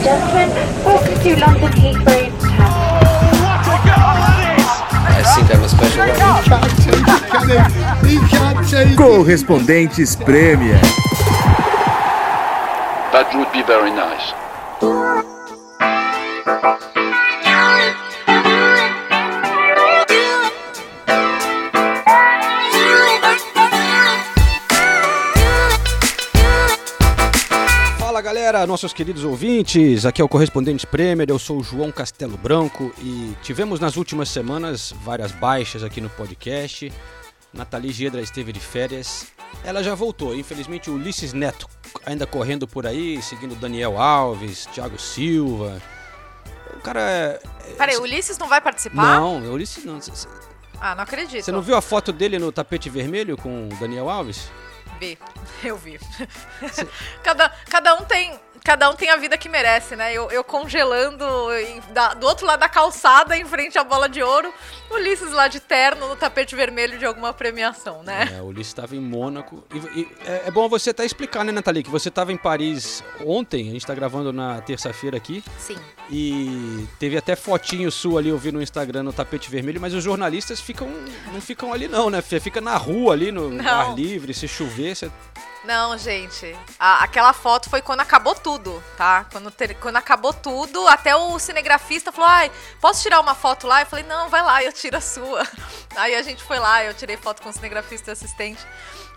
and 0.00 0.04
gentlemen, 0.04 0.48
welcome 0.84 1.14
to 1.20 1.36
London 1.36 1.72
Heathrow 1.72 2.30
I 5.12 5.22
think 5.36 5.46
I'm 5.54 5.62
a 5.62 5.68
special 5.68 6.06
one. 6.06 6.56
Correspondentes 8.96 10.16
Premier. 10.24 10.80
That 13.12 13.30
would 13.34 13.52
be 13.52 13.62
very 13.62 13.90
nice. 13.90 15.29
Galera, 28.52 28.66
nossos 28.66 28.92
queridos 28.92 29.22
ouvintes, 29.22 30.04
aqui 30.04 30.20
é 30.20 30.24
o 30.24 30.28
Correspondente 30.28 30.84
Premier, 30.84 31.30
eu 31.30 31.38
sou 31.38 31.60
o 31.60 31.62
João 31.62 31.92
Castelo 31.92 32.36
Branco 32.36 32.92
e 32.98 33.32
tivemos 33.42 33.78
nas 33.78 33.96
últimas 33.96 34.28
semanas 34.28 34.92
várias 35.04 35.30
baixas 35.30 35.84
aqui 35.84 36.00
no 36.00 36.10
podcast. 36.10 36.92
Nathalie 37.54 37.92
Gedra 37.92 38.20
esteve 38.20 38.52
de 38.52 38.58
férias, 38.58 39.28
ela 39.62 39.84
já 39.84 39.94
voltou, 39.94 40.34
infelizmente 40.34 40.90
o 40.90 40.94
Ulisses 40.94 41.32
Neto 41.32 41.68
ainda 42.04 42.26
correndo 42.26 42.66
por 42.66 42.88
aí, 42.88 43.22
seguindo 43.22 43.54
Daniel 43.54 44.00
Alves, 44.00 44.66
Thiago 44.66 44.98
Silva. 44.98 45.80
O 46.76 46.80
cara 46.80 47.00
é. 47.00 47.40
Peraí, 47.78 47.96
o 47.98 48.02
Ulisses 48.02 48.36
não 48.36 48.48
vai 48.48 48.60
participar? 48.60 49.20
Não, 49.20 49.42
o 49.42 49.52
Ulisses 49.52 49.84
não. 49.84 50.00
Você 50.00 50.26
Ah, 50.80 50.96
não 50.96 51.04
acredito. 51.04 51.52
não 51.52 51.62
viu 51.62 51.76
a 51.76 51.80
foto 51.80 52.12
dele 52.12 52.36
no 52.36 52.50
tapete 52.50 52.90
vermelho 52.90 53.36
com 53.36 53.68
o 53.68 53.76
Daniel 53.78 54.10
Alves? 54.10 54.50
Eu 55.64 55.76
vi. 55.76 55.98
cada, 57.22 57.48
cada 57.68 57.94
um 57.94 58.04
tem. 58.04 58.38
Cada 58.64 58.90
um 58.90 58.94
tem 58.94 59.10
a 59.10 59.16
vida 59.16 59.36
que 59.38 59.48
merece, 59.48 59.96
né? 59.96 60.12
Eu, 60.12 60.30
eu 60.30 60.44
congelando 60.44 61.24
em- 61.54 61.80
da- 61.92 62.14
do 62.14 62.26
outro 62.26 62.46
lado 62.46 62.60
da 62.60 62.68
calçada, 62.68 63.36
em 63.36 63.44
frente 63.44 63.78
à 63.78 63.84
bola 63.84 64.08
de 64.08 64.22
ouro, 64.22 64.52
Ulisses 64.90 65.30
lá 65.32 65.46
de 65.48 65.60
terno 65.60 66.08
no 66.08 66.16
tapete 66.16 66.54
vermelho 66.56 66.98
de 66.98 67.04
alguma 67.06 67.32
premiação, 67.32 68.02
né? 68.02 68.28
É, 68.36 68.40
o 68.42 68.46
Ulisses 68.46 68.68
estava 68.68 68.94
em 68.96 69.00
Mônaco. 69.00 69.62
E, 69.72 70.00
e 70.00 70.08
é, 70.26 70.42
é 70.46 70.50
bom 70.50 70.68
você 70.68 70.90
até 70.90 71.04
explicar, 71.04 71.44
né, 71.44 71.52
Nathalie, 71.52 71.82
que 71.84 71.90
você 71.90 72.08
estava 72.08 72.32
em 72.32 72.36
Paris 72.36 73.02
ontem, 73.24 73.62
a 73.68 73.72
gente 73.72 73.78
está 73.82 73.94
gravando 73.94 74.32
na 74.32 74.60
terça-feira 74.60 75.16
aqui, 75.16 75.42
Sim. 75.58 75.76
e 76.10 76.86
teve 76.98 77.16
até 77.16 77.36
fotinho 77.36 77.90
sua 77.90 78.20
ali, 78.20 78.28
eu 78.30 78.38
vi 78.38 78.50
no 78.52 78.60
Instagram, 78.60 79.04
no 79.04 79.12
tapete 79.12 79.48
vermelho, 79.50 79.80
mas 79.80 79.94
os 79.94 80.02
jornalistas 80.02 80.60
ficam 80.60 80.88
não 81.32 81.40
ficam 81.40 81.72
ali 81.72 81.86
não, 81.88 82.10
né? 82.10 82.20
Fica 82.20 82.60
na 82.60 82.76
rua 82.76 83.12
ali, 83.14 83.30
no 83.32 83.48
Não. 83.50 83.64
ar 83.64 83.94
livre, 83.94 84.34
se 84.34 84.46
chover, 84.48 84.94
você... 84.96 85.10
Não, 85.62 85.96
gente. 85.98 86.56
a- 86.78 87.04
aquela 87.04 87.32
foto 87.34 87.68
foi 87.68 87.82
quando 87.82 88.00
acabou 88.00 88.34
tudo, 88.34 88.82
tá? 88.96 89.26
Quando, 89.30 89.50
ter- 89.50 89.74
quando 89.74 89.96
acabou 89.96 90.32
tudo, 90.32 90.88
até 90.88 91.14
o 91.14 91.38
cinegrafista 91.38 92.10
falou: 92.10 92.28
ai, 92.30 92.50
posso 92.80 93.02
tirar 93.02 93.20
uma 93.20 93.34
foto 93.34 93.66
lá? 93.66 93.82
Eu 93.82 93.86
falei: 93.86 94.04
não, 94.06 94.28
vai 94.30 94.42
lá, 94.42 94.62
eu 94.64 94.72
tiro 94.72 94.96
a 94.96 95.00
sua. 95.02 95.46
Aí 95.96 96.14
a 96.14 96.22
gente 96.22 96.42
foi 96.42 96.58
lá, 96.58 96.82
eu 96.84 96.94
tirei 96.94 97.16
foto 97.18 97.42
com 97.42 97.50
o 97.50 97.52
cinegrafista 97.52 98.10
e 98.10 98.12
assistente. 98.12 98.66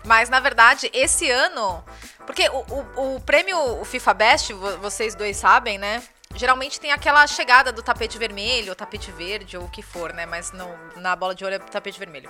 Mas, 0.04 0.28
na 0.28 0.38
verdade, 0.38 0.90
esse 0.92 1.30
ano. 1.30 1.82
Porque 2.26 2.46
o, 2.50 2.58
o, 3.00 3.16
o 3.16 3.20
prêmio 3.20 3.82
FIFA 3.84 4.14
Best, 4.14 4.52
vo- 4.52 4.76
vocês 4.78 5.14
dois 5.14 5.36
sabem, 5.38 5.78
né? 5.78 6.02
Geralmente 6.36 6.80
tem 6.80 6.90
aquela 6.90 7.26
chegada 7.26 7.70
do 7.70 7.82
tapete 7.82 8.18
vermelho, 8.18 8.70
ou 8.70 8.74
tapete 8.74 9.12
verde, 9.12 9.56
ou 9.56 9.64
o 9.64 9.70
que 9.70 9.82
for, 9.82 10.12
né? 10.12 10.26
Mas 10.26 10.50
não, 10.52 10.76
na 10.96 11.14
bola 11.14 11.34
de 11.34 11.44
ouro 11.44 11.56
é 11.56 11.58
tapete 11.58 11.98
vermelho. 11.98 12.28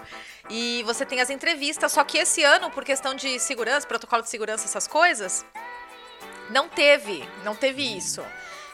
E 0.50 0.82
você 0.84 1.06
tem 1.06 1.20
as 1.20 1.30
entrevistas, 1.30 1.90
só 1.92 2.04
que 2.04 2.18
esse 2.18 2.42
ano, 2.42 2.70
por 2.70 2.84
questão 2.84 3.14
de 3.14 3.38
segurança, 3.38 3.86
protocolo 3.86 4.22
de 4.22 4.28
segurança, 4.28 4.66
essas 4.66 4.86
coisas, 4.86 5.44
não 6.50 6.68
teve, 6.68 7.26
não 7.44 7.54
teve 7.54 7.82
isso. 7.82 8.22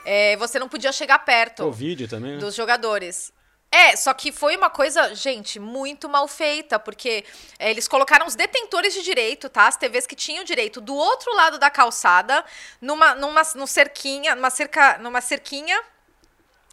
É, 0.05 0.36
você 0.36 0.58
não 0.58 0.69
podia 0.69 0.92
chegar 0.92 1.19
perto 1.20 1.64
O 1.64 1.73
vídeo 1.73 2.08
também, 2.08 2.33
né? 2.33 2.39
dos 2.39 2.55
jogadores. 2.55 3.33
É, 3.73 3.95
só 3.95 4.13
que 4.13 4.33
foi 4.33 4.57
uma 4.57 4.69
coisa, 4.69 5.14
gente, 5.14 5.61
muito 5.61 6.08
mal 6.08 6.27
feita, 6.27 6.77
porque 6.77 7.25
é, 7.57 7.70
eles 7.70 7.86
colocaram 7.86 8.27
os 8.27 8.35
detentores 8.35 8.92
de 8.92 9.03
direito, 9.03 9.48
tá? 9.48 9.69
As 9.69 9.77
TVs 9.77 10.07
que 10.08 10.17
tinham 10.17 10.42
direito 10.42 10.81
do 10.81 10.95
outro 10.95 11.33
lado 11.36 11.57
da 11.57 11.70
calçada, 11.70 12.45
numa, 12.80 13.14
numa, 13.14 13.42
num 13.55 13.67
cerquinha, 13.69 14.35
numa 14.35 14.51
cerca, 14.51 14.98
numa 14.98 15.20
cerquinha 15.20 15.80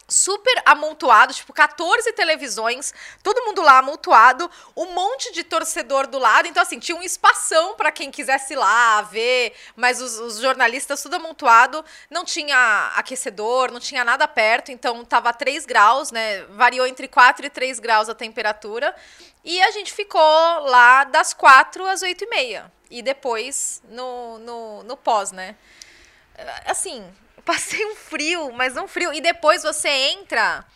super 0.08 0.62
amontoado, 0.64 1.34
tipo 1.34 1.52
14 1.52 2.10
televisões, 2.14 2.94
todo 3.22 3.44
mundo 3.44 3.60
lá 3.60 3.78
amontoado, 3.78 4.50
um 4.74 4.86
monte 4.94 5.30
de 5.34 5.44
torcedor 5.44 6.06
do 6.06 6.18
lado, 6.18 6.48
então 6.48 6.62
assim, 6.62 6.78
tinha 6.78 6.96
um 6.96 7.02
espação 7.02 7.74
para 7.74 7.92
quem 7.92 8.10
quisesse 8.10 8.54
ir 8.54 8.56
lá 8.56 9.02
ver, 9.02 9.52
mas 9.76 10.00
os, 10.00 10.18
os 10.18 10.38
jornalistas 10.38 11.02
tudo 11.02 11.16
amontoado, 11.16 11.84
não 12.08 12.24
tinha 12.24 12.90
aquecedor, 12.96 13.70
não 13.70 13.78
tinha 13.78 14.02
nada 14.02 14.26
perto, 14.26 14.72
então 14.72 15.04
tava 15.04 15.30
3 15.32 15.66
graus, 15.66 16.10
né, 16.10 16.42
variou 16.44 16.86
entre 16.86 17.06
4 17.06 17.44
e 17.44 17.50
3 17.50 17.78
graus 17.78 18.08
a 18.08 18.14
temperatura, 18.14 18.96
e 19.44 19.60
a 19.60 19.70
gente 19.72 19.92
ficou 19.92 20.20
lá 20.20 21.04
das 21.04 21.34
4 21.34 21.86
às 21.86 22.00
8 22.00 22.24
e 22.24 22.30
meia, 22.30 22.72
e 22.90 23.02
depois 23.02 23.82
no, 23.90 24.38
no, 24.38 24.82
no 24.84 24.96
pós, 24.96 25.32
né, 25.32 25.54
assim, 26.64 27.04
passei 27.48 27.82
um 27.86 27.96
frio, 27.96 28.52
mas 28.52 28.76
um 28.76 28.86
frio. 28.86 29.10
E 29.14 29.22
depois 29.22 29.62
você 29.62 29.88
entra, 29.88 30.66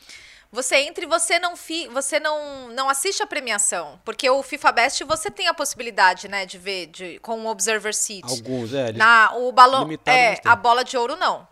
você 0.50 0.77
entra 0.77 1.05
e 1.05 1.06
você 1.06 1.38
não 1.38 1.55
fi, 1.55 1.87
você 1.88 2.19
não, 2.19 2.69
não 2.69 2.88
assiste 2.88 3.22
a 3.22 3.27
premiação, 3.27 4.00
porque 4.06 4.28
o 4.31 4.43
FIFA 4.43 4.72
Best 4.72 5.05
você 5.05 5.31
tem 5.31 5.49
a 5.49 5.55
possibilidade, 5.55 6.28
né, 6.28 6.47
de 6.47 6.56
ver 6.56 6.87
de, 6.87 7.19
com 7.19 7.38
o 7.41 7.47
Observer 7.47 7.94
Seat. 7.94 8.25
Alguns, 8.25 8.72
é. 8.72 8.91
Na 8.93 9.34
o 9.37 9.53
balão 9.53 9.87
é 10.06 10.41
a 10.47 10.56
bola 10.56 10.82
de 10.82 10.97
ouro 10.97 11.15
não. 11.15 11.47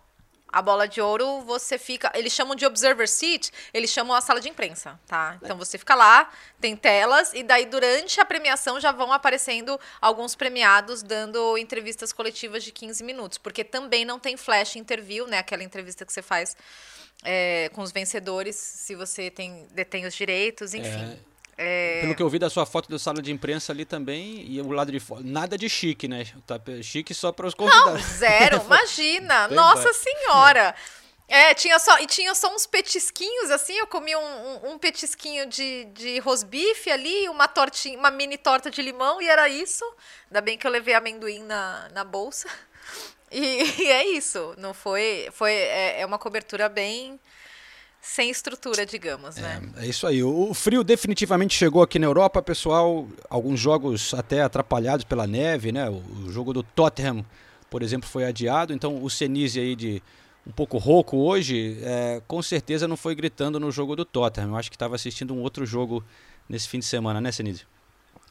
A 0.52 0.60
bola 0.60 0.88
de 0.88 1.00
ouro 1.00 1.40
você 1.42 1.78
fica, 1.78 2.10
eles 2.14 2.32
chamam 2.32 2.54
de 2.54 2.66
observer 2.66 3.08
seat, 3.08 3.52
eles 3.72 3.90
chamam 3.90 4.16
a 4.16 4.20
sala 4.20 4.40
de 4.40 4.48
imprensa, 4.48 4.98
tá? 5.06 5.38
Então 5.42 5.56
você 5.56 5.78
fica 5.78 5.94
lá, 5.94 6.30
tem 6.60 6.76
telas 6.76 7.32
e 7.34 7.42
daí 7.42 7.66
durante 7.66 8.20
a 8.20 8.24
premiação 8.24 8.80
já 8.80 8.92
vão 8.92 9.12
aparecendo 9.12 9.78
alguns 10.00 10.34
premiados 10.34 11.02
dando 11.02 11.56
entrevistas 11.56 12.12
coletivas 12.12 12.64
de 12.64 12.72
15 12.72 13.04
minutos, 13.04 13.38
porque 13.38 13.62
também 13.62 14.04
não 14.04 14.18
tem 14.18 14.36
flash 14.36 14.76
interview, 14.76 15.26
né? 15.26 15.38
Aquela 15.38 15.62
entrevista 15.62 16.04
que 16.04 16.12
você 16.12 16.22
faz 16.22 16.56
é, 17.22 17.70
com 17.72 17.82
os 17.82 17.92
vencedores, 17.92 18.56
se 18.56 18.94
você 18.94 19.30
tem 19.30 19.66
detém 19.72 20.06
os 20.06 20.14
direitos, 20.14 20.74
enfim. 20.74 21.12
É, 21.12 21.29
Pelo 21.56 22.14
que 22.14 22.22
eu 22.22 22.28
vi 22.28 22.38
da 22.38 22.48
sua 22.48 22.64
foto 22.64 22.88
da 22.90 22.98
sala 22.98 23.20
de 23.20 23.30
imprensa 23.30 23.72
ali 23.72 23.84
também, 23.84 24.44
e 24.48 24.60
o 24.60 24.70
lado 24.70 24.90
de 24.90 24.98
fora. 25.00 25.22
Nada 25.24 25.58
de 25.58 25.68
chique, 25.68 26.08
né? 26.08 26.26
Tá 26.46 26.58
chique 26.82 27.12
só 27.14 27.32
para 27.32 27.46
os 27.46 27.54
Não, 27.54 27.66
convidados. 27.68 28.02
zero, 28.16 28.62
imagina. 28.64 29.48
Nossa 29.48 29.92
senhora. 29.92 30.74
É, 31.28 31.54
tinha 31.54 31.78
só, 31.78 31.96
e 32.00 32.06
tinha 32.06 32.34
só 32.34 32.52
uns 32.52 32.66
petisquinhos, 32.66 33.52
assim, 33.52 33.74
eu 33.74 33.86
comi 33.86 34.16
um, 34.16 34.20
um- 34.20 34.72
um 34.72 34.78
petisquinho 34.78 35.46
de, 35.46 35.84
de 35.92 36.18
rosbife 36.18 36.90
ali, 36.90 37.28
uma 37.28 37.46
tortinha, 37.46 37.96
uma 37.96 38.10
mini 38.10 38.36
torta 38.36 38.68
de 38.68 38.82
limão, 38.82 39.22
e 39.22 39.28
era 39.28 39.48
isso. 39.48 39.84
Ainda 40.28 40.40
bem 40.40 40.58
que 40.58 40.66
eu 40.66 40.70
levei 40.72 40.92
amendoim 40.94 41.44
na, 41.44 41.88
na 41.92 42.04
bolsa. 42.04 42.48
E, 43.32 43.62
e 43.82 43.86
é 43.86 44.04
isso, 44.08 44.56
não 44.58 44.74
foi, 44.74 45.28
foi, 45.30 45.52
é, 45.52 46.00
é 46.00 46.04
uma 46.06 46.18
cobertura 46.18 46.68
bem 46.68 47.20
sem 48.02 48.30
estrutura, 48.30 48.86
digamos, 48.86 49.36
né? 49.36 49.62
É 49.76 49.86
isso 49.86 50.06
aí. 50.06 50.22
O 50.22 50.52
frio 50.54 50.82
definitivamente 50.82 51.54
chegou 51.54 51.82
aqui 51.82 51.98
na 51.98 52.06
Europa, 52.06 52.42
pessoal. 52.42 53.06
Alguns 53.28 53.60
jogos 53.60 54.14
até 54.14 54.42
atrapalhados 54.42 55.04
pela 55.04 55.26
neve, 55.26 55.70
né? 55.72 55.88
O 55.88 56.02
o 56.26 56.32
jogo 56.32 56.52
do 56.52 56.62
Tottenham, 56.62 57.24
por 57.68 57.82
exemplo, 57.82 58.08
foi 58.08 58.24
adiado. 58.24 58.72
Então 58.72 59.02
o 59.02 59.10
Senise 59.10 59.58
aí 59.60 59.74
de 59.76 60.02
um 60.46 60.50
pouco 60.52 60.78
rouco 60.78 61.18
hoje, 61.18 61.78
é, 61.82 62.22
com 62.26 62.40
certeza 62.42 62.88
não 62.88 62.96
foi 62.96 63.14
gritando 63.14 63.60
no 63.60 63.70
jogo 63.70 63.94
do 63.94 64.04
Tottenham. 64.04 64.50
Eu 64.50 64.56
acho 64.56 64.70
que 64.70 64.76
estava 64.76 64.94
assistindo 64.94 65.34
um 65.34 65.42
outro 65.42 65.66
jogo 65.66 66.02
nesse 66.48 66.68
fim 66.68 66.78
de 66.78 66.86
semana, 66.86 67.20
né, 67.20 67.30
Senise? 67.30 67.64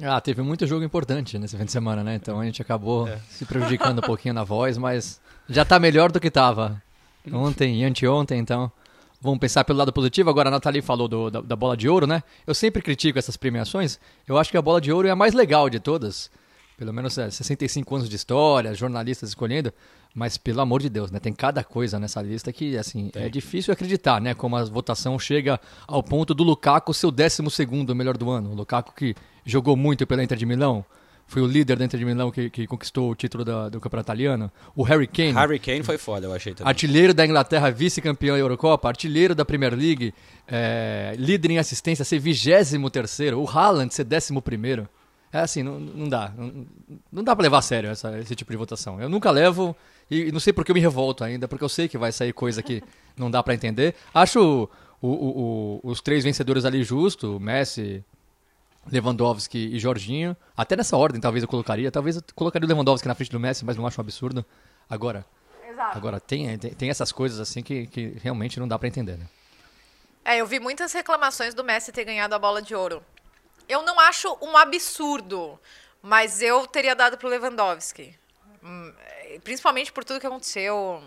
Ah, 0.01 0.19
teve 0.19 0.41
muito 0.41 0.66
jogo 0.66 0.84
importante 0.84 1.38
nesse 1.38 1.56
fim 1.57 1.66
de 1.66 1.72
semana, 1.72 2.03
né? 2.03 2.16
Então 2.16 2.40
a 2.40 2.46
gente 2.46 2.62
acabou 2.62 3.07
É. 3.07 3.19
se 3.30 3.46
prejudicando 3.46 4.00
um 4.00 4.01
pouquinho 4.01 4.33
na 4.33 4.44
voz, 4.44 4.77
mas 4.77 5.22
já 5.48 5.63
tá 5.63 5.77
melhor 5.77 6.12
do 6.12 6.19
que 6.19 6.31
tava 6.31 6.81
ontem 7.31 7.81
e 7.81 7.83
anteontem, 7.83 8.39
então 8.39 8.72
vamos 9.21 9.39
pensar 9.39 9.63
pelo 9.63 9.80
lado 9.80 9.92
positivo. 9.94 10.30
Agora 10.30 10.50
a 10.50 10.51
Nathalie 10.51 10.81
falou 10.81 11.07
do- 11.07 11.30
da, 11.30 11.42
da 11.42 11.56
bola 11.56 11.75
de 11.75 11.88
ouro, 11.89 12.06
né? 12.07 12.24
Eu 12.45 12.54
sempre 12.54 12.81
critico 12.81 13.19
essas 13.19 13.38
premiações. 13.38 14.00
Eu 14.27 14.38
acho 14.38 14.51
que 14.51 14.57
a 14.57 14.62
bola 14.62 14.80
de 14.81 14.92
ouro 14.92 15.07
é 15.07 15.12
a 15.12 15.16
mais 15.16 15.33
legal 15.33 15.69
de 15.69 15.80
todas. 15.80 16.30
Pelo 16.77 16.94
menos 16.94 17.18
é, 17.18 17.30
65 17.30 17.94
anos 17.95 18.10
de 18.10 18.16
história, 18.16 18.74
jornalistas 18.74 19.30
escolhendo. 19.30 19.74
Mas 20.16 20.38
pelo 20.38 20.62
amor 20.62 20.81
de 20.81 20.89
Deus, 20.89 21.12
né? 21.12 21.19
Tem 21.19 21.31
cada 21.33 21.63
coisa 21.63 22.00
nessa 22.00 22.21
lista 22.21 22.51
que, 22.51 22.75
assim, 22.77 23.12
é 23.13 23.30
difícil 23.30 23.71
acreditar, 23.71 24.19
né? 24.19 24.33
Como 24.33 24.56
a 24.56 24.63
votação 24.63 25.19
chega 25.19 25.60
ao 25.88 26.01
ponto 26.01 26.33
do 26.33 26.44
Lukaku 26.44 26.94
ser 26.94 27.07
o 27.07 27.12
12 27.12 27.48
segundo 27.51 27.94
melhor 27.94 28.18
do 28.18 28.30
ano. 28.30 28.51
O 28.51 28.56
Lukaku 28.56 28.94
que 28.95 29.13
jogou 29.45 29.75
muito 29.75 30.07
pela 30.07 30.24
Inter 30.24 30.38
de 30.38 30.45
Milão, 30.48 30.83
foi 31.30 31.42
o 31.42 31.48
líder 31.48 31.78
da 31.78 31.86
Inter 31.86 31.98
de 32.00 32.06
Milão 32.06 32.30
que, 32.31 32.50
que 32.50 32.68
conquistou 32.68 33.12
o 33.12 33.16
título 33.16 33.46
da- 33.46 33.70
do 33.70 33.80
campeonato 33.80 34.08
italiano. 34.08 34.52
O 34.76 34.84
Harry 34.84 35.08
Kane, 35.08 35.31
Harry 35.31 35.60
Kane 35.60 35.84
foi 35.84 35.98
foda, 35.98 36.26
eu 36.28 36.34
achei 36.34 36.54
também. 36.54 36.68
artilheiro 36.70 37.14
da 37.14 37.26
Inglaterra, 37.26 37.70
vice-campeão 37.70 38.36
da 38.36 38.40
Eurocopa, 38.42 38.88
artilheiro 38.88 39.34
da 39.34 39.46
Premier 39.46 39.74
League, 39.74 40.14
é, 40.48 41.14
líder 41.18 41.52
em 41.52 41.58
assistência, 41.60 42.04
ser 42.04 42.20
23 42.20 42.92
terceiro. 42.92 43.40
O 43.40 43.48
Haaland 43.48 43.94
ser 43.94 44.06
11 44.12 44.42
primeiro. 44.42 44.90
É 45.31 45.40
assim, 45.42 45.62
não, 45.62 45.80
não 45.80 46.10
dá. 46.10 46.34
Não, 46.36 46.66
não 47.12 47.24
dá 47.24 47.36
pra 47.36 47.44
levar 47.44 47.60
a 47.60 47.62
sério 47.62 47.90
essa- 47.92 48.18
esse 48.20 48.36
tipo 48.36 48.52
de 48.52 48.58
votação. 48.58 49.00
Eu 49.00 49.08
nunca 49.08 49.30
levo 49.30 49.75
e, 50.10 50.32
não 50.32 50.40
sei 50.40 50.52
porque 50.52 50.72
eu 50.72 50.75
me 50.75 50.82
revolto 50.82 51.24
ainda, 51.24 51.48
porque 51.48 51.64
eu 51.64 51.70
sei 51.70 51.88
que 51.88 52.00
vai 52.00 52.12
sair 52.12 52.34
coisa 52.34 52.64
que 52.64 52.82
não 53.16 53.30
dá 53.30 53.44
pra 53.44 53.54
entender. 53.54 53.94
Acho 54.12 54.68
o- 55.00 55.08
o- 55.08 55.80
o- 55.84 55.92
os 55.92 56.02
três 56.02 56.24
vencedores 56.24 56.66
ali 56.66 56.84
justo, 56.84 57.40
Messi, 57.40 58.04
Lewandowski 58.91 59.57
e 59.57 59.80
Jorginho. 59.80 60.36
Até 60.56 60.75
nessa 60.75 60.97
ordem 60.97 61.21
talvez 61.21 61.44
eu 61.44 61.47
colocaria. 61.47 61.91
Talvez 61.91 62.18
eu 62.18 62.24
colocaria 62.36 62.65
o 62.65 62.69
Lewandowski 62.69 63.07
na 63.07 63.15
frente 63.15 63.31
do 63.31 63.39
Messi, 63.39 63.63
mas 63.65 63.77
não 63.77 63.86
acho 63.86 64.00
um 64.00 64.03
absurdo. 64.03 64.45
Agora, 64.89 65.25
Exato. 65.69 65.97
agora 65.97 66.19
tem, 66.19 66.57
tem, 66.57 66.74
tem 66.74 66.89
essas 66.89 67.12
coisas 67.12 67.39
assim 67.39 67.62
que, 67.62 67.88
que 67.88 68.18
realmente 68.21 68.59
não 68.59 68.68
dá 68.68 68.77
pra 68.77 68.88
entender, 68.88 69.18
né? 69.18 69.27
É, 70.25 70.38
eu 70.38 70.45
vi 70.45 70.59
muitas 70.59 70.91
reclamações 70.94 71.53
do 71.53 71.63
Messi 71.63 71.91
ter 71.91 72.06
ganhado 72.06 72.36
a 72.36 72.39
bola 72.39 72.62
de 72.62 72.75
ouro. 72.75 73.03
Eu 73.68 73.83
não 73.83 74.00
acho 74.00 74.38
um 74.41 74.57
absurdo, 74.57 75.59
mas 76.01 76.41
eu 76.41 76.68
teria 76.68 76.95
dado 76.95 77.18
pro 77.18 77.30
Lewandowski. 77.30 78.18
Hum, 78.63 78.94
é, 79.00 79.39
Principalmente 79.44 79.91
por 79.91 80.03
tudo 80.03 80.19
que 80.19 80.27
aconteceu. 80.27 81.01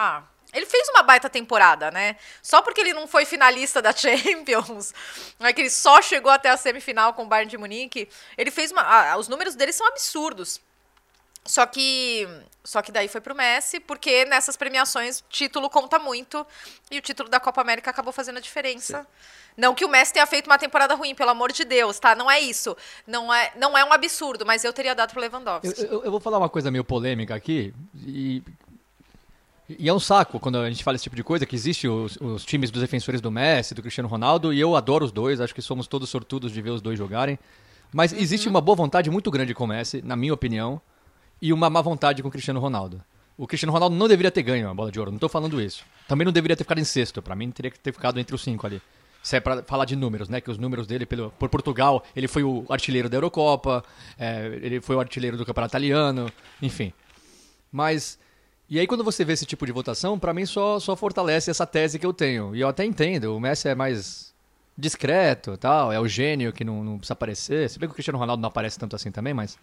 Ah, 0.00 0.22
ele 0.52 0.64
fez 0.64 0.88
uma 0.90 1.02
baita 1.02 1.28
temporada, 1.28 1.90
né? 1.90 2.14
Só 2.40 2.62
porque 2.62 2.80
ele 2.80 2.92
não 2.94 3.08
foi 3.08 3.24
finalista 3.24 3.82
da 3.82 3.90
Champions, 3.96 4.94
né, 5.40 5.52
que 5.52 5.60
ele 5.62 5.70
só 5.70 6.00
chegou 6.00 6.30
até 6.30 6.50
a 6.50 6.56
semifinal 6.56 7.12
com 7.14 7.24
o 7.24 7.26
Bayern 7.26 7.50
de 7.50 7.58
Munique, 7.58 8.08
ele 8.36 8.50
fez 8.52 8.70
uma. 8.70 8.82
ah, 8.82 9.16
os 9.18 9.26
números 9.26 9.54
dele 9.56 9.72
são 9.72 9.86
absurdos. 9.88 10.60
Só 11.44 11.64
que, 11.64 12.28
só 12.62 12.82
que 12.82 12.92
daí 12.92 13.08
foi 13.08 13.22
pro 13.22 13.34
Messi, 13.34 13.80
porque 13.80 14.26
nessas 14.26 14.54
premiações 14.54 15.24
título 15.30 15.70
conta 15.70 15.98
muito 15.98 16.46
e 16.90 16.98
o 16.98 17.02
título 17.02 17.28
da 17.28 17.40
Copa 17.40 17.60
América 17.62 17.90
acabou 17.90 18.12
fazendo 18.12 18.36
a 18.36 18.40
diferença. 18.40 19.06
Não 19.56 19.74
que 19.74 19.84
o 19.84 19.88
Messi 19.88 20.12
tenha 20.12 20.26
feito 20.26 20.46
uma 20.46 20.58
temporada 20.58 20.94
ruim, 20.94 21.14
pelo 21.14 21.30
amor 21.30 21.50
de 21.50 21.64
Deus, 21.64 21.98
tá? 21.98 22.14
Não 22.14 22.30
é 22.30 22.38
isso. 22.38 22.76
Não 23.06 23.32
é, 23.32 23.50
não 23.56 23.76
é 23.78 23.84
um 23.84 23.92
absurdo, 23.92 24.44
mas 24.44 24.62
eu 24.62 24.72
teria 24.74 24.94
dado 24.94 25.10
pro 25.12 25.20
Eu, 25.20 25.22
Lewandowski. 25.30 25.80
eu- 25.82 26.04
eu 26.04 26.10
vou 26.10 26.20
falar 26.20 26.36
uma 26.38 26.50
coisa 26.50 26.70
meio 26.70 26.84
polêmica 26.84 27.34
aqui, 27.34 27.74
e, 27.96 28.42
e 29.68 29.88
é 29.88 29.92
um 29.92 30.00
saco 30.00 30.38
quando 30.38 30.58
a 30.58 30.70
gente 30.70 30.84
fala 30.84 30.94
esse 30.94 31.04
tipo 31.04 31.16
de 31.16 31.24
coisa, 31.24 31.44
que 31.44 31.54
existe 31.54 31.88
os, 31.88 32.16
os 32.20 32.44
times 32.44 32.70
dos 32.70 32.80
defensores 32.80 33.20
do 33.20 33.30
Messi, 33.30 33.74
do 33.74 33.82
Cristiano 33.82 34.08
Ronaldo, 34.08 34.52
e 34.52 34.60
eu 34.60 34.76
adoro 34.76 35.04
os 35.04 35.12
dois, 35.12 35.40
acho 35.40 35.54
que 35.54 35.60
somos 35.60 35.86
todos 35.86 36.08
sortudos 36.08 36.52
de 36.52 36.62
ver 36.62 36.70
os 36.70 36.80
dois 36.80 36.96
jogarem. 36.96 37.38
Mas 37.92 38.12
existe 38.12 38.48
uma 38.48 38.60
boa 38.60 38.76
vontade 38.76 39.10
muito 39.10 39.30
grande 39.30 39.54
com 39.54 39.64
o 39.64 39.66
Messi, 39.66 40.02
na 40.02 40.16
minha 40.16 40.32
opinião, 40.32 40.80
e 41.40 41.52
uma 41.52 41.68
má 41.68 41.80
vontade 41.80 42.22
com 42.22 42.28
o 42.28 42.30
Cristiano 42.30 42.60
Ronaldo. 42.60 43.02
O 43.36 43.46
Cristiano 43.46 43.72
Ronaldo 43.72 43.94
não 43.94 44.08
deveria 44.08 44.30
ter 44.30 44.42
ganho 44.42 44.68
a 44.68 44.74
bola 44.74 44.90
de 44.90 44.98
ouro, 44.98 45.12
não 45.12 45.18
tô 45.18 45.28
falando 45.28 45.60
isso. 45.60 45.84
Também 46.08 46.24
não 46.24 46.32
deveria 46.32 46.56
ter 46.56 46.64
ficado 46.64 46.78
em 46.78 46.84
sexto, 46.84 47.22
pra 47.22 47.36
mim 47.36 47.50
teria 47.50 47.70
que 47.70 47.78
ter 47.78 47.92
ficado 47.92 48.18
entre 48.18 48.34
os 48.34 48.42
cinco 48.42 48.66
ali. 48.66 48.82
Se 49.22 49.36
é 49.36 49.40
pra 49.40 49.62
falar 49.62 49.84
de 49.84 49.94
números, 49.94 50.28
né? 50.28 50.40
Que 50.40 50.50
os 50.50 50.58
números 50.58 50.86
dele 50.86 51.04
pelo, 51.06 51.30
por 51.32 51.48
Portugal, 51.48 52.04
ele 52.16 52.26
foi 52.26 52.42
o 52.42 52.64
artilheiro 52.68 53.08
da 53.08 53.16
Eurocopa, 53.16 53.84
é, 54.18 54.58
ele 54.62 54.80
foi 54.80 54.96
o 54.96 55.00
artilheiro 55.00 55.36
do 55.36 55.44
Campeonato 55.44 55.72
Italiano, 55.72 56.32
enfim. 56.62 56.92
Mas. 57.70 58.18
E 58.70 58.78
aí, 58.78 58.86
quando 58.86 59.02
você 59.02 59.24
vê 59.24 59.32
esse 59.32 59.46
tipo 59.46 59.64
de 59.64 59.72
votação, 59.72 60.18
pra 60.18 60.34
mim 60.34 60.44
só, 60.44 60.78
só 60.78 60.94
fortalece 60.94 61.50
essa 61.50 61.66
tese 61.66 61.98
que 61.98 62.04
eu 62.04 62.12
tenho. 62.12 62.54
E 62.54 62.60
eu 62.60 62.68
até 62.68 62.84
entendo, 62.84 63.34
o 63.34 63.40
Messi 63.40 63.68
é 63.68 63.74
mais 63.74 64.34
discreto 64.76 65.56
tal, 65.56 65.90
é 65.90 65.98
o 65.98 66.06
gênio 66.06 66.52
que 66.52 66.64
não, 66.64 66.84
não 66.84 66.98
precisa 66.98 67.14
aparecer. 67.14 67.68
Se 67.70 67.78
bem 67.78 67.88
que 67.88 67.92
o 67.92 67.94
Cristiano 67.94 68.18
Ronaldo 68.18 68.40
não 68.40 68.48
aparece 68.48 68.78
tanto 68.78 68.94
assim 68.94 69.10
também, 69.10 69.32
mas. 69.32 69.58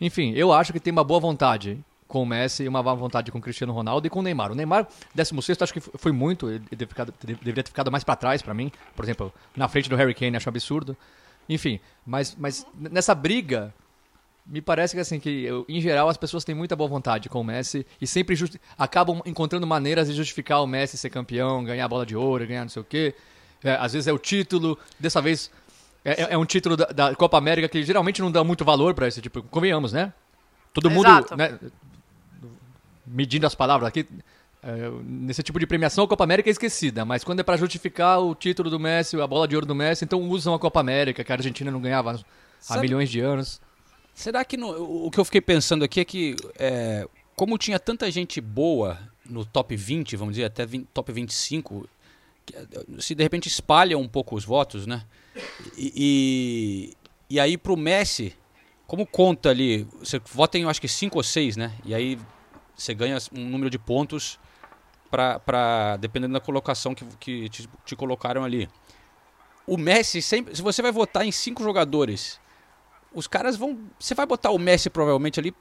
Enfim, 0.00 0.32
eu 0.34 0.52
acho 0.52 0.72
que 0.72 0.80
tem 0.80 0.92
uma 0.92 1.04
boa 1.04 1.18
vontade 1.18 1.78
com 2.08 2.22
o 2.22 2.26
Messi 2.26 2.64
e 2.64 2.68
uma 2.68 2.82
má 2.82 2.94
vontade 2.94 3.30
com 3.30 3.38
o 3.38 3.40
Cristiano 3.40 3.72
Ronaldo 3.72 4.06
e 4.06 4.10
com 4.10 4.20
o 4.20 4.22
Neymar. 4.22 4.50
O 4.50 4.54
Neymar, 4.54 4.88
16 5.14 5.60
acho 5.60 5.72
que 5.72 5.80
foi 5.80 6.10
muito, 6.10 6.48
ele 6.48 6.64
deveria, 6.70 7.62
ter 7.62 7.68
ficado 7.68 7.92
mais 7.92 8.02
pra 8.02 8.16
trás 8.16 8.40
pra 8.40 8.54
mim. 8.54 8.72
Por 8.96 9.04
exemplo, 9.04 9.32
na 9.54 9.68
frente 9.68 9.90
do 9.90 9.94
Harry 9.94 10.14
Kane, 10.14 10.36
acho 10.36 10.48
um 10.48 10.50
absurdo. 10.50 10.96
Enfim, 11.48 11.78
mas, 12.06 12.34
mas 12.38 12.66
nessa 12.74 13.14
briga, 13.14 13.72
me 14.48 14.60
parece 14.62 14.94
que 14.94 15.00
assim 15.00 15.20
que 15.20 15.44
eu- 15.44 15.64
em 15.68 15.80
geral 15.80 16.08
as 16.08 16.16
pessoas 16.16 16.42
têm 16.44 16.54
muita 16.54 16.74
boa 16.74 16.88
vontade 16.88 17.28
com 17.28 17.40
o 17.40 17.44
Messi 17.44 17.86
e 18.00 18.06
sempre 18.06 18.34
justi- 18.34 18.58
acabam 18.78 19.20
encontrando 19.26 19.66
maneiras 19.66 20.08
de 20.08 20.14
justificar 20.14 20.62
o 20.62 20.66
Messi 20.66 20.96
ser 20.96 21.10
campeão, 21.10 21.62
ganhar 21.64 21.84
a 21.84 21.88
bola 21.88 22.06
de 22.06 22.16
ouro, 22.16 22.46
ganhar 22.46 22.62
não 22.62 22.68
sei 22.70 22.80
o 22.80 22.84
quê. 22.84 23.14
É, 23.62 23.74
às 23.74 23.92
vezes 23.92 24.06
é 24.06 24.12
o 24.12 24.18
título, 24.18 24.78
dessa 24.98 25.20
vez 25.20 25.50
é, 26.04 26.22
é- 26.22 26.26
é 26.34 26.38
um 26.38 26.46
título 26.46 26.76
da, 26.76 26.86
da 26.86 27.14
Copa 27.14 27.36
América 27.36 27.68
que 27.68 27.82
geralmente 27.82 28.22
não 28.22 28.30
dá 28.32 28.42
muito 28.42 28.64
valor 28.64 28.94
pra 28.94 29.06
esse 29.06 29.20
tipo, 29.20 29.42
convenhamos, 29.42 29.92
né? 29.92 30.12
Todo 30.72 30.90
mundo, 30.90 31.08
né, 31.36 31.58
medindo 33.06 33.46
as 33.46 33.54
palavras 33.54 33.88
aqui, 33.88 34.06
é, 34.62 34.90
nesse 35.04 35.42
tipo 35.42 35.58
de 35.58 35.66
premiação 35.66 36.04
a 36.04 36.08
Copa 36.08 36.24
América 36.24 36.48
é 36.48 36.52
esquecida, 36.52 37.04
mas 37.04 37.24
quando 37.24 37.40
é 37.40 37.42
pra 37.42 37.56
justificar 37.56 38.20
o 38.20 38.34
título 38.34 38.70
do 38.70 38.78
Messi, 38.78 39.20
a 39.20 39.26
bola 39.26 39.46
de 39.48 39.54
ouro 39.54 39.66
do 39.66 39.74
Messi, 39.74 40.04
então 40.04 40.20
usam 40.28 40.54
a 40.54 40.58
Copa 40.58 40.80
América, 40.80 41.22
que 41.24 41.32
a 41.32 41.34
Argentina 41.34 41.70
não 41.70 41.80
ganhava 41.80 42.12
há 42.12 42.18
Sabe- 42.60 42.82
milhões 42.82 43.08
de 43.10 43.20
anos. 43.20 43.60
Será 44.18 44.44
que 44.44 44.56
no- 44.56 45.06
o 45.06 45.12
que 45.12 45.20
eu 45.20 45.24
fiquei 45.24 45.40
pensando 45.40 45.84
aqui 45.84 46.00
é 46.00 46.04
que, 46.04 46.34
é, 46.58 47.06
como 47.36 47.56
tinha 47.56 47.78
tanta 47.78 48.10
gente 48.10 48.40
boa 48.40 48.98
no 49.24 49.44
top 49.44 49.76
20, 49.76 50.16
vamos 50.16 50.34
dizer, 50.34 50.46
até 50.46 50.66
20 50.66 50.88
top 50.92 51.12
25, 51.12 51.88
que, 52.44 52.52
eh, 52.56 52.66
se 52.98 53.14
de 53.14 53.22
repente 53.22 53.46
espalha 53.46 53.96
um 53.96 54.08
pouco 54.08 54.34
os 54.34 54.44
votos, 54.44 54.88
né? 54.88 55.04
E, 55.76 55.92
e, 55.94 56.96
e 57.30 57.38
aí 57.38 57.56
pro 57.56 57.76
Messi, 57.76 58.34
como 58.88 59.06
conta 59.06 59.50
ali, 59.50 59.86
você 60.00 60.20
vota 60.32 60.58
em 60.58 60.64
acho 60.64 60.80
que 60.80 60.88
5 60.88 61.18
ou 61.18 61.22
6, 61.22 61.56
né? 61.56 61.72
E 61.84 61.94
aí 61.94 62.18
você 62.76 62.94
ganha 62.94 63.18
um 63.32 63.48
número 63.48 63.70
de 63.70 63.78
pontos 63.78 64.36
pra, 65.12 65.96
dependendo 65.96 66.32
da 66.32 66.40
colocação 66.40 66.92
que, 66.92 67.04
que 67.20 67.48
te, 67.50 67.68
te 67.84 67.94
colocaram 67.94 68.42
ali. 68.42 68.68
O 69.64 69.76
Messi 69.76 70.20
sempre, 70.20 70.56
se 70.56 70.60
você 70.60 70.82
vai 70.82 70.90
votar 70.90 71.24
em 71.24 71.30
cinco 71.30 71.62
jogadores, 71.62 72.40
os 73.12 73.26
caras 73.26 73.56
vão. 73.56 73.78
Você 73.98 74.14
vai 74.14 74.26
botar 74.26 74.50
o 74.50 74.58
Messi 74.58 74.90
provavelmente 74.90 75.40
ali 75.40 75.54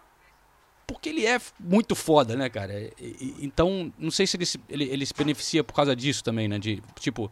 porque 0.85 1.09
ele 1.09 1.25
é 1.25 1.37
muito 1.59 1.95
foda, 1.95 2.35
né, 2.35 2.49
cara? 2.49 2.73
E- 2.99 3.35
então, 3.39 3.91
não 3.97 4.09
sei 4.09 4.25
se 4.25 4.37
ele 4.37 4.45
se, 4.45 4.59
ele, 4.69 4.85
ele 4.85 5.05
se 5.05 5.13
beneficia 5.13 5.61
por 5.63 5.73
causa 5.73 5.93
disso 5.95 6.23
também, 6.23 6.47
né? 6.47 6.57
De, 6.57 6.81
tipo, 6.99 7.29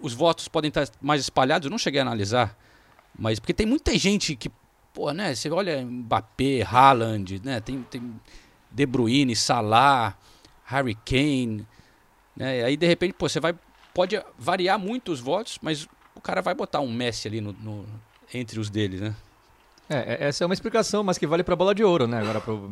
os 0.00 0.12
votos 0.12 0.46
podem 0.48 0.68
estar 0.68 0.88
mais 1.00 1.20
espalhados, 1.22 1.66
eu 1.66 1.70
não 1.70 1.78
cheguei 1.78 2.00
a 2.00 2.02
analisar, 2.02 2.56
mas 3.18 3.40
porque 3.40 3.54
tem 3.54 3.66
muita 3.66 3.96
gente 3.98 4.36
que, 4.36 4.48
pô, 4.92 5.10
né? 5.12 5.34
Você 5.34 5.50
olha 5.50 5.84
Mbappé, 5.84 6.62
Haaland, 6.62 7.40
né? 7.44 7.60
Tem, 7.60 7.82
tem 7.82 8.20
De 8.70 8.86
Bruyne, 8.86 9.34
Salah, 9.34 10.16
Harry 10.66 10.94
Kane, 10.94 11.66
né? 12.36 12.60
E 12.60 12.64
aí, 12.64 12.76
de 12.76 12.86
repente, 12.86 13.14
pô, 13.14 13.28
você 13.28 13.40
vai. 13.40 13.54
Pode 13.94 14.22
variar 14.38 14.78
muito 14.78 15.10
os 15.10 15.20
votos, 15.20 15.58
mas 15.62 15.88
o 16.14 16.20
cara 16.20 16.42
vai 16.42 16.54
botar 16.54 16.80
um 16.80 16.92
Messi 16.92 17.26
ali 17.26 17.40
no, 17.40 17.52
no- 17.54 17.86
entre 18.34 18.58
os 18.60 18.68
deles, 18.70 19.00
né? 19.00 19.14
É, 19.88 19.96
é- 20.14 20.28
essa 20.28 20.42
é 20.42 20.46
uma 20.46 20.54
explicação, 20.54 21.02
mas 21.04 21.16
que 21.18 21.26
vale 21.26 21.42
pra 21.44 21.54
bola 21.56 21.74
de 21.74 21.84
ouro, 21.84 22.06
né? 22.06 22.18
Agora 22.20 22.40
pro 22.40 22.70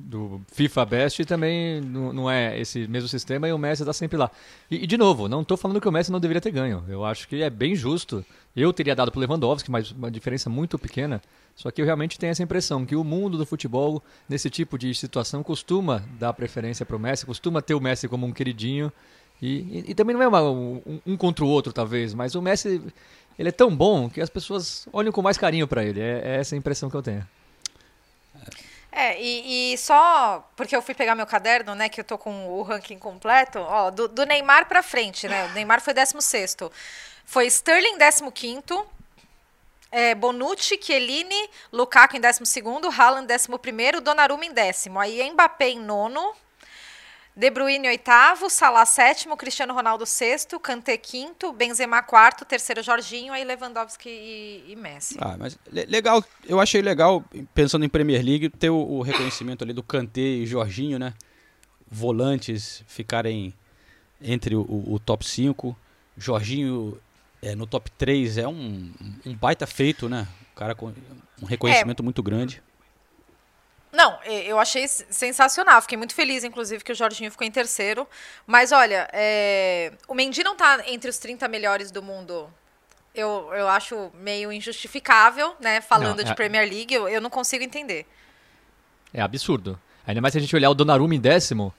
do 0.00 0.40
FIFA 0.52 0.84
Best 0.86 1.24
também 1.24 1.80
não, 1.80 2.12
não 2.12 2.30
é 2.30 2.56
esse 2.60 2.86
mesmo 2.86 3.08
sistema 3.08 3.48
e 3.48 3.52
o 3.52 3.58
Messi 3.58 3.84
tá 3.84 3.92
sempre 3.92 4.16
lá. 4.16 4.30
E, 4.70 4.84
e, 4.84 4.86
de 4.86 4.96
novo, 4.96 5.26
não 5.26 5.42
tô 5.42 5.56
falando 5.56 5.80
que 5.80 5.88
o 5.88 5.90
Messi 5.90 6.12
não 6.12 6.20
deveria 6.20 6.40
ter 6.40 6.52
ganho. 6.52 6.84
Eu 6.88 7.04
acho 7.04 7.26
que 7.26 7.42
é 7.42 7.50
bem 7.50 7.74
justo. 7.74 8.24
Eu 8.54 8.72
teria 8.72 8.94
dado 8.94 9.10
pro 9.10 9.18
Lewandowski, 9.20 9.68
mas 9.72 9.90
uma 9.90 10.08
diferença 10.08 10.48
muito 10.48 10.78
pequena. 10.78 11.20
Só 11.56 11.68
que 11.72 11.82
eu 11.82 11.84
realmente 11.84 12.16
tenho 12.16 12.30
essa 12.30 12.44
impressão 12.44 12.86
que 12.86 12.94
o 12.94 13.02
mundo 13.02 13.36
do 13.36 13.44
futebol, 13.44 14.00
nesse 14.28 14.48
tipo 14.48 14.78
de 14.78 14.94
situação, 14.94 15.42
costuma 15.42 16.04
dar 16.16 16.32
preferência 16.32 16.86
pro 16.86 16.96
Messi, 16.96 17.26
costuma 17.26 17.60
ter 17.60 17.74
o 17.74 17.80
Messi 17.80 18.06
como 18.06 18.24
um 18.24 18.30
queridinho. 18.32 18.92
E, 19.42 19.48
e- 19.48 19.84
e 19.88 19.94
também 19.96 20.14
não 20.14 20.22
é 20.22 20.28
uma- 20.28 20.48
um, 20.48 21.00
um 21.04 21.16
contra 21.16 21.44
o 21.44 21.48
outro, 21.48 21.72
talvez, 21.72 22.14
mas 22.14 22.36
o 22.36 22.40
Messi 22.42 22.80
ele 23.38 23.50
é 23.50 23.52
tão 23.52 23.74
bom 23.74 24.10
que 24.10 24.20
as 24.20 24.28
pessoas 24.28 24.88
olham 24.92 25.12
com 25.12 25.22
mais 25.22 25.38
carinho 25.38 25.68
pra 25.68 25.84
ele. 25.84 26.00
É, 26.00 26.22
é 26.24 26.36
essa 26.40 26.54
a 26.54 26.58
impressão 26.58 26.90
que 26.90 26.96
eu 26.96 27.02
tenho. 27.02 27.26
É, 28.90 29.20
e, 29.20 29.74
e 29.74 29.78
só 29.78 30.44
porque 30.56 30.74
eu 30.74 30.82
fui 30.82 30.94
pegar 30.94 31.14
meu 31.14 31.26
caderno, 31.26 31.74
né, 31.74 31.88
que 31.88 32.00
eu 32.00 32.04
tô 32.04 32.18
com 32.18 32.48
o 32.48 32.62
ranking 32.62 32.98
completo, 32.98 33.60
ó, 33.60 33.90
do, 33.90 34.08
do 34.08 34.24
Neymar 34.24 34.66
pra 34.66 34.82
frente, 34.82 35.28
né? 35.28 35.46
O 35.46 35.50
Neymar 35.50 35.80
foi 35.80 35.94
16 35.94 36.56
Foi 37.24 37.46
Sterling 37.46 37.96
15 38.34 38.62
é, 39.90 40.14
Bonucci, 40.14 40.78
Chiellini, 40.82 41.48
Lukaku 41.72 42.16
em 42.16 42.20
12 42.20 42.42
Haaland 42.98 43.32
11 43.32 44.00
Donnarumma 44.02 44.44
em 44.44 44.52
décimo. 44.52 44.98
Aí 44.98 45.30
Mbappé 45.30 45.70
em 45.70 45.80
nono, 45.80 46.32
De 47.38 47.50
Bruyne 47.52 47.86
oitavo, 47.86 48.50
Salah 48.50 48.84
sétimo, 48.84 49.36
Cristiano 49.36 49.72
Ronaldo 49.72 50.04
sexto, 50.04 50.58
Kanté 50.58 50.96
quinto, 50.96 51.52
Benzema 51.52 52.02
quarto, 52.02 52.44
terceiro 52.44 52.82
Jorginho, 52.82 53.32
aí 53.32 53.44
Lewandowski 53.44 54.08
e, 54.08 54.64
e 54.72 54.74
Messi. 54.74 55.16
Ah, 55.20 55.36
mas 55.38 55.56
le- 55.70 55.86
legal, 55.86 56.24
eu 56.48 56.58
achei 56.60 56.82
legal, 56.82 57.24
pensando 57.54 57.84
em 57.84 57.88
Premier 57.88 58.24
League, 58.24 58.48
ter 58.48 58.70
o, 58.70 58.76
o 58.76 59.02
reconhecimento 59.02 59.62
ali 59.62 59.72
do 59.72 59.84
Kanté 59.84 60.20
e 60.20 60.46
Jorginho, 60.46 60.98
né? 60.98 61.14
Volantes 61.86 62.82
ficarem 62.88 63.54
entre 64.20 64.56
o, 64.56 64.62
o- 64.62 64.98
top 64.98 65.24
5. 65.24 65.76
Jorginho 66.16 67.00
é, 67.40 67.54
no 67.54 67.68
top 67.68 67.88
3 67.92 68.38
é 68.38 68.48
um, 68.48 68.92
um 69.24 69.32
baita 69.36 69.64
feito, 69.64 70.08
né? 70.08 70.26
O 70.52 70.56
cara 70.56 70.74
com 70.74 70.92
um 71.40 71.46
reconhecimento 71.46 72.02
muito 72.02 72.20
grande. 72.20 72.60
Não, 73.92 74.18
eu 74.24 74.58
achei 74.58 74.86
sensacional. 74.86 75.80
Fiquei 75.80 75.96
muito 75.96 76.14
feliz, 76.14 76.44
inclusive, 76.44 76.84
que 76.84 76.92
o 76.92 76.94
Jorginho 76.94 77.30
ficou 77.30 77.46
em 77.46 77.50
terceiro. 77.50 78.06
Mas 78.46 78.70
olha, 78.70 79.08
é, 79.12 79.92
o 80.06 80.14
Mendy 80.14 80.44
não 80.44 80.54
tá 80.56 80.82
entre 80.86 81.08
os 81.08 81.18
30 81.18 81.48
melhores 81.48 81.90
do 81.90 82.02
mundo 82.02 82.48
eu, 83.18 83.50
eu 83.52 83.68
acho 83.68 84.10
meio 84.14 84.52
injustificável, 84.52 85.54
né? 85.60 85.80
Falando 85.80 86.18
Não, 86.18 86.24
de 86.24 86.30
é- 86.30 86.34
Premier 86.34 86.68
League, 86.68 86.94
eu, 86.94 87.08
eu 87.08 87.20
não 87.20 87.30
consigo 87.30 87.64
entender. 87.64 88.06
É 89.12 89.20
absurdo. 89.20 89.78
Ainda 90.06 90.20
mais 90.20 90.32
se 90.32 90.38
a 90.38 90.40
gente 90.40 90.54
olhar 90.54 90.70
o 90.70 90.74
Donnarumma 90.74 91.14
em 91.14 91.20
décimo. 91.20 91.74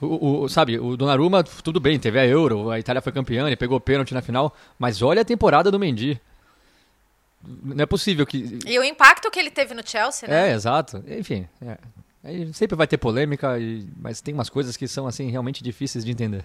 O, 0.00 0.42
o- 0.42 0.48
sabe, 0.48 0.78
o 0.78 0.96
Donnarumma, 0.96 1.44
tudo 1.44 1.78
bem, 1.78 1.98
teve 1.98 2.18
a 2.18 2.26
Euro, 2.26 2.70
a 2.70 2.78
Itália 2.78 3.02
foi 3.02 3.12
campeã, 3.12 3.46
ele 3.46 3.56
pegou 3.56 3.78
pênalti 3.78 4.14
na 4.14 4.22
final, 4.22 4.54
mas 4.78 5.02
olha 5.02 5.20
a 5.22 5.24
temporada 5.24 5.70
do 5.70 5.78
Mendy. 5.78 6.20
Não 7.42 7.82
é 7.82 7.86
possível 7.86 8.26
que... 8.26 8.58
E 8.66 8.78
o 8.78 8.84
impacto 8.84 9.30
que 9.30 9.38
ele 9.38 9.50
teve 9.50 9.72
no 9.74 9.86
Chelsea, 9.86 10.28
né? 10.28 10.50
É, 10.50 10.54
exato. 10.54 11.02
Enfim, 11.08 11.48
é. 11.62 11.78
Aí 12.22 12.52
sempre 12.52 12.76
vai 12.76 12.86
ter 12.86 12.98
polêmica, 12.98 13.58
e- 13.58 13.88
mas 13.96 14.20
tem 14.20 14.34
umas 14.34 14.50
coisas 14.50 14.76
que 14.76 14.86
são, 14.86 15.06
assim, 15.06 15.30
realmente 15.30 15.64
difíceis 15.64 16.04
de 16.04 16.10
entender. 16.10 16.44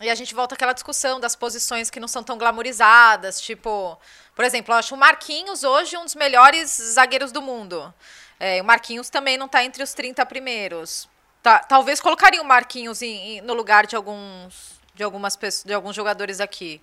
E 0.00 0.08
a 0.08 0.14
gente 0.14 0.34
volta 0.34 0.54
àquela 0.54 0.72
discussão 0.72 1.18
das 1.20 1.34
posições 1.36 1.90
que 1.90 1.98
não 2.00 2.06
são 2.08 2.22
tão 2.22 2.38
glamorizadas, 2.38 3.40
tipo, 3.40 3.98
por 4.34 4.44
exemplo, 4.44 4.72
eu 4.72 4.78
acho 4.78 4.94
o 4.94 4.98
Marquinhos 4.98 5.64
hoje 5.64 5.96
um 5.96 6.04
dos 6.04 6.14
melhores 6.14 6.70
zagueiros 6.94 7.32
do 7.32 7.42
mundo. 7.42 7.92
É, 8.38 8.62
o 8.62 8.64
Marquinhos 8.64 9.10
também 9.10 9.36
não 9.36 9.46
está 9.46 9.62
entre 9.64 9.82
os 9.82 9.92
30 9.92 10.24
primeiros. 10.24 11.08
Tá- 11.42 11.58
talvez 11.58 12.00
colocaria 12.00 12.40
o 12.40 12.44
Marquinhos 12.44 13.02
em- 13.02 13.38
em- 13.38 13.40
no 13.42 13.52
lugar 13.54 13.86
de 13.86 13.96
alguns 13.96 14.78
de 14.94 15.02
algumas 15.02 15.34
pessoas, 15.36 15.64
de 15.64 15.72
alguns 15.74 15.96
jogadores 15.96 16.40
aqui. 16.40 16.80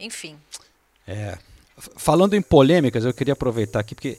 Enfim. 0.00 0.38
É. 1.06 1.38
Falando 1.96 2.34
em 2.34 2.42
polêmicas, 2.42 3.04
eu 3.04 3.12
queria 3.12 3.32
aproveitar 3.32 3.80
aqui 3.80 3.94
porque 3.94 4.18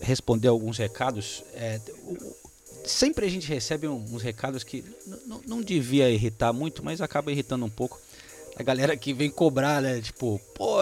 responder 0.00 0.48
alguns 0.48 0.78
recados. 0.78 1.42
é, 1.54 1.80
sempre 2.84 3.26
a 3.26 3.28
gente 3.28 3.48
recebe 3.48 3.86
uns 3.86 4.22
recados 4.22 4.64
que 4.64 4.84
não 5.46 5.60
devia 5.60 6.10
irritar 6.10 6.52
muito, 6.52 6.84
mas 6.84 7.00
acaba 7.00 7.30
irritando 7.30 7.64
um 7.64 7.70
pouco. 7.70 8.00
A 8.56 8.62
galera 8.62 8.96
que 8.96 9.12
vem 9.12 9.30
cobrar, 9.30 9.80
né? 9.80 10.00
Tipo, 10.00 10.40
pô, 10.54 10.78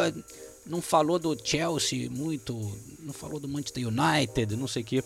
não 0.66 0.80
falou 0.80 1.18
do 1.18 1.37
Chelsea 1.42 2.11
muito, 2.11 2.54
não 3.00 3.12
falou 3.12 3.40
do 3.40 3.49
Manchester 3.49 3.87
United, 3.88 4.57
não 4.57 4.68
sei 4.68 4.83
o 4.83 4.85
quê. 4.85 5.04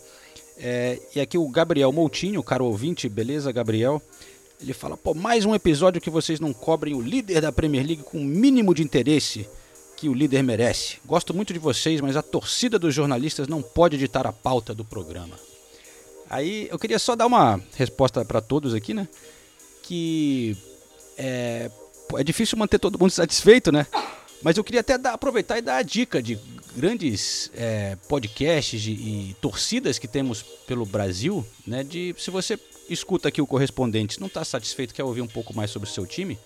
É, 0.58 1.00
e 1.14 1.20
aqui 1.20 1.38
o 1.38 1.48
Gabriel 1.48 1.92
Moutinho, 1.92 2.42
caro 2.42 2.66
ouvinte, 2.66 3.08
beleza, 3.08 3.50
Gabriel? 3.52 4.00
Ele 4.60 4.72
fala, 4.72 4.96
pô, 4.96 5.12
mais 5.12 5.44
um 5.44 5.54
episódio 5.54 6.00
que 6.00 6.10
vocês 6.10 6.38
não 6.38 6.52
cobrem 6.52 6.94
o 6.94 7.00
líder 7.00 7.40
da 7.40 7.50
Premier 7.50 7.84
League 7.84 8.02
com 8.04 8.18
o 8.18 8.24
mínimo 8.24 8.74
de 8.74 8.82
interesse 8.82 9.48
que 10.02 10.08
o 10.08 10.14
líder 10.14 10.42
merece. 10.42 10.96
Gosto 11.06 11.32
muito 11.32 11.52
de 11.52 11.60
vocês, 11.60 12.00
mas 12.00 12.16
a 12.16 12.22
torcida 12.22 12.76
dos 12.76 12.92
jornalistas 12.92 13.46
não 13.46 13.62
pode 13.62 13.96
ditar 13.96 14.26
a 14.26 14.32
pauta 14.32 14.74
do 14.74 14.84
programa. 14.84 15.36
Aí 16.28 16.66
eu 16.72 16.76
queria 16.76 16.98
só 16.98 17.14
dar 17.14 17.24
uma 17.26 17.62
resposta 17.76 18.24
para 18.24 18.40
todos 18.40 18.74
aqui, 18.74 18.92
né? 18.92 19.06
Que 19.84 20.56
é, 21.16 21.70
é 22.16 22.24
difícil 22.24 22.58
manter 22.58 22.80
todo 22.80 22.98
mundo 22.98 23.12
satisfeito, 23.12 23.70
né? 23.70 23.86
Mas 24.42 24.56
eu 24.56 24.64
queria 24.64 24.80
até 24.80 24.98
dar- 24.98 25.12
aproveitar 25.12 25.56
e 25.58 25.62
dar 25.62 25.76
a 25.76 25.82
dica 25.82 26.20
de 26.20 26.36
grandes 26.74 27.48
é, 27.54 27.96
podcasts 28.08 28.82
de- 28.82 28.90
e 28.90 29.36
torcidas 29.40 30.00
que 30.00 30.08
temos 30.08 30.42
pelo 30.66 30.84
Brasil, 30.84 31.46
né? 31.64 31.84
De 31.84 32.12
se 32.18 32.28
você 32.28 32.58
escuta 32.90 33.28
aqui 33.28 33.40
o 33.40 33.46
correspondente, 33.46 34.18
não 34.18 34.26
está 34.26 34.44
satisfeito, 34.44 34.92
quer 34.94 35.04
ouvir 35.04 35.20
um 35.22 35.28
pouco 35.28 35.54
mais 35.54 35.70
sobre 35.70 35.88
o 35.88 35.92
seu 35.92 36.04
time, 36.04 36.36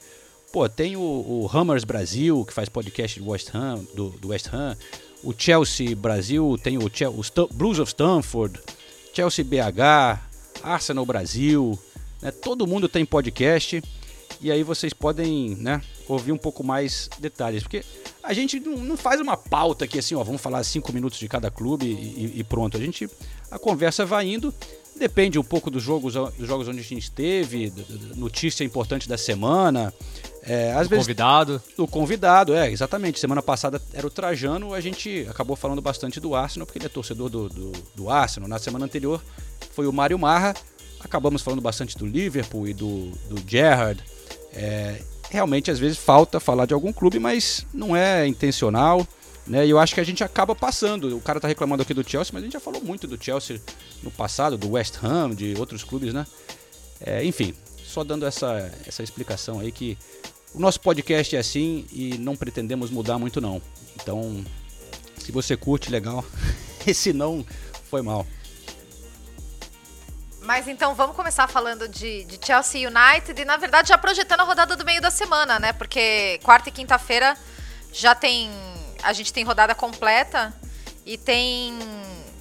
Pô, 0.52 0.68
tem 0.68 0.96
o, 0.96 1.00
o 1.00 1.50
Hammers 1.52 1.84
Brasil, 1.84 2.44
que 2.44 2.52
faz 2.52 2.68
podcast 2.68 3.20
do 3.20 3.28
West 3.30 3.50
Ham, 3.54 3.84
do, 3.94 4.10
do 4.10 4.28
West 4.28 4.48
Ham. 4.52 4.76
O 5.22 5.34
Chelsea 5.36 5.94
Brasil, 5.94 6.58
tem 6.62 6.78
o, 6.78 6.86
o 6.86 7.48
Blues 7.54 7.78
of 7.78 7.88
Stanford, 7.90 8.60
Chelsea 9.12 9.44
BH, 9.44 10.20
Arsenal 10.62 11.04
Brasil. 11.04 11.78
Né? 12.22 12.30
Todo 12.30 12.66
mundo 12.66 12.88
tem 12.88 13.04
podcast. 13.04 13.82
E 14.40 14.50
aí 14.52 14.62
vocês 14.62 14.92
podem 14.92 15.56
né, 15.56 15.80
ouvir 16.08 16.32
um 16.32 16.36
pouco 16.36 16.62
mais 16.62 17.08
detalhes. 17.18 17.62
Porque 17.62 17.82
a 18.22 18.32
gente 18.32 18.60
não, 18.60 18.96
faz 18.96 19.20
uma 19.20 19.36
pauta 19.36 19.84
aqui 19.86 19.98
assim, 19.98 20.14
ó, 20.14 20.22
vamos 20.22 20.40
falar 20.40 20.62
cinco 20.64 20.92
minutos 20.92 21.18
de 21.18 21.28
cada 21.28 21.50
clube 21.50 21.86
e- 21.86 22.32
e 22.36 22.44
pronto. 22.44 22.76
A 22.76 22.80
gente. 22.80 23.08
A 23.50 23.58
conversa 23.58 24.04
vai 24.04 24.28
indo. 24.28 24.52
Depende 24.98 25.38
um 25.38 25.44
pouco 25.44 25.70
dos 25.70 25.82
jogos, 25.82 26.14
dos 26.14 26.48
jogos 26.48 26.68
onde 26.68 26.80
a 26.80 26.82
gente 26.82 27.02
esteve, 27.02 27.72
notícia 28.16 28.64
importante 28.64 29.08
da 29.08 29.18
semana. 29.18 29.92
É, 30.42 30.72
às 30.72 30.86
vezes 30.86 31.04
Convidado. 31.04 31.62
o 31.76 31.88
convidado, 31.88 32.54
é, 32.54 32.70
exatamente. 32.70 33.18
Semana 33.18 33.42
passada 33.42 33.82
era 33.92 34.06
o 34.06 34.10
Trajano, 34.10 34.72
a 34.72 34.80
gente 34.80 35.26
acabou 35.28 35.56
falando 35.56 35.82
bastante 35.82 36.20
do 36.20 36.34
Arsenal, 36.34 36.64
porque 36.64 36.78
ele 36.78 36.86
é 36.86 36.88
torcedor 36.88 37.28
do, 37.28 37.48
do, 37.48 37.72
do 37.94 38.08
Arsenal. 38.08 38.48
Na 38.48 38.58
semana 38.58 38.84
anterior 38.84 39.20
foi 39.72 39.86
o 39.86 39.92
Mário 39.92 40.18
Marra, 40.18 40.54
acabamos 41.00 41.42
falando 41.42 41.60
bastante 41.60 41.98
do 41.98 42.06
Liverpool 42.06 42.66
e 42.68 42.72
do, 42.72 43.10
do 43.28 43.42
Gerrard. 43.46 44.02
É, 44.54 45.02
realmente, 45.28 45.70
às 45.70 45.78
vezes, 45.78 45.98
falta 45.98 46.40
falar 46.40 46.64
de 46.64 46.72
algum 46.72 46.92
clube, 46.92 47.18
mas 47.18 47.66
não 47.74 47.94
é 47.94 48.26
intencional. 48.26 49.06
Né? 49.46 49.66
E 49.66 49.70
eu 49.70 49.78
acho 49.78 49.94
que 49.94 50.00
a 50.00 50.04
gente 50.04 50.24
acaba 50.24 50.54
passando. 50.54 51.16
O 51.16 51.20
cara 51.20 51.40
tá 51.40 51.46
reclamando 51.48 51.82
aqui 51.82 51.94
do 51.94 52.08
Chelsea, 52.08 52.32
mas 52.32 52.42
a 52.42 52.46
gente 52.46 52.52
já 52.52 52.60
falou 52.60 52.82
muito 52.82 53.06
do 53.06 53.22
Chelsea 53.22 53.60
no 54.02 54.10
passado, 54.10 54.58
do 54.58 54.72
West 54.72 54.96
Ham, 55.02 55.34
de 55.34 55.54
outros 55.58 55.84
clubes, 55.84 56.12
né? 56.12 56.26
É, 57.00 57.24
enfim, 57.24 57.54
só 57.84 58.02
dando 58.02 58.26
essa, 58.26 58.72
essa 58.86 59.02
explicação 59.02 59.60
aí 59.60 59.70
que 59.70 59.96
o 60.54 60.58
nosso 60.58 60.80
podcast 60.80 61.36
é 61.36 61.38
assim 61.38 61.86
e 61.92 62.16
não 62.18 62.34
pretendemos 62.34 62.90
mudar 62.90 63.18
muito 63.18 63.40
não. 63.40 63.60
Então, 63.94 64.44
se 65.18 65.30
você 65.30 65.56
curte, 65.56 65.90
legal. 65.90 66.24
E 66.86 66.94
se 66.94 67.12
não, 67.12 67.44
foi 67.90 68.00
mal. 68.00 68.24
Mas 70.42 70.68
então 70.68 70.94
vamos 70.94 71.16
começar 71.16 71.48
falando 71.48 71.88
de, 71.88 72.24
de 72.24 72.38
Chelsea 72.40 72.88
United 72.88 73.42
e, 73.42 73.44
na 73.44 73.56
verdade, 73.56 73.88
já 73.88 73.98
projetando 73.98 74.40
a 74.40 74.44
rodada 74.44 74.76
do 74.76 74.84
meio 74.84 75.02
da 75.02 75.10
semana, 75.10 75.58
né? 75.58 75.72
Porque 75.72 76.38
quarta 76.44 76.68
e 76.68 76.72
quinta-feira 76.72 77.36
já 77.92 78.14
tem. 78.14 78.48
A 79.02 79.12
gente 79.12 79.32
tem 79.32 79.44
rodada 79.44 79.74
completa 79.74 80.54
e 81.04 81.16
tem. 81.16 81.78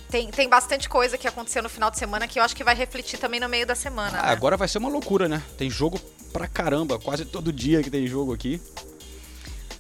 Tem, 0.10 0.30
tem 0.30 0.48
bastante 0.48 0.88
coisa 0.88 1.18
que 1.18 1.28
aconteceu 1.28 1.64
no 1.64 1.68
final 1.68 1.90
de 1.90 1.98
semana 1.98 2.28
que 2.28 2.40
eu 2.40 2.44
acho 2.44 2.56
que 2.56 2.64
vai 2.64 2.76
refletir 2.76 3.18
também 3.20 3.40
no 3.40 3.50
meio 3.50 3.66
da 3.66 3.76
semana. 3.76 4.20
Ah, 4.20 4.28
né? 4.28 4.32
agora 4.32 4.56
vai 4.56 4.68
ser 4.68 4.78
uma 4.78 4.88
loucura, 4.88 5.28
né? 5.28 5.42
Tem 5.58 5.70
jogo 5.70 6.00
pra 6.32 6.48
caramba, 6.48 7.00
quase 7.00 7.26
todo 7.26 7.52
dia 7.52 7.82
que 7.82 7.90
tem 7.90 8.06
jogo 8.08 8.34
aqui. 8.34 8.62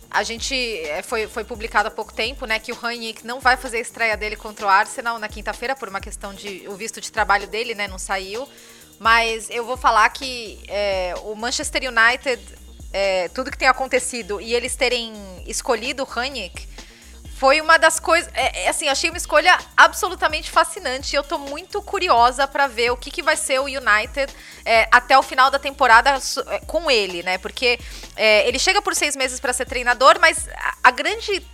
A 0.09 0.23
gente 0.23 0.55
é, 0.55 1.01
foi, 1.01 1.27
foi 1.27 1.43
publicado 1.43 1.89
há 1.89 1.91
pouco 1.91 2.13
tempo, 2.13 2.45
né, 2.45 2.57
que 2.57 2.71
o 2.71 2.75
Rangnick 2.75 3.27
não 3.27 3.41
vai 3.41 3.57
fazer 3.57 3.77
a 3.77 3.81
estreia 3.81 4.15
dele 4.15 4.37
contra 4.37 4.65
o 4.65 4.69
Arsenal 4.69 5.19
na 5.19 5.27
quinta-feira 5.27 5.75
por 5.75 5.89
uma 5.89 5.99
questão 5.99 6.33
de 6.33 6.63
o 6.69 6.75
visto 6.75 7.01
de 7.01 7.11
trabalho 7.11 7.47
dele, 7.47 7.75
né, 7.75 7.85
não 7.85 7.99
saiu. 7.99 8.47
Mas 8.97 9.49
eu 9.49 9.65
vou 9.65 9.75
falar 9.75 10.07
que 10.09 10.63
é, 10.69 11.13
o 11.23 11.35
Manchester 11.35 11.81
United, 11.83 12.41
é, 12.97 13.27
tudo 13.27 13.51
que 13.51 13.57
tem 13.57 13.67
acontecido 13.67 14.39
e 14.39 14.53
eles 14.53 14.73
terem 14.73 15.11
escolhido 15.45 16.03
o 16.03 16.05
Rangnick 16.05 16.65
foi 17.35 17.59
uma 17.59 17.77
das 17.77 17.99
coisas. 17.99 18.31
É, 18.33 18.63
é, 18.63 18.69
assim, 18.69 18.87
achei 18.87 19.09
uma 19.09 19.17
escolha 19.17 19.59
absolutamente 19.75 20.49
fascinante. 20.49 21.13
Eu 21.13 21.21
tô 21.21 21.37
muito 21.37 21.81
curiosa 21.81 22.47
pra 22.47 22.67
ver 22.67 22.91
o 22.91 22.95
que, 22.95 23.11
que 23.11 23.21
vai 23.21 23.35
ser 23.35 23.59
o 23.59 23.65
United 23.65 24.33
é, 24.63 24.87
até 24.89 25.17
o 25.17 25.21
final 25.21 25.51
da 25.51 25.59
temporada 25.59 26.17
é, 26.47 26.59
com 26.59 26.89
ele, 26.89 27.21
né? 27.21 27.37
Porque 27.37 27.77
é, 28.15 28.47
ele 28.47 28.57
chega 28.57 28.81
por 28.81 28.95
seis 28.95 29.17
meses 29.17 29.41
pra 29.41 29.51
ser 29.51 29.65
treinador, 29.65 30.17
mas 30.21 30.47
a, 30.47 30.77
a 30.83 30.91
grande 30.91 31.45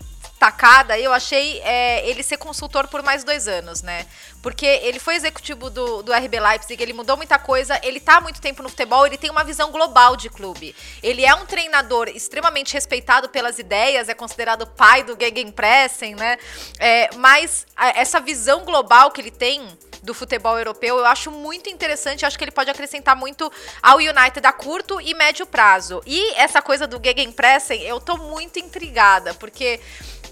tacada 0.41 0.97
eu 0.97 1.13
achei 1.13 1.61
é, 1.61 2.09
ele 2.09 2.23
ser 2.23 2.37
consultor 2.37 2.87
por 2.87 3.03
mais 3.03 3.23
dois 3.23 3.47
anos, 3.47 3.83
né? 3.83 4.07
Porque 4.41 4.65
ele 4.65 4.97
foi 4.97 5.13
executivo 5.13 5.69
do, 5.69 6.01
do 6.01 6.11
RB 6.11 6.39
Leipzig, 6.39 6.81
ele 6.81 6.93
mudou 6.93 7.15
muita 7.15 7.37
coisa, 7.37 7.79
ele 7.83 7.99
tá 7.99 8.17
há 8.17 8.21
muito 8.21 8.41
tempo 8.41 8.63
no 8.63 8.69
futebol, 8.69 9.05
ele 9.05 9.19
tem 9.19 9.29
uma 9.29 9.43
visão 9.43 9.71
global 9.71 10.15
de 10.15 10.31
clube. 10.31 10.75
Ele 11.03 11.23
é 11.23 11.35
um 11.35 11.45
treinador 11.45 12.09
extremamente 12.09 12.73
respeitado 12.73 13.29
pelas 13.29 13.59
ideias, 13.59 14.09
é 14.09 14.15
considerado 14.15 14.65
pai 14.65 15.03
do 15.03 15.15
Gegenpressing, 15.15 16.15
né? 16.15 16.39
É, 16.79 17.11
mas 17.17 17.67
a- 17.75 17.89
essa 17.89 18.19
visão 18.19 18.65
global 18.65 19.11
que 19.11 19.21
ele 19.21 19.29
tem 19.29 19.61
do 20.01 20.15
futebol 20.15 20.57
europeu, 20.57 20.97
eu 20.97 21.05
acho 21.05 21.29
muito 21.29 21.69
interessante, 21.69 22.25
acho 22.25 22.35
que 22.35 22.43
ele 22.43 22.49
pode 22.49 22.71
acrescentar 22.71 23.15
muito 23.15 23.51
ao 23.79 23.97
United 23.97 24.41
a 24.43 24.51
curto 24.51 24.99
e 24.99 25.13
médio 25.13 25.45
prazo. 25.45 26.01
E 26.03 26.33
essa 26.33 26.63
coisa 26.63 26.87
do 26.87 26.99
Gegenpressing, 26.99 27.81
eu 27.81 27.99
tô 27.99 28.17
muito 28.17 28.57
intrigada, 28.57 29.35
porque 29.35 29.79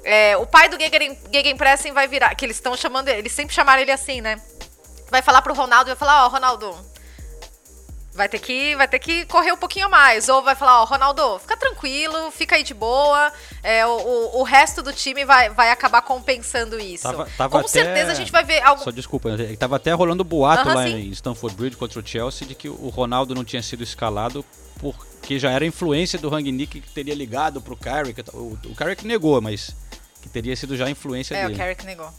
é, 0.03 0.37
o 0.37 0.45
pai 0.45 0.69
do 0.69 0.79
Gegen, 0.79 1.17
Gegenpressing 1.31 1.91
vai 1.93 2.07
virar, 2.07 2.33
que 2.35 2.45
eles 2.45 2.57
estão 2.57 2.75
chamando, 2.75 3.09
eles 3.09 3.31
sempre 3.31 3.53
chamaram 3.53 3.81
ele 3.81 3.91
assim, 3.91 4.21
né? 4.21 4.39
Vai 5.11 5.21
falar 5.21 5.41
pro 5.41 5.53
Ronaldo, 5.53 5.87
vai 5.87 5.95
falar, 5.95 6.25
ó, 6.25 6.27
Ronaldo, 6.29 6.75
vai 8.13 8.27
ter 8.27 8.39
que 8.39 8.75
vai 8.75 8.87
ter 8.87 8.99
que 8.99 9.25
correr 9.25 9.51
um 9.51 9.57
pouquinho 9.57 9.89
mais. 9.89 10.29
Ou 10.29 10.41
vai 10.43 10.55
falar, 10.55 10.81
ó, 10.81 10.85
Ronaldo, 10.85 11.39
fica 11.39 11.55
tranquilo, 11.57 12.31
fica 12.31 12.55
aí 12.55 12.63
de 12.63 12.73
boa. 12.73 13.31
É, 13.63 13.85
o, 13.85 13.89
o, 13.89 14.39
o 14.39 14.43
resto 14.43 14.81
do 14.83 14.91
time 14.93 15.25
vai, 15.25 15.49
vai 15.49 15.71
acabar 15.71 16.01
compensando 16.01 16.79
isso. 16.79 17.03
Tava- 17.03 17.27
tava 17.37 17.49
Com 17.51 17.57
até- 17.59 17.67
certeza 17.69 18.11
a 18.11 18.15
gente 18.15 18.31
vai 18.31 18.43
ver 18.43 18.61
algo. 18.61 18.83
Só 18.83 18.91
desculpa, 18.91 19.35
né? 19.35 19.55
tava 19.57 19.77
até 19.77 19.91
rolando 19.93 20.23
boato 20.23 20.67
Aham, 20.67 20.75
lá 20.75 20.83
sim. 20.85 20.95
em 20.95 21.11
Stamford 21.11 21.55
Bridge 21.55 21.77
contra 21.77 21.99
o 21.99 22.05
Chelsea 22.05 22.47
de 22.47 22.55
que 22.55 22.69
o 22.69 22.89
Ronaldo 22.89 23.33
não 23.33 23.43
tinha 23.43 23.63
sido 23.63 23.83
escalado 23.83 24.45
porque 24.79 25.37
já 25.39 25.51
era 25.51 25.65
influência 25.65 26.17
do 26.19 26.29
Rangnick 26.29 26.79
que 26.81 26.89
teria 26.91 27.13
ligado 27.15 27.61
pro 27.61 27.75
Carrick. 27.75 28.21
O, 28.33 28.57
o 28.65 28.75
Carrick 28.75 29.05
negou, 29.07 29.41
mas 29.41 29.71
teria 30.31 30.55
sido 30.55 30.75
já 30.77 30.89
influência 30.89 31.35
É, 31.35 31.43
dele. 31.43 31.55
o 31.55 31.57
Carrick 31.57 31.85
negou. 31.85 32.09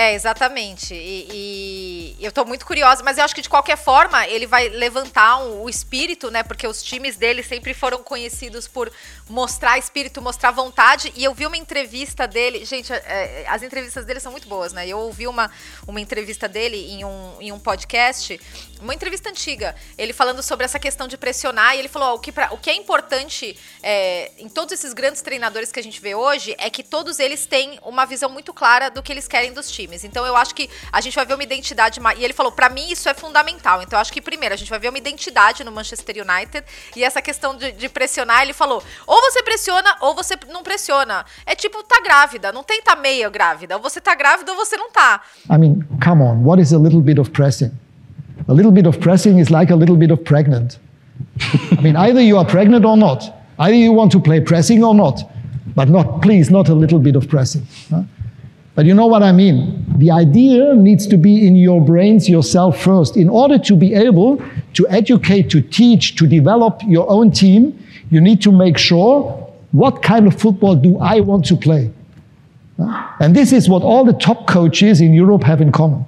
É, 0.00 0.14
exatamente. 0.14 0.94
E, 0.94 2.14
e 2.20 2.24
eu 2.24 2.30
tô 2.30 2.44
muito 2.44 2.64
curiosa, 2.64 3.02
mas 3.02 3.18
eu 3.18 3.24
acho 3.24 3.34
que 3.34 3.42
de 3.42 3.48
qualquer 3.48 3.76
forma 3.76 4.28
ele 4.28 4.46
vai 4.46 4.68
levantar 4.68 5.38
um, 5.38 5.64
o 5.64 5.68
espírito, 5.68 6.30
né? 6.30 6.44
Porque 6.44 6.68
os 6.68 6.80
times 6.84 7.16
dele 7.16 7.42
sempre 7.42 7.74
foram 7.74 8.00
conhecidos 8.00 8.68
por 8.68 8.92
mostrar 9.28 9.76
espírito, 9.76 10.22
mostrar 10.22 10.52
vontade. 10.52 11.12
E 11.16 11.24
eu 11.24 11.34
vi 11.34 11.46
uma 11.46 11.56
entrevista 11.56 12.28
dele, 12.28 12.64
gente, 12.64 12.92
é, 12.92 13.44
as 13.48 13.60
entrevistas 13.64 14.04
dele 14.04 14.20
são 14.20 14.30
muito 14.30 14.46
boas, 14.46 14.72
né? 14.72 14.86
Eu 14.86 15.00
ouvi 15.00 15.26
uma, 15.26 15.50
uma 15.84 16.00
entrevista 16.00 16.46
dele 16.46 16.76
em 16.76 17.04
um, 17.04 17.32
em 17.40 17.50
um 17.50 17.58
podcast, 17.58 18.40
uma 18.80 18.94
entrevista 18.94 19.30
antiga, 19.30 19.74
ele 19.98 20.12
falando 20.12 20.44
sobre 20.44 20.64
essa 20.64 20.78
questão 20.78 21.08
de 21.08 21.18
pressionar. 21.18 21.74
E 21.74 21.80
ele 21.80 21.88
falou: 21.88 22.10
ó, 22.10 22.14
o, 22.14 22.18
que 22.20 22.30
pra, 22.30 22.54
o 22.54 22.56
que 22.56 22.70
é 22.70 22.74
importante 22.76 23.58
é, 23.82 24.30
em 24.38 24.48
todos 24.48 24.72
esses 24.74 24.92
grandes 24.92 25.22
treinadores 25.22 25.72
que 25.72 25.80
a 25.80 25.82
gente 25.82 26.00
vê 26.00 26.14
hoje 26.14 26.54
é 26.56 26.70
que 26.70 26.84
todos 26.84 27.18
eles 27.18 27.46
têm 27.46 27.80
uma 27.82 28.06
visão 28.06 28.30
muito 28.30 28.54
clara 28.54 28.88
do 28.88 29.02
que 29.02 29.10
eles 29.10 29.26
querem 29.26 29.52
dos 29.52 29.68
times 29.68 29.87
times. 29.88 30.04
Então 30.04 30.24
eu 30.26 30.36
acho 30.36 30.54
que 30.54 30.68
a 30.92 31.00
gente 31.00 31.14
vai 31.14 31.24
ver 31.24 31.34
uma 31.34 31.42
identidade. 31.42 32.00
E 32.18 32.24
ele 32.24 32.32
falou, 32.32 32.52
para 32.52 32.68
mim 32.68 32.90
isso 32.90 33.08
é 33.08 33.14
fundamental. 33.14 33.82
Então 33.82 33.96
eu 33.96 34.00
acho 34.00 34.12
que 34.12 34.20
primeiro 34.20 34.54
a 34.54 34.58
gente 34.58 34.68
vai 34.70 34.78
ver 34.78 34.88
uma 34.90 34.98
identidade 34.98 35.64
no 35.64 35.72
Manchester 35.72 36.16
United 36.16 36.64
e 36.96 37.02
essa 37.02 37.22
questão 37.22 37.56
de, 37.56 37.72
de 37.72 37.88
pressionar. 37.88 38.42
Ele 38.42 38.52
falou, 38.52 38.82
ou 39.06 39.20
você 39.22 39.42
pressiona 39.42 39.96
ou 40.00 40.14
você 40.14 40.34
não 40.50 40.62
pressiona. 40.62 41.24
É 41.46 41.54
tipo 41.54 41.82
tá 41.82 42.00
grávida, 42.02 42.52
não 42.52 42.62
tem 42.62 42.82
tá 42.82 42.94
meio 42.94 43.30
grávida. 43.30 43.76
Ou 43.76 43.82
você 43.82 44.00
tá 44.00 44.14
grávida 44.14 44.52
ou 44.52 44.56
você 44.56 44.76
não 44.76 44.90
tá. 44.90 45.22
I 45.50 45.58
mean, 45.58 45.82
come 46.02 46.22
on, 46.22 46.44
what 46.44 46.60
is 46.60 46.72
a 46.72 46.78
little 46.78 47.00
bit 47.00 47.18
of 47.18 47.30
pressing? 47.30 47.72
A 48.46 48.52
little 48.52 48.72
bit 48.72 48.86
of 48.86 48.98
pressing 48.98 49.38
is 49.38 49.48
like 49.50 49.72
a 49.72 49.76
little 49.76 49.96
bit 49.96 50.12
of 50.12 50.22
pregnant. 50.22 50.78
I 51.76 51.80
mean, 51.82 51.96
either 51.96 52.20
you 52.20 52.38
are 52.38 52.46
pregnant 52.46 52.84
or 52.84 52.96
not. 52.96 53.34
Either 53.58 53.74
you 53.74 53.92
want 53.92 54.12
to 54.12 54.20
play 54.20 54.40
pressing 54.40 54.84
or 54.84 54.94
not. 54.94 55.24
But 55.74 55.88
not, 55.88 56.22
please, 56.22 56.50
not 56.50 56.68
a 56.68 56.74
little 56.74 56.98
bit 56.98 57.16
of 57.16 57.28
pressing. 57.28 57.66
Huh? 57.90 58.02
But 58.78 58.86
you 58.86 58.94
know 58.94 59.08
what 59.08 59.24
I 59.24 59.32
mean? 59.32 59.84
The 59.98 60.12
idea 60.12 60.72
needs 60.72 61.04
to 61.08 61.16
be 61.18 61.48
in 61.48 61.56
your 61.56 61.80
brains 61.80 62.28
yourself 62.28 62.80
first. 62.80 63.16
In 63.16 63.28
order 63.28 63.58
to 63.58 63.74
be 63.74 63.92
able 63.92 64.40
to 64.74 64.86
educate, 64.88 65.50
to 65.50 65.60
teach, 65.60 66.14
to 66.14 66.28
develop 66.28 66.80
your 66.86 67.10
own 67.10 67.32
team, 67.32 67.76
you 68.08 68.20
need 68.20 68.40
to 68.42 68.52
make 68.52 68.78
sure 68.78 69.34
what 69.72 70.00
kind 70.00 70.28
of 70.28 70.40
football 70.40 70.76
do 70.76 70.96
I 71.00 71.18
want 71.18 71.44
to 71.46 71.56
play? 71.56 71.90
And 73.18 73.34
this 73.34 73.52
is 73.52 73.68
what 73.68 73.82
all 73.82 74.04
the 74.04 74.12
top 74.12 74.46
coaches 74.46 75.00
in 75.00 75.12
Europe 75.12 75.42
have 75.42 75.60
in 75.60 75.72
common. 75.72 76.06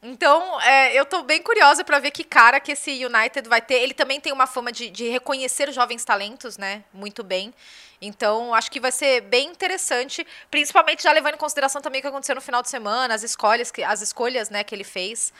Então, 0.00 0.60
é, 0.60 0.96
eu 0.96 1.04
tô 1.04 1.24
bem 1.24 1.42
curiosa 1.42 1.82
para 1.82 1.98
ver 1.98 2.12
que 2.12 2.22
cara 2.22 2.60
que 2.60 2.70
esse 2.70 3.04
United 3.04 3.48
vai 3.48 3.60
ter. 3.60 3.82
Ele 3.82 3.92
também 3.92 4.20
tem 4.20 4.32
uma 4.32 4.46
fama 4.46 4.70
de, 4.70 4.90
de 4.90 5.08
reconhecer 5.08 5.72
jovens 5.72 6.04
talentos, 6.04 6.56
né? 6.56 6.84
Muito 6.94 7.24
bem. 7.24 7.52
Então, 8.00 8.54
acho 8.54 8.70
que 8.70 8.80
vai 8.80 8.92
ser 8.92 9.22
bem 9.22 9.48
interessante, 9.48 10.26
principalmente 10.50 11.02
já 11.02 11.12
levando 11.12 11.34
em 11.34 11.38
consideração 11.38 11.80
também 11.80 12.00
o 12.00 12.02
que 12.02 12.08
aconteceu 12.08 12.34
no 12.34 12.40
final 12.40 12.62
de 12.62 12.68
semana, 12.68 13.14
as 13.14 13.22
escolhas 13.22 13.70
que, 13.70 13.82
as 13.82 14.02
escolhas 14.02 14.50
né, 14.50 14.62
que 14.64 14.74
ele 14.74 14.84
fez. 14.84 15.32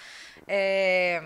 É, 0.49 1.23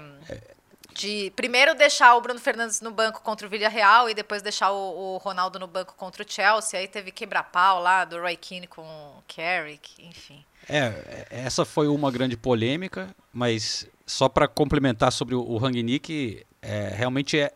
de 0.95 1.33
primeiro 1.37 1.75
deixar 1.75 2.15
o 2.17 2.21
Bruno 2.21 2.39
Fernandes 2.39 2.81
no 2.81 2.91
banco 2.91 3.23
contra 3.23 3.47
o 3.47 3.51
Villarreal 3.51 4.11
e 4.11 4.15
depois 4.15 4.43
deixar 4.43 4.71
o, 4.73 5.15
o 5.15 5.17
Ronaldo 5.19 5.59
no 5.59 5.67
banco 5.67 5.95
contra 5.97 6.23
o 6.23 6.27
Chelsea. 6.29 6.79
Aí 6.79 6.89
teve 6.89 7.11
quebra-pau 7.11 7.81
lá 7.81 8.05
do 8.05 8.21
Roy 8.21 8.37
Keane 8.37 8.67
com 8.67 8.83
o 8.83 9.23
Carrick, 9.27 10.05
enfim. 10.05 10.45
É, 10.69 11.27
essa 11.31 11.65
foi 11.65 11.89
uma 11.89 12.11
grande 12.11 12.37
polêmica, 12.37 13.15
mas 13.33 13.89
só 14.07 14.29
para 14.29 14.47
complementar 14.47 15.11
sobre 15.11 15.35
o, 15.35 15.41
o 15.41 15.57
Rangnick, 15.57 16.45
é, 16.61 16.89
realmente 16.95 17.39
é, 17.39 17.53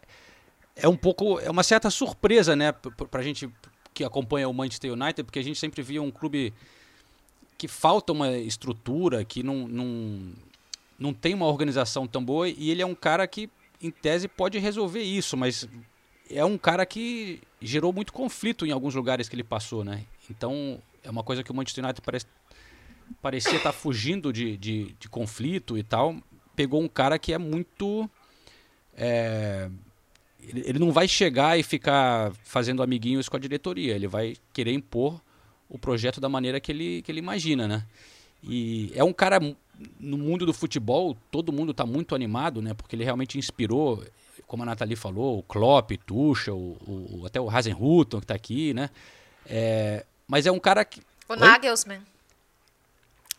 é 0.77 0.89
um 0.89 0.97
pouco, 0.97 1.39
é 1.41 1.51
uma 1.51 1.63
certa 1.63 1.91
surpresa, 1.91 2.57
né, 2.57 2.73
para 2.73 3.21
a 3.21 3.23
gente 3.23 3.49
que 3.93 4.03
acompanha 4.03 4.49
o 4.49 4.53
Manchester 4.53 4.93
United, 4.93 5.23
porque 5.23 5.39
a 5.39 5.45
gente 5.45 5.59
sempre 5.59 5.83
via 5.83 6.03
um 6.03 6.11
clube 6.11 6.53
que 7.57 7.69
falta 7.69 8.13
uma 8.13 8.33
estrutura, 8.37 9.25
que 9.25 9.43
não, 9.43 9.69
não, 9.69 10.33
não 10.99 11.15
tem 11.15 11.33
uma 11.33 11.47
organização 11.47 12.07
tão 12.07 12.25
boa, 12.25 12.49
e 12.49 12.71
ele 12.71 12.83
é 12.83 12.87
um 12.87 12.95
cara 12.95 13.27
que, 13.27 13.49
em 13.81 13.91
tese, 13.91 14.27
pode 14.27 14.59
resolver 14.59 15.03
isso, 15.03 15.37
mas 15.37 15.69
é 16.29 16.45
um 16.45 16.59
cara 16.59 16.85
que 16.85 17.41
gerou 17.61 17.93
muito 17.93 18.13
conflito 18.13 18.67
em 18.67 18.73
alguns 18.73 18.95
lugares 18.95 19.29
que 19.29 19.37
ele 19.37 19.45
passou, 19.45 19.85
né? 19.85 20.05
Então, 20.29 20.81
é 21.03 21.11
uma 21.11 21.23
coisa 21.23 21.43
que 21.43 21.51
o 21.51 21.55
Manchester 21.55 21.85
United 21.85 22.03
parece, 22.03 22.27
parecia 23.21 23.57
estar 23.57 23.73
tá 23.73 23.79
fugindo 23.79 24.33
de, 24.33 24.57
de, 24.57 24.97
de 24.99 25.09
conflito 25.09 25.77
e 25.77 25.83
tal. 25.83 26.17
Pegou 26.57 26.83
um 26.83 26.89
cara 26.89 27.19
que 27.19 27.33
é 27.33 27.39
muito. 27.39 28.09
É, 28.97 29.69
ele 30.49 30.79
não 30.79 30.93
vai 30.93 31.09
chegar 31.09 31.59
e 31.59 31.63
ficar 31.63 32.33
fazendo 32.45 32.83
amiguinhos 32.83 33.29
com 33.29 33.37
a 33.37 33.41
diretoria, 33.41 33.95
ele 33.95 34.07
vai 34.07 34.37
querer 34.53 34.73
impor 34.73 35.21
o 35.69 35.79
projeto 35.79 36.21
da 36.21 36.29
maneira 36.29 36.61
que 36.61 36.71
ele, 36.71 37.03
que 37.03 37.11
ele 37.11 37.19
imagina, 37.19 37.67
né? 37.67 37.85
E 38.43 38.93
é 38.95 39.03
um 39.03 39.13
cara 39.13 39.41
no 39.99 40.19
mundo 40.19 40.47
do 40.47 40.53
futebol, 40.53 41.17
todo 41.31 41.53
mundo 41.53 41.73
está 41.73 41.85
muito 41.87 42.15
animado, 42.15 42.61
né? 42.63 42.75
Porque 42.75 42.95
ele 42.95 43.05
realmente 43.05 43.39
inspirou, 43.39 44.05
como 44.47 44.63
a 44.63 44.67
Nathalie 44.67 44.97
falou, 44.97 45.39
o 45.39 45.43
Klopp, 45.43 45.93
Tuchel, 46.07 46.57
o, 46.57 47.21
o, 47.21 47.27
até 47.27 47.41
o 47.41 47.49
Hasenhutton 47.49 48.19
que 48.19 48.25
está 48.25 48.35
aqui, 48.35 48.75
né? 48.75 48.91
É, 49.47 50.05
mas 50.29 50.47
é 50.47 50.53
um 50.53 50.61
cara 50.61 50.85
que... 50.85 51.01
O 51.29 51.35
Oi? 51.95 52.05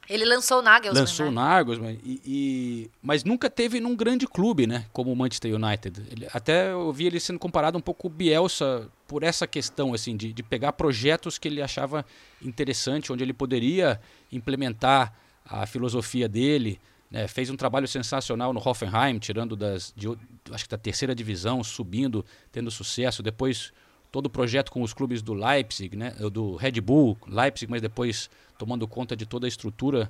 Ele 0.09 0.25
lançou 0.25 0.59
o 0.59 0.61
Nagelsmann. 0.61 1.01
Lançou 1.01 1.25
né? 1.25 1.31
o 1.31 1.33
Nagelsmann, 1.33 1.99
e, 2.03 2.21
e, 2.25 2.91
mas 3.01 3.23
nunca 3.23 3.49
teve 3.49 3.79
num 3.79 3.95
grande 3.95 4.27
clube, 4.27 4.67
né? 4.67 4.85
Como 4.93 5.11
o 5.11 5.15
Manchester 5.15 5.53
United. 5.53 6.01
Ele, 6.11 6.27
até 6.31 6.71
eu 6.71 6.91
vi 6.93 7.07
ele 7.07 7.19
sendo 7.19 7.39
comparado 7.39 7.77
um 7.77 7.81
pouco 7.81 8.03
com 8.03 8.07
o 8.07 8.11
Bielsa 8.11 8.89
por 9.07 9.23
essa 9.23 9.47
questão, 9.47 9.93
assim, 9.93 10.15
de, 10.15 10.31
de 10.31 10.43
pegar 10.43 10.73
projetos 10.73 11.37
que 11.37 11.47
ele 11.47 11.61
achava 11.61 12.05
interessante, 12.41 13.11
onde 13.11 13.23
ele 13.23 13.33
poderia 13.33 13.99
implementar 14.31 15.13
a 15.43 15.65
filosofia 15.65 16.27
dele. 16.27 16.79
Né? 17.09 17.27
Fez 17.27 17.49
um 17.49 17.55
trabalho 17.55 17.87
sensacional 17.87 18.53
no 18.53 18.61
Hoffenheim, 18.63 19.17
tirando 19.19 19.55
das, 19.55 19.93
de, 19.95 20.07
acho 20.51 20.65
que 20.65 20.69
da 20.69 20.77
terceira 20.77 21.15
divisão, 21.15 21.63
subindo, 21.63 22.25
tendo 22.51 22.69
sucesso. 22.69 23.23
Depois 23.23 23.71
todo 24.15 24.27
o 24.27 24.29
projeto 24.29 24.71
com 24.71 24.81
os 24.81 24.93
clubes 24.93 25.21
do 25.21 25.33
Leipzig, 25.33 25.93
né? 25.97 26.11
Do 26.31 26.55
Red 26.55 26.79
Bull, 26.79 27.17
Leipzig, 27.27 27.69
mas 27.69 27.81
depois 27.81 28.29
tomando 28.57 28.87
conta 28.87 29.13
de 29.13 29.25
toda 29.25 29.45
a 29.45 29.49
estrutura 29.49 30.09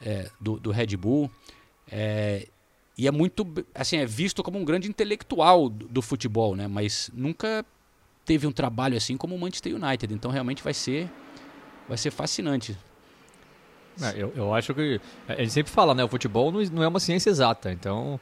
é, 0.00 0.30
do, 0.40 0.58
do, 0.58 0.70
Red 0.70 0.96
Bull. 0.96 1.30
É, 1.92 2.48
e 2.96 3.06
é 3.06 3.10
muito, 3.10 3.46
assim, 3.74 3.98
é 3.98 4.06
visto 4.06 4.42
como 4.42 4.58
um 4.58 4.64
grande 4.64 4.88
intelectual 4.88 5.68
do, 5.68 5.86
do, 5.88 6.00
futebol, 6.00 6.56
né? 6.56 6.66
Mas 6.66 7.10
nunca 7.12 7.66
teve 8.24 8.46
um 8.46 8.52
trabalho 8.52 8.96
assim 8.96 9.14
como 9.14 9.34
o 9.34 9.38
Manchester 9.38 9.74
United. 9.74 10.14
Então 10.14 10.30
realmente 10.30 10.62
vai 10.62 10.72
ser, 10.72 11.10
vai 11.86 11.98
ser 11.98 12.12
fascinante. 12.12 12.74
É, 14.00 14.22
eu, 14.22 14.32
eu 14.34 14.54
acho 14.54 14.72
que 14.72 14.98
a 15.28 15.34
gente 15.34 15.52
sempre 15.52 15.70
fala, 15.70 15.94
né? 15.94 16.02
O 16.02 16.08
futebol 16.08 16.50
não, 16.50 16.62
não 16.62 16.82
é 16.82 16.88
uma 16.88 16.98
ciência 16.98 17.28
exata. 17.28 17.70
Então 17.70 18.18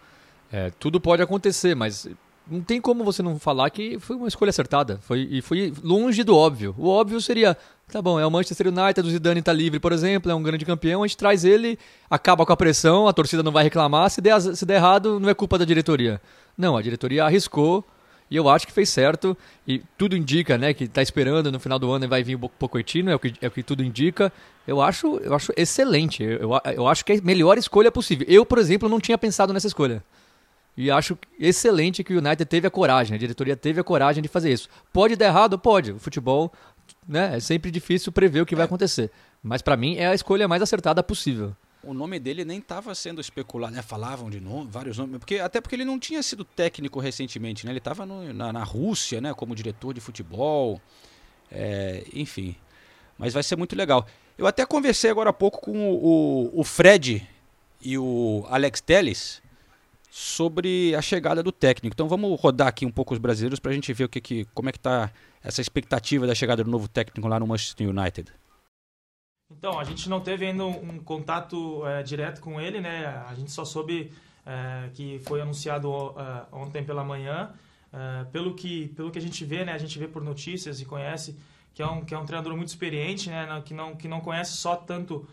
é, 0.51 0.71
tudo 0.81 1.01
pode 1.01 1.23
acontecer, 1.23 1.77
mas 1.77 2.09
não 2.46 2.61
tem 2.61 2.81
como 2.81 3.05
você 3.05 3.22
não 3.22 3.38
falar 3.38 3.70
que 3.70 3.98
foi 3.98 4.16
uma 4.16 4.28
escolha 4.28 4.50
acertada. 4.50 4.98
Foi, 5.02 5.28
e 5.31 5.40
foi 5.40 5.72
longe 5.83 6.22
do 6.24 6.37
óbvio. 6.37 6.74
O 6.78 6.88
óbvio 6.88 7.20
seria, 7.20 7.57
tá 7.90 8.02
bom, 8.02 8.18
é 8.18 8.26
o 8.26 8.31
Manchester 8.31 8.68
United, 8.68 9.07
o 9.07 9.11
Zidane 9.11 9.40
está 9.40 9.52
livre, 9.52 9.78
por 9.78 9.92
exemplo, 9.92 10.31
é 10.31 10.35
um 10.35 10.42
grande 10.42 10.64
campeão, 10.64 11.02
a 11.02 11.07
gente 11.07 11.16
traz 11.16 11.44
ele, 11.44 11.78
acaba 12.11 12.44
com 12.44 12.52
a 12.52 12.57
pressão, 12.57 13.09
a 13.09 13.12
torcida 13.12 13.42
não 13.42 13.52
vai 13.52 13.64
reclamar, 13.64 14.11
se 14.11 14.20
der, 14.20 14.40
se 14.40 14.66
der 14.66 14.76
errado, 14.76 15.20
não 15.20 15.28
é 15.28 15.35
culpa 15.35 15.59
da 15.59 15.64
diretoria. 15.64 16.20
Não, 16.57 16.76
a 16.76 16.83
diretoria 16.83 17.24
arriscou 17.24 17.85
e 18.33 18.37
eu 18.37 18.48
acho 18.48 18.66
que 18.66 18.72
fez 18.72 18.88
certo. 18.88 19.37
E 19.68 19.83
tudo 19.98 20.16
indica, 20.16 20.57
né, 20.57 20.72
que 20.72 20.85
está 20.85 21.02
esperando 21.02 21.52
no 21.52 21.61
final 21.61 21.78
do 21.78 21.90
ano 21.92 22.07
e 22.07 22.09
vai 22.09 22.22
vir 22.24 22.35
o 22.35 22.48
Pochettino, 22.48 23.11
é 23.11 23.14
o 23.14 23.18
que, 23.18 23.35
é 23.42 23.46
o 23.46 23.50
que 23.50 23.62
tudo 23.62 23.85
indica. 23.85 24.33
Eu 24.66 24.81
acho, 24.81 25.18
eu 25.18 25.35
acho 25.35 25.52
excelente. 25.55 26.22
Eu, 26.22 26.50
eu 26.74 26.88
acho 26.88 27.05
que 27.05 27.12
é 27.12 27.18
a 27.18 27.22
melhor 27.22 27.59
escolha 27.59 27.92
possível. 27.92 28.26
Eu, 28.26 28.46
por 28.46 28.57
exemplo, 28.57 28.88
não 28.88 28.98
tinha 28.98 29.18
pensado 29.18 29.52
nessa 29.52 29.66
escolha. 29.66 30.02
E 30.77 30.91
acho 30.91 31.19
excelente 31.39 32.03
que 32.03 32.15
o 32.15 32.19
United 32.19 32.47
teve 32.47 32.67
a 32.67 32.71
coragem, 32.71 33.15
a 33.15 33.19
diretoria 33.19 33.57
teve 33.57 33.81
a 33.81 33.85
coragem 33.85 34.23
de 34.23 34.29
fazer 34.29 34.53
isso. 34.53 34.69
Pode 34.93 35.17
dar 35.17 35.27
errado? 35.27 35.59
Pode. 35.59 35.93
O 35.93 35.99
futebol 35.99 36.53
né, 37.07 37.37
é 37.37 37.41
sempre 37.41 37.71
difícil 37.71 38.11
prever 38.11 38.41
o 38.41 38.47
que 38.47 38.55
é. 38.55 38.57
vai 38.57 38.65
acontecer. 38.65 39.11
Mas 39.43 39.61
para 39.61 39.77
mim 39.77 39.97
é 39.97 40.07
a 40.07 40.15
escolha 40.15 40.49
mais 40.49 40.63
acertada 40.63 41.03
possível. 41.03 41.55
O 41.83 41.93
nome 41.93 42.21
dele 42.21 42.45
nem 42.45 42.59
estava 42.59 42.95
sendo 42.95 43.21
especulado, 43.21 43.75
né? 43.75 43.83
Falavam 43.83 44.31
de 44.31 44.41
nome, 44.41 44.71
vários 44.71 44.97
nomes, 44.97 45.19
porque 45.19 45.39
até 45.39 45.61
porque 45.61 45.75
ele 45.75 45.85
não 45.85 45.99
tinha 45.99 46.23
sido 46.23 46.45
técnico 46.45 47.01
recentemente, 47.01 47.67
né? 47.67 47.73
Ele 47.73 47.79
estava 47.79 48.07
na, 48.07 48.53
na, 48.53 48.63
Rússia, 48.63 49.21
né? 49.21 49.35
Como 49.35 49.55
diretor 49.55 49.93
de 49.93 50.01
futebol, 50.01 50.81
é, 51.51 52.05
enfim. 52.15 52.55
Mas 53.19 53.35
vai 53.35 53.43
ser 53.43 53.57
muito 53.57 53.75
legal. 53.75 54.07
Eu 54.39 54.47
até 54.47 54.65
conversei 54.65 55.11
agora 55.11 55.31
há 55.31 55.33
pouco 55.33 55.61
com 55.61 55.91
o, 55.91 56.53
o, 56.55 56.61
o 56.61 56.65
Fred 56.65 57.29
e 57.81 57.99
o 57.99 58.47
Alex 58.49 58.81
Telles 58.81 59.43
sobre 60.14 60.94
a 60.94 61.01
chegada 61.01 61.42
do 61.42 61.51
técnico. 61.51 61.94
Então 61.94 62.07
vamos 62.07 62.38
rodar 62.38 62.68
aqui 62.68 62.85
um 62.85 62.90
pouco 62.90 63.14
os 63.14 63.18
brasileiros 63.18 63.59
para 63.59 63.70
a 63.70 63.75
gente 63.75 63.90
ver 63.94 64.05
o 64.05 64.09
que, 64.11 64.20
que, 64.20 64.44
como 64.53 64.68
é 64.68 64.72
que 64.72 64.77
está 64.77 65.11
essa 65.42 65.62
expectativa 65.62 66.27
da 66.27 66.35
chegada 66.35 66.62
do 66.62 66.70
novo 66.70 66.87
técnico 66.87 67.27
lá 67.27 67.40
no 67.40 67.46
Manchester 67.46 67.88
United. 67.88 68.31
Então, 69.51 69.81
a 69.81 69.85
gente 69.85 70.11
não 70.11 70.20
teve 70.20 70.44
ainda 70.44 70.66
um, 70.66 70.98
contato 70.98 71.87
é, 71.87 72.03
direto 72.03 72.42
com 72.42 72.61
ele, 72.61 72.79
né? 72.79 73.07
A 73.27 73.35
gente 73.35 73.51
só 73.51 73.64
soube 73.64 74.12
é, 74.44 74.90
que 74.92 75.18
foi 75.20 75.40
anunciado 75.40 75.90
é, 75.90 76.44
ontem 76.53 76.85
pela 76.85 77.03
manhã. 77.03 77.51
pelo, 78.31 78.55
que, 78.55 78.88
pelo 78.88 79.11
que 79.11 79.18
a 79.18 79.22
gente 79.22 79.42
vê, 79.46 79.64
né? 79.64 79.72
A 79.72 79.79
gente 79.79 79.98
vê 79.98 80.07
por 80.07 80.22
notícias 80.22 80.79
e 80.79 80.85
conhece 80.85 81.38
que 81.72 81.81
é 81.81 81.87
um, 81.87 82.05
que 82.05 82.14
é 82.14 82.18
um 82.18 82.27
treinador 82.27 82.55
muito 82.55 82.68
experiente, 82.68 83.31
né? 83.31 83.62
Que 83.64 83.72
não, 83.72 83.96
que 83.96 84.09
não 84.09 84.20
conhece 84.20 84.53
só 84.59 84.77
tanto 84.77 85.27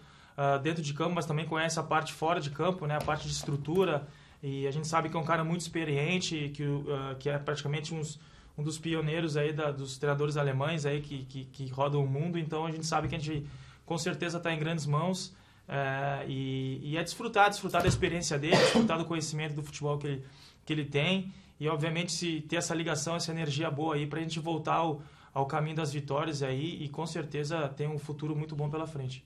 dentro 0.63 0.81
de 0.81 0.93
campo, 0.93 1.15
mas 1.15 1.25
também 1.25 1.45
conhece 1.45 1.77
a 1.77 1.83
parte 1.83 2.13
fora 2.13 2.39
de 2.39 2.49
campo, 2.49 2.85
né? 2.85 2.95
A 2.95 3.01
parte 3.01 3.27
de 3.27 3.33
estrutura. 3.33 4.07
E 4.41 4.67
a 4.67 4.71
gente 4.71 4.88
sabe 4.88 5.10
que 5.10 5.17
é 5.17 5.19
um 5.19 5.25
cara 5.25 5.43
muito 5.43 5.62
experiente, 5.62 6.49
que, 6.54 6.63
uh, 6.63 7.15
que 7.19 7.30
é 7.30 7.38
praticamente 7.38 7.93
uns, 7.93 8.19
um 8.58 8.63
dos 8.63 8.78
pioneiros 8.78 9.36
aí 9.36 9.52
da, 9.52 9.71
dos 9.71 9.97
treinadores 9.97 10.38
alemães 10.38 10.86
aí 10.86 11.02
que, 11.02 11.25
que, 11.25 11.45
que, 11.45 11.67
rodam 11.69 12.04
o 12.04 12.08
mundo. 12.08 12.39
Então 12.39 12.65
a 12.65 12.71
gente 12.71 12.86
sabe 12.86 13.08
que 13.08 13.15
a 13.15 13.19
gente 13.19 13.45
com 13.86 13.97
certeza 13.97 14.38
está 14.38 14.54
em 14.54 14.60
grandes 14.60 14.86
mãos. 14.86 15.28
Uh, 15.67 16.25
e, 16.28 16.80
e, 16.84 16.97
é 16.97 17.04
desfrutar, 17.04 17.49
desfrutar 17.49 17.82
da 17.82 17.88
experiência 17.88 18.39
dele, 18.39 18.58
desfrutar 18.58 18.97
do 18.97 19.06
conhecimento 19.06 19.54
do 19.54 19.62
futebol 19.62 19.97
que 19.97 20.08
ele, 20.08 20.25
que 20.65 20.73
ele 20.73 20.86
tem. 20.86 21.32
E 21.60 21.67
obviamente 21.67 22.12
se 22.12 22.41
ter 22.41 22.56
essa 22.56 22.73
ligação, 22.73 23.15
essa 23.15 23.32
energia 23.32 23.69
boa 23.69 23.95
aí 23.95 24.08
para 24.08 24.19
a 24.19 24.21
gente 24.21 24.39
voltar 24.39 24.75
ao, 24.75 25.02
ao 25.34 25.45
caminho 25.45 25.75
das 25.75 25.91
vitórias 25.91 26.41
aí 26.41 26.82
e 26.82 26.89
com 26.89 27.06
certeza 27.06 27.67
tem 27.69 27.88
um 27.88 27.99
futuro 27.99 28.36
muito 28.36 28.56
bom 28.56 28.69
pela 28.69 28.88
frente. 28.88 29.25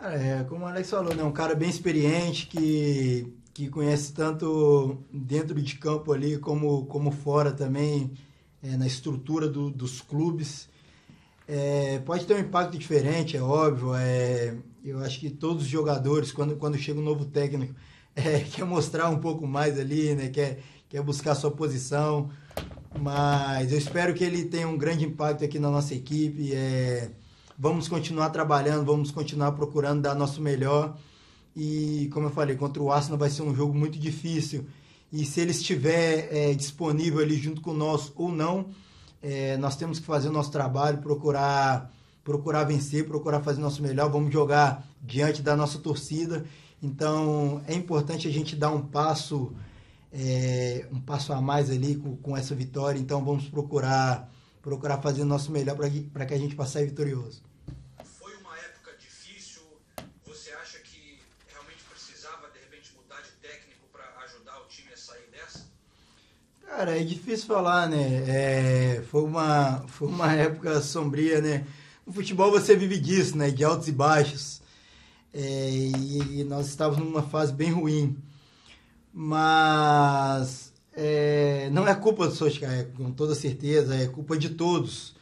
É, 0.00 0.44
como 0.44 0.64
o 0.64 0.68
Alex 0.68 0.90
falou, 0.90 1.14
né? 1.14 1.24
Um 1.24 1.32
cara 1.32 1.56
bem 1.56 1.68
experiente 1.68 2.46
que, 2.46 3.32
que 3.58 3.68
conhece 3.68 4.12
tanto 4.12 4.98
dentro 5.12 5.60
de 5.60 5.74
campo 5.74 6.12
ali 6.12 6.38
como, 6.38 6.86
como 6.86 7.10
fora 7.10 7.50
também, 7.50 8.12
é, 8.62 8.76
na 8.76 8.86
estrutura 8.86 9.48
do, 9.48 9.68
dos 9.68 10.00
clubes. 10.00 10.68
É, 11.48 11.98
pode 12.06 12.24
ter 12.24 12.34
um 12.34 12.38
impacto 12.38 12.78
diferente, 12.78 13.36
é 13.36 13.42
óbvio. 13.42 13.96
É, 13.96 14.54
eu 14.84 15.00
acho 15.00 15.18
que 15.18 15.28
todos 15.28 15.64
os 15.64 15.68
jogadores, 15.68 16.30
quando, 16.30 16.54
quando 16.54 16.78
chega 16.78 17.00
um 17.00 17.02
novo 17.02 17.24
técnico, 17.24 17.74
é, 18.14 18.38
quer 18.38 18.64
mostrar 18.64 19.08
um 19.08 19.18
pouco 19.18 19.44
mais 19.44 19.76
ali, 19.76 20.14
né? 20.14 20.28
Quer, 20.28 20.60
quer 20.88 21.02
buscar 21.02 21.34
sua 21.34 21.50
posição. 21.50 22.30
Mas 22.96 23.72
eu 23.72 23.78
espero 23.78 24.14
que 24.14 24.22
ele 24.22 24.44
tenha 24.44 24.68
um 24.68 24.78
grande 24.78 25.04
impacto 25.04 25.44
aqui 25.44 25.58
na 25.58 25.68
nossa 25.68 25.96
equipe. 25.96 26.54
É, 26.54 27.10
vamos 27.58 27.88
continuar 27.88 28.30
trabalhando, 28.30 28.84
vamos 28.84 29.10
continuar 29.10 29.50
procurando 29.50 30.02
dar 30.02 30.14
nosso 30.14 30.40
melhor. 30.40 30.96
E, 31.60 32.08
como 32.12 32.28
eu 32.28 32.30
falei, 32.30 32.54
contra 32.54 32.80
o 32.80 32.92
Arsenal 32.92 33.18
vai 33.18 33.30
ser 33.30 33.42
um 33.42 33.52
jogo 33.52 33.76
muito 33.76 33.98
difícil. 33.98 34.66
E 35.12 35.24
se 35.24 35.40
ele 35.40 35.50
estiver 35.50 36.28
é, 36.30 36.54
disponível 36.54 37.18
ali 37.18 37.36
junto 37.36 37.60
com 37.60 37.74
nós 37.74 38.12
ou 38.14 38.30
não, 38.30 38.66
é, 39.20 39.56
nós 39.56 39.74
temos 39.74 39.98
que 39.98 40.06
fazer 40.06 40.28
o 40.28 40.32
nosso 40.32 40.52
trabalho, 40.52 40.98
procurar, 40.98 41.92
procurar 42.22 42.62
vencer, 42.62 43.08
procurar 43.08 43.40
fazer 43.40 43.58
o 43.58 43.64
nosso 43.64 43.82
melhor. 43.82 44.08
Vamos 44.08 44.32
jogar 44.32 44.86
diante 45.02 45.42
da 45.42 45.56
nossa 45.56 45.80
torcida. 45.80 46.44
Então, 46.80 47.60
é 47.66 47.74
importante 47.74 48.28
a 48.28 48.30
gente 48.30 48.54
dar 48.54 48.70
um 48.70 48.80
passo, 48.80 49.52
é, 50.12 50.86
um 50.92 51.00
passo 51.00 51.32
a 51.32 51.40
mais 51.40 51.70
ali 51.70 51.96
com, 51.96 52.16
com 52.18 52.36
essa 52.36 52.54
vitória. 52.54 53.00
Então, 53.00 53.24
vamos 53.24 53.48
procurar, 53.48 54.32
procurar 54.62 54.98
fazer 54.98 55.22
o 55.22 55.26
nosso 55.26 55.50
melhor 55.50 55.74
para 55.74 56.24
que 56.24 56.34
a 56.34 56.38
gente 56.38 56.54
sair 56.68 56.86
vitorioso. 56.86 57.47
Cara, 66.78 66.96
é 66.96 67.02
difícil 67.02 67.48
falar, 67.48 67.88
né? 67.88 68.22
É, 68.28 69.02
foi, 69.10 69.24
uma, 69.24 69.82
foi 69.88 70.06
uma 70.06 70.30
época 70.32 70.80
sombria, 70.80 71.40
né? 71.40 71.66
No 72.06 72.12
futebol 72.12 72.52
você 72.52 72.76
vive 72.76 72.96
disso, 73.00 73.36
né? 73.36 73.50
De 73.50 73.64
altos 73.64 73.88
e 73.88 73.92
baixos. 73.92 74.62
É, 75.34 75.70
e, 75.70 76.38
e, 76.38 76.44
nós 76.44 76.68
estávamos 76.68 77.04
numa 77.04 77.24
fase 77.24 77.52
bem 77.52 77.72
ruim. 77.72 78.16
Mas 79.12 80.72
é, 80.92 81.68
não 81.72 81.84
é 81.88 81.96
culpa 81.96 82.28
do 82.28 82.34
Solskjaer, 82.36 82.92
com 82.96 83.10
toda 83.10 83.34
certeza, 83.34 83.96
é 83.96 84.06
culpa 84.06 84.38
de 84.38 84.50
todos. 84.50 85.16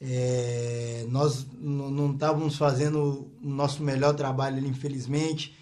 É, 0.00 1.04
nós 1.10 1.46
não 1.60 2.12
estávamos 2.12 2.56
fazendo 2.56 3.30
o 3.42 3.46
nosso 3.46 3.82
melhor 3.82 4.14
trabalho 4.14 4.66
infelizmente 4.66 5.54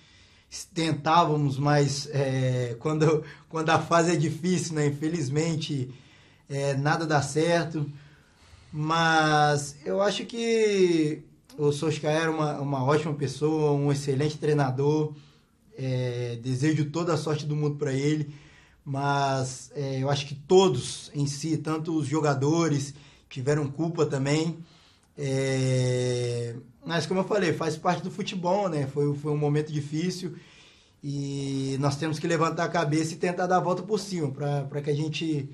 tentávamos, 0.75 1.59
mas 1.59 2.09
é, 2.13 2.77
quando, 2.79 3.25
quando 3.49 3.71
a 3.71 3.79
fase 3.79 4.13
é 4.13 4.17
difícil, 4.17 4.75
né? 4.75 4.87
Infelizmente, 4.87 5.91
é, 6.49 6.75
nada 6.75 7.07
dá 7.07 7.23
certo. 7.23 7.91
Mas 8.71 9.77
eu 9.85 10.01
acho 10.01 10.25
que 10.25 11.23
o 11.59 11.73
Solskjaer 11.73 12.27
é 12.27 12.31
uma, 12.31 12.61
uma 12.61 12.85
ótima 12.85 13.15
pessoa, 13.15 13.73
um 13.73 13.91
excelente 13.91 14.39
treinador. 14.39 15.15
É, 15.77 16.39
desejo 16.43 16.91
toda 16.91 17.15
a 17.15 17.17
sorte 17.17 17.47
do 17.47 17.57
mundo 17.57 17.77
para 17.77 17.95
ele, 17.95 18.35
mas 18.85 19.73
é, 19.75 20.03
eu 20.03 20.11
acho 20.11 20.27
que 20.27 20.35
todos 20.35 21.11
em 21.15 21.27
si, 21.27 21.57
tanto 21.57 21.97
os 21.97 22.07
jogadores, 22.07 22.95
tiveram 23.31 23.67
culpa 23.69 24.05
também. 24.05 24.59
É, 25.17 26.55
mas 26.85 27.07
como 27.07 27.21
eu 27.21 27.25
falei, 27.25 27.53
faz 27.53 27.77
parte 27.77 28.03
do 28.03 28.11
futebol, 28.11 28.69
né? 28.69 28.87
Foi, 28.87 29.15
foi 29.15 29.33
um 29.33 29.37
momento 29.37 29.73
difícil 29.73 30.35
e 31.03 31.77
nós 31.81 31.97
temos 31.97 32.19
que 32.19 32.27
levantar 32.27 32.65
a 32.65 32.69
cabeça 32.69 33.15
e 33.15 33.17
tentar 33.17 33.47
dar 33.47 33.57
a 33.57 33.61
volta 33.61 33.83
por 33.83 33.99
cima 33.99 34.31
para 34.31 34.81
que 34.81 34.91
a 34.91 34.95
gente 34.95 35.49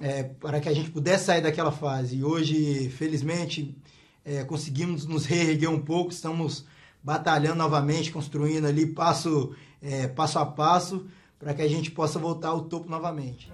é, 0.00 0.22
para 0.22 0.60
que 0.60 0.68
a 0.68 0.74
gente 0.74 0.90
pudesse 0.90 1.26
sair 1.26 1.42
daquela 1.42 1.70
fase. 1.70 2.16
E 2.16 2.24
hoje, 2.24 2.88
felizmente, 2.90 3.76
é, 4.24 4.44
conseguimos 4.44 5.06
nos 5.06 5.26
reerguer 5.26 5.70
um 5.70 5.80
pouco, 5.80 6.10
estamos 6.10 6.64
batalhando 7.02 7.56
novamente, 7.56 8.10
construindo 8.10 8.66
ali 8.66 8.86
passo, 8.86 9.54
é, 9.82 10.06
passo 10.08 10.38
a 10.38 10.46
passo 10.46 11.06
para 11.38 11.54
que 11.54 11.62
a 11.62 11.68
gente 11.68 11.90
possa 11.90 12.18
voltar 12.18 12.48
ao 12.48 12.62
topo 12.62 12.88
novamente. 12.88 13.50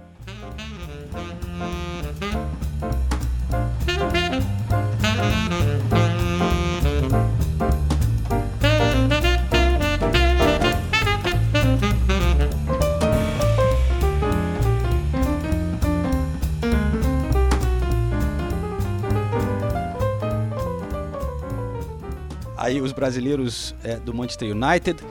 Aí 22.67 22.81
os 22.81 22.93
brasileiros 22.93 23.75
é, 23.85 23.97
do 23.97 24.13
Manchester 24.13 24.51
United. 24.51 25.03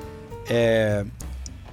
É, 0.47 1.05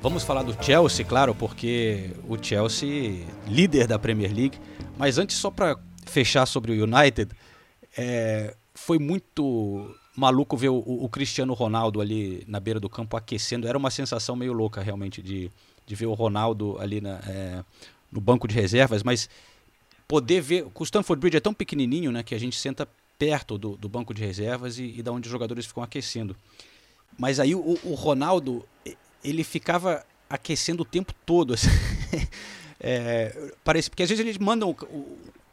vamos 0.01 0.23
falar 0.23 0.43
do 0.45 0.57
Chelsea, 0.65 1.05
claro, 1.05 1.35
porque 1.35 2.11
o 2.29 2.43
Chelsea, 2.43 3.27
líder 3.49 3.87
da 3.87 3.99
Premier 3.99 4.33
League. 4.33 4.59
Mas 4.97 5.19
antes, 5.19 5.37
só 5.37 5.51
para 5.51 5.77
fechar 6.07 6.47
sobre 6.47 6.73
o 6.73 6.85
United, 6.85 7.33
é, 7.97 8.55
foi 8.75 8.99
muito 8.99 9.95
maluco 10.17 10.57
ver 10.57 10.69
o, 10.69 10.79
o, 10.79 11.09
Cristiano 11.09 11.53
Ronaldo 11.53 12.01
ali 12.01 12.45
na 12.47 12.61
beira 12.61 12.79
do 12.79 12.89
campo 12.89 13.17
aquecendo. 13.17 13.67
Era 13.67 13.77
uma 13.77 13.91
sensação 13.91 14.37
meio 14.37 14.53
louca, 14.53 14.81
realmente, 14.81 15.21
de, 15.21 15.51
de 15.85 15.95
ver 15.97 16.07
o 16.07 16.15
Ronaldo 16.15 16.79
ali 16.79 17.01
na, 17.01 17.19
é, 17.27 17.65
no 18.11 18.21
banco 18.21 18.47
de 18.47 18.55
reservas, 18.55 19.03
mas 19.03 19.29
poder 20.07 20.41
ver. 20.41 20.67
O 20.73 20.85
Stanford 20.85 21.21
Bridge 21.21 21.39
é 21.39 21.41
tão 21.41 21.53
pequenininho 21.53 22.13
né, 22.13 22.23
que 22.23 22.35
a 22.35 22.39
gente 22.39 22.57
senta 22.57 22.87
perto 23.23 23.57
do, 23.57 23.77
do 23.77 23.89
banco 23.89 24.13
de 24.13 24.21
reservas 24.21 24.81
e, 24.81 24.95
e 24.99 25.01
da 25.01 25.13
onde 25.13 25.29
os 25.29 25.31
jogadores 25.31 25.65
ficam 25.65 25.81
aquecendo. 25.81 26.35
Mas 27.17 27.39
aí 27.39 27.55
o, 27.55 27.79
o 27.85 27.95
Ronaldo, 27.95 28.67
ele 29.23 29.45
ficava 29.45 30.05
aquecendo 30.29 30.83
o 30.83 30.85
tempo 30.85 31.15
todo. 31.25 31.55
Assim. 31.55 31.69
é, 32.81 33.53
parece, 33.63 33.89
porque 33.89 34.03
às 34.03 34.09
vezes 34.09 34.25
eles 34.25 34.39
mandam 34.39 34.75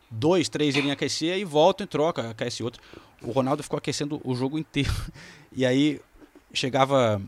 dois, 0.10 0.50
três 0.50 0.76
irem 0.76 0.90
aquecer 0.90 1.38
e 1.38 1.46
voltam 1.46 1.86
e 1.86 1.88
troca, 1.88 2.32
aquece 2.32 2.64
outro. 2.64 2.82
O 3.22 3.30
Ronaldo 3.30 3.62
ficou 3.62 3.78
aquecendo 3.78 4.20
o 4.24 4.36
jogo 4.36 4.58
inteiro. 4.58 4.92
E 5.52 5.66
aí 5.66 6.00
chegava, 6.54 7.20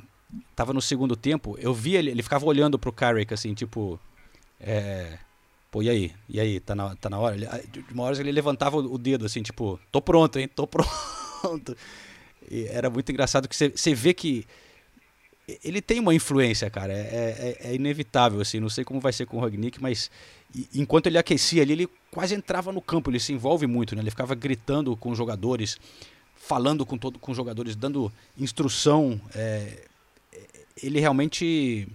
tava 0.56 0.74
no 0.74 0.82
segundo 0.82 1.16
tempo, 1.16 1.58
eu 1.60 1.74
vi 1.74 1.96
ele, 1.96 2.12
ele 2.12 2.22
ficava 2.22 2.46
olhando 2.46 2.78
pro 2.78 2.94
Carrick 2.94 3.34
assim, 3.34 3.56
tipo, 3.56 4.00
é, 4.60 5.18
Pô, 5.72 5.82
e 5.82 5.90
aí? 5.90 6.14
E 6.28 6.40
aí? 6.40 6.60
Tá 6.60 6.76
na, 6.76 6.96
tá 6.98 7.10
na 7.10 7.18
hora? 7.18 7.36
Ele, 7.36 7.48
de 7.72 7.94
uma 7.94 8.04
hora 8.04 8.20
ele 8.20 8.32
levantava 8.32 8.78
o 8.78 8.98
dedo 8.98 9.26
assim, 9.26 9.42
tipo, 9.42 9.80
tô 9.90 10.02
pronto, 10.02 10.38
hein? 10.38 10.48
Tô 10.48 10.68
pronto. 10.68 11.78
E 12.50 12.66
era 12.66 12.90
muito 12.90 13.10
engraçado 13.10 13.48
que 13.48 13.56
você 13.56 13.96
vê 13.96 14.14
que 14.14 14.46
ele 15.64 15.82
tem 15.82 16.00
uma 16.00 16.14
influência, 16.14 16.70
cara. 16.70 16.94
É, 16.94 17.58
é, 17.62 17.70
é, 17.70 17.76
inevitável, 17.76 18.42
assim. 18.42 18.60
Não 18.60 18.70
sei 18.70 18.84
como 18.84 19.00
vai 19.00 19.14
ser 19.14 19.26
com 19.26 19.38
o 19.38 19.40
Ragnick, 19.40 19.82
mas 19.82 20.12
enquanto 20.74 21.08
ele 21.08 21.18
aquecia 21.18 21.62
ali, 21.62 21.72
ele 21.72 21.90
quase 22.12 22.36
entrava 22.36 22.72
no 22.72 22.82
campo. 22.82 23.10
Ele 23.10 23.20
se 23.20 23.32
envolve 23.32 23.66
muito, 23.66 23.96
né? 23.96 24.02
Ele 24.02 24.12
ficava 24.12 24.36
gritando 24.36 24.96
com 24.98 25.12
os 25.12 25.18
jogadores, 25.18 25.78
falando 26.36 26.86
com, 26.86 26.98
todo, 26.98 27.18
com 27.18 27.32
os 27.32 27.38
jogadores, 27.38 27.76
dando 27.76 28.12
instrução. 28.38 29.20
É, 29.34 29.86
ele 30.84 31.00
realmente 31.00 31.88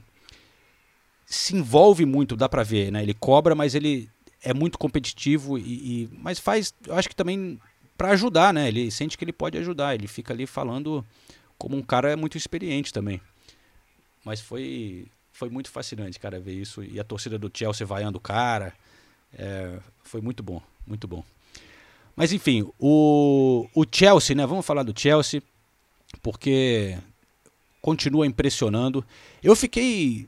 se 1.27 1.57
envolve 1.57 2.07
muito, 2.07 2.37
dá 2.37 2.49
para 2.49 2.63
ver, 2.63 2.93
né? 2.93 3.03
Ele 3.03 3.13
cobra, 3.13 3.55
mas 3.55 3.75
ele 3.75 4.09
é 4.43 4.55
muito 4.55 4.79
competitivo 4.79 5.59
e, 5.59 5.63
e 6.05 6.09
mas 6.13 6.39
faz, 6.39 6.73
eu 6.87 6.95
acho 6.95 7.09
que 7.09 7.17
também 7.17 7.61
para 7.99 8.11
ajudar, 8.11 8.55
né? 8.55 8.69
Ele 8.69 8.91
sente 8.91 9.19
que 9.19 9.25
ele 9.25 9.33
pode 9.33 9.59
ajudar, 9.59 9.95
ele 9.95 10.07
fica 10.07 10.33
ali 10.33 10.47
falando 10.47 11.05
como 11.59 11.77
um 11.77 11.83
cara 11.83 12.17
muito 12.17 12.39
experiente 12.39 12.93
também. 12.93 13.21
Mas 14.25 14.41
foi 14.41 15.09
foi 15.33 15.51
muito 15.51 15.71
fascinante, 15.71 16.19
cara, 16.19 16.41
ver 16.41 16.55
isso 16.55 16.83
e 16.83 16.99
a 16.99 17.05
torcida 17.05 17.39
do 17.39 17.51
Chelsea 17.53 17.87
vaiando 17.87 18.19
o 18.19 18.21
cara. 18.21 18.73
É, 19.37 19.79
foi 20.05 20.21
muito 20.21 20.43
bom, 20.43 20.63
muito 20.87 21.09
bom. 21.09 21.25
Mas 22.15 22.33
enfim, 22.33 22.67
o, 22.79 23.69
o 23.75 23.85
Chelsea, 23.91 24.35
né? 24.35 24.47
Vamos 24.47 24.65
falar 24.65 24.83
do 24.83 24.99
Chelsea, 24.99 25.43
porque 26.23 26.97
continua 27.83 28.27
impressionando. 28.27 29.05
Eu 29.43 29.55
fiquei, 29.55 30.27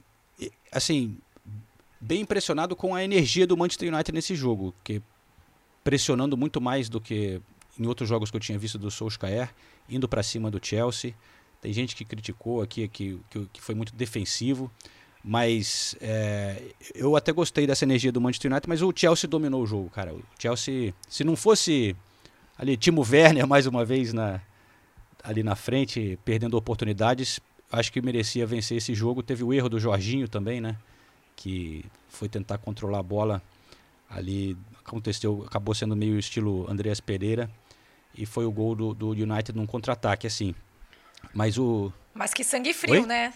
assim, 0.73 1.17
bem 2.01 2.23
impressionado 2.23 2.77
com 2.77 2.95
a 2.95 3.03
energia 3.03 3.47
do 3.47 3.57
Manchester 3.57 3.93
United 3.93 4.13
nesse 4.15 4.35
jogo, 4.35 4.75
que 4.85 5.03
pressionando 5.83 6.37
muito 6.37 6.61
mais 6.61 6.89
do 6.89 7.01
que 7.01 7.41
em 7.79 7.87
outros 7.87 8.09
jogos 8.09 8.31
que 8.31 8.37
eu 8.37 8.41
tinha 8.41 8.59
visto 8.59 8.79
do 8.79 8.91
Solskjaer, 8.91 9.55
indo 9.89 10.09
para 10.09 10.23
cima 10.23 10.51
do 10.51 10.65
Chelsea. 10.65 11.15
Tem 11.61 11.73
gente 11.73 11.97
que 11.97 12.05
criticou 12.05 12.61
aqui 12.61 12.87
que, 12.89 13.21
que, 13.31 13.47
que 13.53 13.61
foi 13.61 13.75
muito 13.75 13.95
defensivo, 13.95 14.71
mas 15.25 15.97
é, 16.01 16.63
eu 16.95 17.17
até 17.17 17.33
gostei 17.33 17.67
dessa 17.67 17.85
energia 17.85 18.13
do 18.13 18.21
Manchester 18.21 18.51
United, 18.51 18.69
mas 18.69 18.83
o 18.83 18.93
Chelsea 18.95 19.29
dominou 19.29 19.63
o 19.63 19.67
jogo, 19.67 19.91
cara. 19.91 20.13
O 20.15 20.23
Chelsea, 20.39 20.95
se 21.09 21.25
não 21.25 21.37
fosse 21.37 21.97
ali 22.57 22.77
Timo 22.77 23.05
Werner 23.09 23.47
mais 23.49 23.67
uma 23.67 23.85
vez 23.85 24.13
na, 24.13 24.41
ali 25.23 25.43
na 25.43 25.57
frente, 25.57 26.19
perdendo 26.25 26.57
oportunidades, 26.57 27.41
acho 27.71 27.93
que 27.93 28.01
merecia 28.01 28.47
vencer 28.47 28.77
esse 28.77 28.95
jogo. 28.95 29.23
Teve 29.23 29.45
o 29.45 29.53
erro 29.53 29.69
do 29.69 29.79
Jorginho 29.79 30.29
também, 30.29 30.61
né? 30.61 30.77
Que 31.37 31.85
foi 32.09 32.29
tentar 32.29 32.59
controlar 32.59 32.99
a 32.99 33.03
bola 33.03 33.43
ali, 34.09 34.57
aconteceu, 34.85 35.45
acabou 35.47 35.75
sendo 35.75 35.95
meio 35.95 36.19
estilo 36.19 36.71
Andreas 36.71 37.01
Pereira 37.01 37.51
e 38.17 38.27
foi 38.27 38.45
o 38.45 38.51
gol 38.51 38.75
do, 38.75 38.95
do 38.95 39.11
United 39.11 39.57
num 39.57 39.67
contra-ataque, 39.67 40.27
assim. 40.27 40.55
Mas 41.33 41.59
o. 41.59 41.93
Mas 42.15 42.35
que 42.35 42.43
sangue 42.43 42.73
frio, 42.73 43.03
Oi? 43.03 43.07
né? 43.07 43.33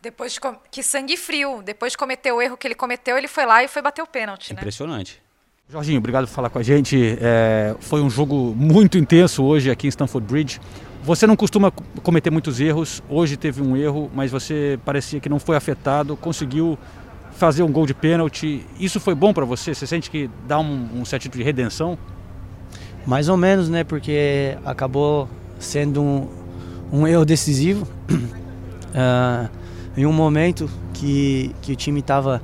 Depois 0.00 0.32
de 0.32 0.40
com... 0.40 0.54
Que 0.70 0.82
sangue 0.82 1.16
frio. 1.16 1.62
Depois 1.62 1.92
de 1.92 1.98
cometer 1.98 2.32
o 2.32 2.42
erro 2.42 2.56
que 2.56 2.66
ele 2.66 2.74
cometeu, 2.74 3.16
ele 3.16 3.28
foi 3.28 3.46
lá 3.46 3.62
e 3.62 3.68
foi 3.68 3.80
bater 3.82 4.02
o 4.02 4.06
pênalti, 4.06 4.52
né? 4.52 4.60
Impressionante. 4.60 5.22
Jorginho, 5.68 5.98
obrigado 5.98 6.26
por 6.26 6.32
falar 6.32 6.50
com 6.50 6.58
a 6.58 6.62
gente. 6.62 7.16
É, 7.20 7.76
foi 7.80 8.02
um 8.02 8.10
jogo 8.10 8.54
muito 8.54 8.98
intenso 8.98 9.44
hoje 9.44 9.70
aqui 9.70 9.86
em 9.86 9.90
Stamford 9.90 10.26
Bridge. 10.26 10.60
Você 11.04 11.26
não 11.26 11.34
costuma 11.34 11.72
cometer 12.02 12.30
muitos 12.30 12.60
erros. 12.60 13.02
Hoje 13.08 13.36
teve 13.36 13.60
um 13.60 13.76
erro, 13.76 14.08
mas 14.14 14.30
você 14.30 14.78
parecia 14.84 15.18
que 15.18 15.28
não 15.28 15.40
foi 15.40 15.56
afetado. 15.56 16.16
Conseguiu 16.16 16.78
fazer 17.32 17.64
um 17.64 17.72
gol 17.72 17.86
de 17.86 17.92
pênalti. 17.92 18.64
Isso 18.78 19.00
foi 19.00 19.12
bom 19.12 19.32
para 19.32 19.44
você? 19.44 19.74
Você 19.74 19.84
sente 19.84 20.08
que 20.08 20.30
dá 20.46 20.60
um, 20.60 21.00
um 21.00 21.04
certo 21.04 21.24
tipo 21.24 21.36
de 21.36 21.42
redenção? 21.42 21.98
Mais 23.04 23.28
ou 23.28 23.36
menos, 23.36 23.68
né? 23.68 23.82
Porque 23.82 24.56
acabou 24.64 25.28
sendo 25.58 26.00
um, 26.00 26.28
um 26.92 27.06
erro 27.06 27.24
decisivo. 27.24 27.84
uh, 28.08 29.50
em 29.96 30.06
um 30.06 30.12
momento 30.12 30.70
que, 30.94 31.52
que 31.62 31.72
o 31.72 31.76
time 31.76 31.98
estava 31.98 32.40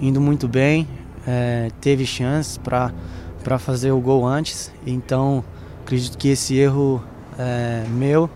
indo 0.00 0.20
muito 0.20 0.48
bem, 0.48 0.88
é, 1.24 1.70
teve 1.80 2.04
chances 2.04 2.58
para 2.58 3.58
fazer 3.60 3.92
o 3.92 4.00
gol 4.00 4.26
antes. 4.26 4.72
Então, 4.84 5.44
acredito 5.84 6.18
que 6.18 6.28
esse 6.28 6.56
erro 6.56 7.00
é, 7.38 7.84
meu 7.88 8.28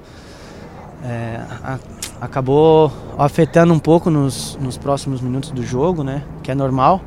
é, 1.03 1.41
a, 1.63 1.79
acabou 2.21 2.93
afetando 3.19 3.73
um 3.73 3.79
pouco 3.79 4.11
nos, 4.11 4.59
nos 4.61 4.79
próximos 4.79 5.21
minutos 5.21 5.51
do 5.51 5.63
jogo, 5.63 6.03
né? 6.03 6.23
Que 6.43 6.51
é 6.51 6.55
normal 6.55 7.03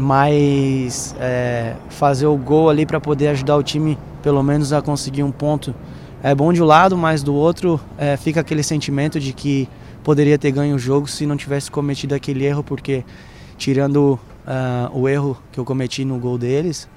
mas 0.00 1.12
é, 1.18 1.74
fazer 1.88 2.26
o 2.26 2.36
gol 2.36 2.70
ali 2.70 2.86
para 2.86 3.00
poder 3.00 3.28
ajudar 3.28 3.56
o 3.56 3.64
time 3.64 3.98
pelo 4.22 4.40
menos 4.44 4.72
a 4.72 4.80
conseguir 4.80 5.24
um 5.24 5.32
ponto 5.32 5.74
é 6.22 6.34
bom 6.34 6.52
de 6.52 6.62
um 6.62 6.66
lado, 6.66 6.96
mas 6.96 7.22
do 7.22 7.34
outro 7.34 7.80
é, 7.96 8.16
fica 8.16 8.40
aquele 8.40 8.62
sentimento 8.62 9.20
de 9.20 9.32
que 9.32 9.68
poderia 10.02 10.38
ter 10.38 10.50
ganho 10.50 10.74
o 10.74 10.78
jogo 10.78 11.06
se 11.06 11.26
não 11.26 11.36
tivesse 11.36 11.70
cometido 11.70 12.14
aquele 12.14 12.44
erro, 12.44 12.62
porque 12.64 13.04
tirando 13.56 14.18
uh, 14.46 14.98
o 14.98 15.08
erro 15.08 15.36
que 15.52 15.58
eu 15.60 15.64
cometi 15.64 16.04
no 16.04 16.18
gol 16.18 16.38
deles, 16.38 16.88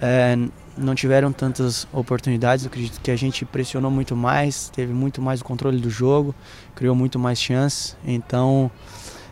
é, 0.00 0.38
não 0.76 0.94
tiveram 0.94 1.32
tantas 1.32 1.86
oportunidades. 1.92 2.64
Eu 2.64 2.68
acredito 2.68 3.00
que 3.00 3.10
a 3.10 3.16
gente 3.16 3.44
pressionou 3.44 3.90
muito 3.90 4.16
mais, 4.16 4.68
teve 4.70 4.92
muito 4.92 5.20
mais 5.20 5.40
o 5.40 5.44
controle 5.44 5.80
do 5.80 5.90
jogo, 5.90 6.34
criou 6.74 6.94
muito 6.94 7.18
mais 7.18 7.40
chances. 7.40 7.96
Então 8.04 8.70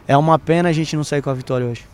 é 0.06 0.16
uma 0.16 0.38
pena 0.38 0.68
a 0.68 0.72
gente 0.72 0.96
não 0.96 1.04
sair 1.04 1.22
com 1.22 1.30
a 1.30 1.34
vitória 1.34 1.66
hoje. 1.66 1.86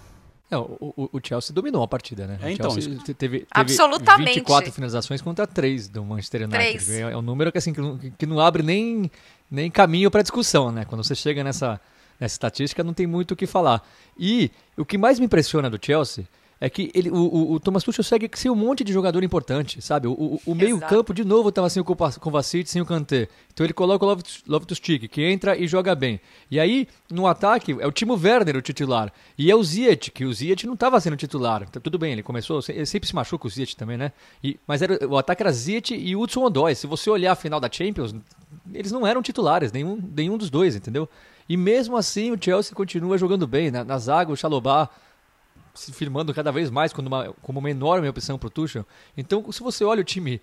É, 0.49 0.57
o, 0.57 1.11
o, 1.13 1.21
Chelsea 1.23 1.53
dominou 1.53 1.83
a 1.83 1.89
partida, 1.89 2.25
né? 2.25 2.39
É, 2.41 2.53
então, 2.53 2.71
Chelsea 2.71 2.97
teve, 3.01 3.15
teve 3.15 3.47
Absolutamente. 3.51 4.35
24 4.35 4.71
finalizações 4.71 5.21
contra 5.21 5.45
3 5.45 5.89
do 5.89 6.05
Manchester 6.05 6.43
United. 6.43 6.93
É, 6.93 7.01
é 7.01 7.17
um 7.17 7.23
número 7.23 7.51
que, 7.51 7.59
assim, 7.59 7.73
que, 7.73 7.81
não, 7.81 7.99
que 7.99 8.27
não 8.27 8.39
abre 8.39 8.63
nem, 8.63 9.11
nem 9.51 9.69
caminho 9.69 10.09
para 10.09 10.23
discussão, 10.23 10.71
né? 10.71 10.85
Quando 10.85 11.03
você 11.03 11.17
chega 11.17 11.43
nessa, 11.43 11.81
nessa 12.21 12.35
estatística, 12.35 12.85
não 12.85 12.95
tem 12.95 13.09
muito 13.09 13.33
o 13.33 13.37
que 13.37 13.45
falar. 13.45 13.85
E 14.17 14.53
o 14.77 14.85
que 14.85 14.97
mais 14.97 15.19
me 15.19 15.27
impressiona 15.27 15.69
do 15.69 15.85
Chelsea 15.85 16.29
é 16.59 16.71
que 16.71 16.91
ele, 16.95 17.11
o, 17.11 17.53
o, 17.53 17.61
Thomas 17.61 17.85
Tuchel 17.85 18.03
segue 18.03 18.31
sem 18.35 18.51
um 18.51 18.55
monte 18.55 18.83
de 18.83 18.93
jogador 18.93 19.23
importante, 19.23 19.83
sabe? 19.83 20.09
O, 20.09 20.13
o, 20.13 20.41
o 20.47 20.55
meio-campo, 20.55 21.13
de 21.13 21.23
novo, 21.23 21.51
estava 21.51 21.69
sem 21.69 21.83
o 21.83 21.85
Kovacic, 21.85 22.69
sem 22.71 22.81
o 22.81 22.87
Kanté. 22.87 23.29
Então 23.53 23.65
ele 23.65 23.75
coloca 23.75 24.07
o 24.07 24.19
Loftus-Cheek, 24.47 25.07
que 25.09 25.23
entra 25.23 25.57
e 25.57 25.67
joga 25.67 25.95
bem. 25.95 26.19
E 26.51 26.59
aí, 26.59 26.89
no 27.11 27.27
ataque, 27.27 27.77
é 27.79 27.87
o 27.87 27.93
Timo 27.93 28.15
Werner 28.15 28.57
o 28.57 28.63
titular. 28.63 29.13
E 29.37 29.51
é 29.51 29.55
o 29.55 29.63
Ziyech, 29.63 30.11
que 30.11 30.25
o 30.25 30.33
Ziyech 30.33 30.67
não 30.67 30.75
estava 30.75 30.99
sendo 30.99 31.17
titular. 31.17 31.63
Então, 31.69 31.81
tudo 31.81 31.99
bem, 31.99 32.13
ele 32.13 32.23
começou, 32.23 32.61
ele 32.69 32.87
sempre 32.87 33.07
se 33.07 33.15
machuca 33.15 33.47
o 33.47 33.51
Ziyech 33.51 33.77
também, 33.77 33.99
né? 33.99 34.13
E, 34.43 34.59
mas 34.67 34.81
era, 34.81 35.07
o 35.07 35.19
ataque 35.19 35.43
era 35.43 35.53
Ziyech 35.53 35.95
e 35.95 36.17
Hudson 36.17 36.43
Odoi. 36.43 36.75
Se 36.75 36.87
você 36.87 37.11
olhar 37.11 37.33
a 37.33 37.37
final 37.37 37.61
da 37.61 37.71
Champions, 37.71 38.15
eles 38.73 38.93
não 38.93 39.07
eram 39.07 39.21
titulares, 39.21 39.73
nenhum, 39.73 40.03
nenhum 40.15 40.39
dos 40.39 40.49
dois, 40.49 40.75
entendeu? 40.75 41.07
E 41.49 41.57
mesmo 41.57 41.97
assim, 41.97 42.33
o 42.33 42.39
Chelsea 42.41 42.75
continua 42.75 43.19
jogando 43.19 43.47
bem. 43.47 43.71
Na, 43.71 43.85
na 43.85 43.99
zaga, 43.99 44.33
o 44.33 44.37
Chalobah 44.37 44.89
se 45.77 45.93
firmando 45.93 46.35
cada 46.35 46.51
vez 46.51 46.71
mais 46.71 46.93
como 46.93 47.09
uma, 47.09 47.35
como 47.43 47.59
uma 47.59 47.71
enorme 47.71 48.09
opção 48.09 48.39
para 48.39 48.49
o 48.49 48.51
Tuchel. 48.51 48.87
Então, 49.17 49.51
se 49.53 49.63
você 49.63 49.85
olha 49.85 50.01
o 50.01 50.05
time 50.05 50.41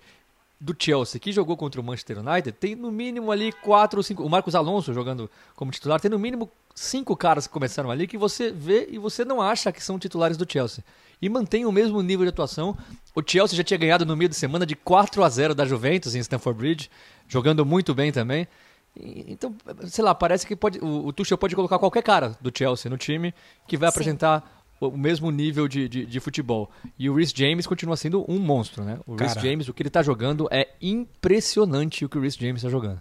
do 0.60 0.74
Chelsea 0.78 1.20
que 1.20 1.32
jogou 1.32 1.56
contra 1.56 1.80
o 1.80 1.84
Manchester 1.84 2.18
United, 2.20 2.52
tem 2.52 2.74
no 2.74 2.90
mínimo 2.90 3.30
ali 3.30 3.52
quatro 3.52 3.98
ou 3.98 4.02
cinco. 4.02 4.22
O 4.22 4.30
Marcos 4.30 4.54
Alonso 4.54 4.94
jogando 4.94 5.30
como 5.54 5.70
titular, 5.70 6.00
tem 6.00 6.10
no 6.10 6.18
mínimo 6.18 6.50
cinco 6.74 7.16
caras 7.16 7.46
que 7.46 7.52
começaram 7.52 7.90
ali 7.90 8.06
que 8.06 8.16
você 8.16 8.50
vê 8.50 8.88
e 8.90 8.98
você 8.98 9.24
não 9.24 9.40
acha 9.40 9.70
que 9.70 9.82
são 9.82 9.98
titulares 9.98 10.36
do 10.36 10.50
Chelsea. 10.50 10.84
E 11.20 11.28
mantém 11.28 11.64
o 11.64 11.72
mesmo 11.72 12.00
nível 12.02 12.24
de 12.24 12.30
atuação. 12.30 12.76
O 13.14 13.22
Chelsea 13.24 13.56
já 13.56 13.62
tinha 13.62 13.78
ganhado 13.78 14.04
no 14.04 14.16
meio 14.16 14.28
de 14.28 14.36
semana 14.36 14.66
de 14.66 14.74
4 14.74 15.22
a 15.22 15.28
0 15.28 15.54
da 15.54 15.64
Juventus 15.64 16.14
em 16.14 16.20
Stamford 16.20 16.58
Bridge, 16.58 16.90
jogando 17.28 17.64
muito 17.64 17.94
bem 17.94 18.10
também. 18.10 18.48
Então, 18.96 19.54
sei 19.86 20.04
lá, 20.04 20.14
parece 20.14 20.46
que 20.46 20.54
pode, 20.54 20.78
o, 20.78 21.06
o 21.06 21.12
Tuchel 21.12 21.36
pode 21.36 21.54
colocar 21.54 21.78
qualquer 21.78 22.02
cara 22.02 22.36
do 22.40 22.52
Chelsea 22.56 22.88
no 22.90 22.96
time 22.96 23.34
que 23.66 23.76
vai 23.76 23.90
Sim. 23.90 23.94
apresentar 23.94 24.63
o 24.80 24.96
mesmo 24.96 25.30
nível 25.30 25.68
de, 25.68 25.88
de, 25.88 26.06
de, 26.06 26.20
futebol. 26.20 26.70
E 26.98 27.08
o 27.08 27.14
Rhys 27.14 27.32
James 27.34 27.66
continua 27.66 27.96
sendo 27.96 28.24
um 28.28 28.38
monstro, 28.38 28.84
né? 28.84 28.98
O 29.06 29.14
Rhys 29.14 29.34
James, 29.34 29.68
o 29.68 29.74
que 29.74 29.82
ele 29.82 29.88
está 29.88 30.02
jogando 30.02 30.48
é 30.50 30.68
impressionante 30.80 32.04
o 32.04 32.08
que 32.08 32.18
o 32.18 32.20
Rhys 32.20 32.34
James 32.34 32.56
está 32.56 32.68
jogando. 32.68 33.00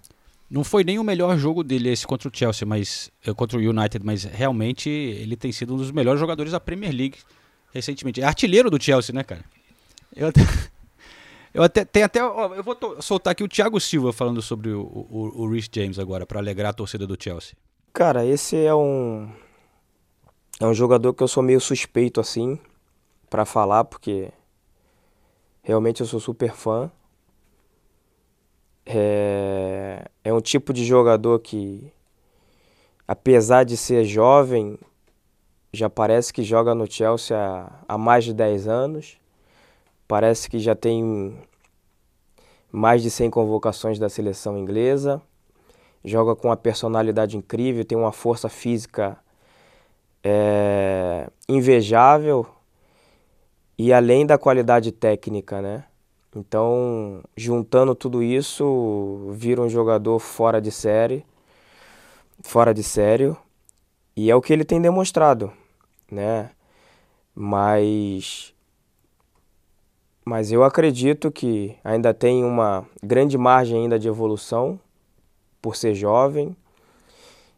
Não 0.49 0.63
foi 0.63 0.83
nem 0.83 0.99
o 0.99 1.03
melhor 1.03 1.37
jogo 1.37 1.63
dele 1.63 1.89
esse 1.89 2.05
contra 2.05 2.29
o 2.29 2.31
Chelsea, 2.33 2.67
mas 2.67 3.11
eh, 3.25 3.33
contra 3.33 3.57
o 3.57 3.61
United, 3.61 4.05
mas 4.05 4.23
realmente 4.23 4.89
ele 4.89 5.35
tem 5.35 5.51
sido 5.51 5.73
um 5.73 5.77
dos 5.77 5.91
melhores 5.91 6.19
jogadores 6.19 6.51
da 6.51 6.59
Premier 6.59 6.93
League 6.93 7.17
recentemente. 7.73 8.21
É 8.21 8.25
artilheiro 8.25 8.69
do 8.69 8.81
Chelsea, 8.81 9.13
né, 9.15 9.23
cara? 9.23 9.43
Eu 10.15 10.27
até, 10.27 10.41
eu 11.53 11.63
até 11.63 11.83
tenho 11.83 12.05
até, 12.05 12.23
ó, 12.23 12.53
eu 12.53 12.63
vou 12.63 12.77
soltar 13.01 13.31
aqui 13.31 13.43
o 13.43 13.47
Thiago 13.47 13.79
Silva 13.79 14.13
falando 14.13 14.41
sobre 14.41 14.69
o, 14.69 14.81
o, 14.81 15.43
o 15.43 15.49
Rhys 15.49 15.67
James 15.73 15.97
agora 15.97 16.25
para 16.25 16.39
alegrar 16.39 16.69
a 16.69 16.73
torcida 16.73 17.07
do 17.07 17.17
Chelsea. 17.19 17.55
Cara, 17.91 18.25
esse 18.25 18.55
é 18.55 18.75
um 18.75 19.29
é 20.59 20.65
um 20.65 20.73
jogador 20.73 21.13
que 21.13 21.23
eu 21.23 21.27
sou 21.27 21.41
meio 21.41 21.59
suspeito 21.59 22.21
assim 22.21 22.59
para 23.29 23.45
falar, 23.45 23.83
porque 23.83 24.31
realmente 25.63 26.01
eu 26.01 26.07
sou 26.07 26.19
super 26.19 26.53
fã. 26.53 26.91
É, 28.85 30.05
é 30.23 30.33
um 30.33 30.41
tipo 30.41 30.71
de 30.71 30.85
jogador 30.85 31.39
que, 31.39 31.91
apesar 33.07 33.63
de 33.63 33.75
ser 33.75 34.05
jovem, 34.05 34.77
já 35.71 35.89
parece 35.89 36.31
que 36.31 36.43
joga 36.43 36.75
no 36.75 36.89
Chelsea 36.89 37.35
há, 37.35 37.71
há 37.87 37.97
mais 37.97 38.23
de 38.23 38.33
10 38.33 38.67
anos. 38.67 39.17
Parece 40.07 40.49
que 40.49 40.59
já 40.59 40.75
tem 40.75 41.35
mais 42.71 43.01
de 43.01 43.09
100 43.09 43.31
convocações 43.31 43.97
da 43.97 44.09
seleção 44.09 44.57
inglesa. 44.57 45.19
Joga 46.05 46.35
com 46.35 46.49
uma 46.49 46.57
personalidade 46.57 47.37
incrível, 47.37 47.83
tem 47.85 47.97
uma 47.97 48.11
força 48.11 48.49
física 48.49 49.17
é, 50.23 51.29
invejável 51.49 52.47
e 53.77 53.91
além 53.91 54.25
da 54.25 54.37
qualidade 54.37 54.91
técnica, 54.91 55.61
né? 55.61 55.83
Então, 56.35 57.21
juntando 57.37 57.93
tudo 57.93 58.23
isso, 58.23 59.29
vira 59.31 59.61
um 59.61 59.69
jogador 59.69 60.17
fora 60.19 60.61
de 60.61 60.71
série, 60.71 61.25
fora 62.41 62.73
de 62.73 62.81
sério, 62.81 63.37
e 64.15 64.31
é 64.31 64.35
o 64.35 64.41
que 64.41 64.53
ele 64.53 64.65
tem 64.65 64.81
demonstrado, 64.81 65.51
né? 66.09 66.49
Mas 67.35 68.53
mas 70.25 70.51
eu 70.51 70.63
acredito 70.63 71.29
que 71.29 71.75
ainda 71.83 72.13
tem 72.13 72.45
uma 72.45 72.85
grande 73.03 73.37
margem 73.37 73.83
ainda 73.83 73.99
de 73.99 74.07
evolução 74.07 74.79
por 75.61 75.75
ser 75.75 75.93
jovem, 75.93 76.55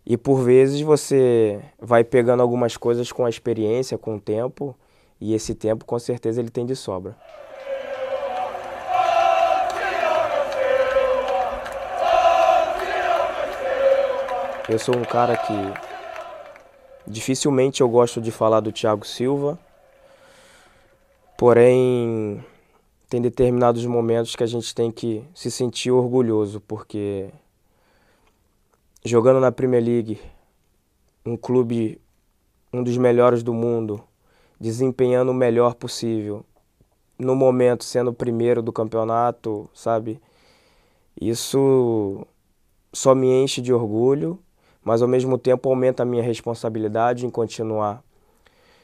e 0.06 0.16
por 0.16 0.44
vezes 0.44 0.82
você 0.82 1.60
vai 1.80 2.04
pegando 2.04 2.42
algumas 2.42 2.78
coisas 2.78 3.12
com 3.12 3.26
a 3.26 3.30
experiência, 3.30 3.98
com 3.98 4.18
o 4.18 4.22
tempo, 4.22 4.76
e 5.20 5.34
esse 5.34 5.56
tempo 5.56 5.84
com 5.84 5.98
certeza 5.98 6.40
ele 6.40 6.52
tem 6.52 6.66
de 6.66 6.76
sobra. 6.76 7.16
Eu 14.68 14.80
sou 14.80 14.96
um 14.96 15.04
cara 15.04 15.38
que 15.38 15.54
dificilmente 17.08 17.82
eu 17.82 17.90
gosto 17.90 18.20
de 18.20 18.32
falar 18.32 18.60
do 18.60 18.72
Thiago 18.72 19.06
Silva, 19.06 19.60
porém 21.38 22.44
tem 23.10 23.22
determinados 23.22 23.86
momentos 23.86 24.36
que 24.36 24.44
a 24.44 24.48
gente 24.48 24.74
tem 24.74 24.92
que 24.92 25.24
se 25.34 25.52
sentir 25.52 25.92
orgulhoso, 25.92 26.60
porque 26.62 27.30
jogando 29.06 29.40
na 29.40 29.52
Premier 29.52 29.84
League, 29.84 30.20
um 31.24 31.38
clube, 31.38 32.02
um 32.74 32.84
dos 32.84 32.98
melhores 32.98 33.44
do 33.44 33.54
mundo, 33.54 34.04
desempenhando 34.60 35.30
o 35.30 35.34
melhor 35.34 35.76
possível, 35.76 36.44
no 37.18 37.36
momento 37.36 37.84
sendo 37.84 38.10
o 38.10 38.14
primeiro 38.14 38.64
do 38.64 38.74
campeonato, 38.74 39.70
sabe? 39.76 40.20
Isso 41.22 42.26
só 42.92 43.14
me 43.14 43.28
enche 43.28 43.62
de 43.62 43.72
orgulho, 43.72 44.40
mas 44.84 45.04
ao 45.04 45.08
mesmo 45.08 45.38
tempo 45.38 45.70
aumenta 45.70 46.02
a 46.02 46.06
minha 46.06 46.24
responsabilidade 46.24 47.28
em 47.28 47.30
continuar 47.30 48.04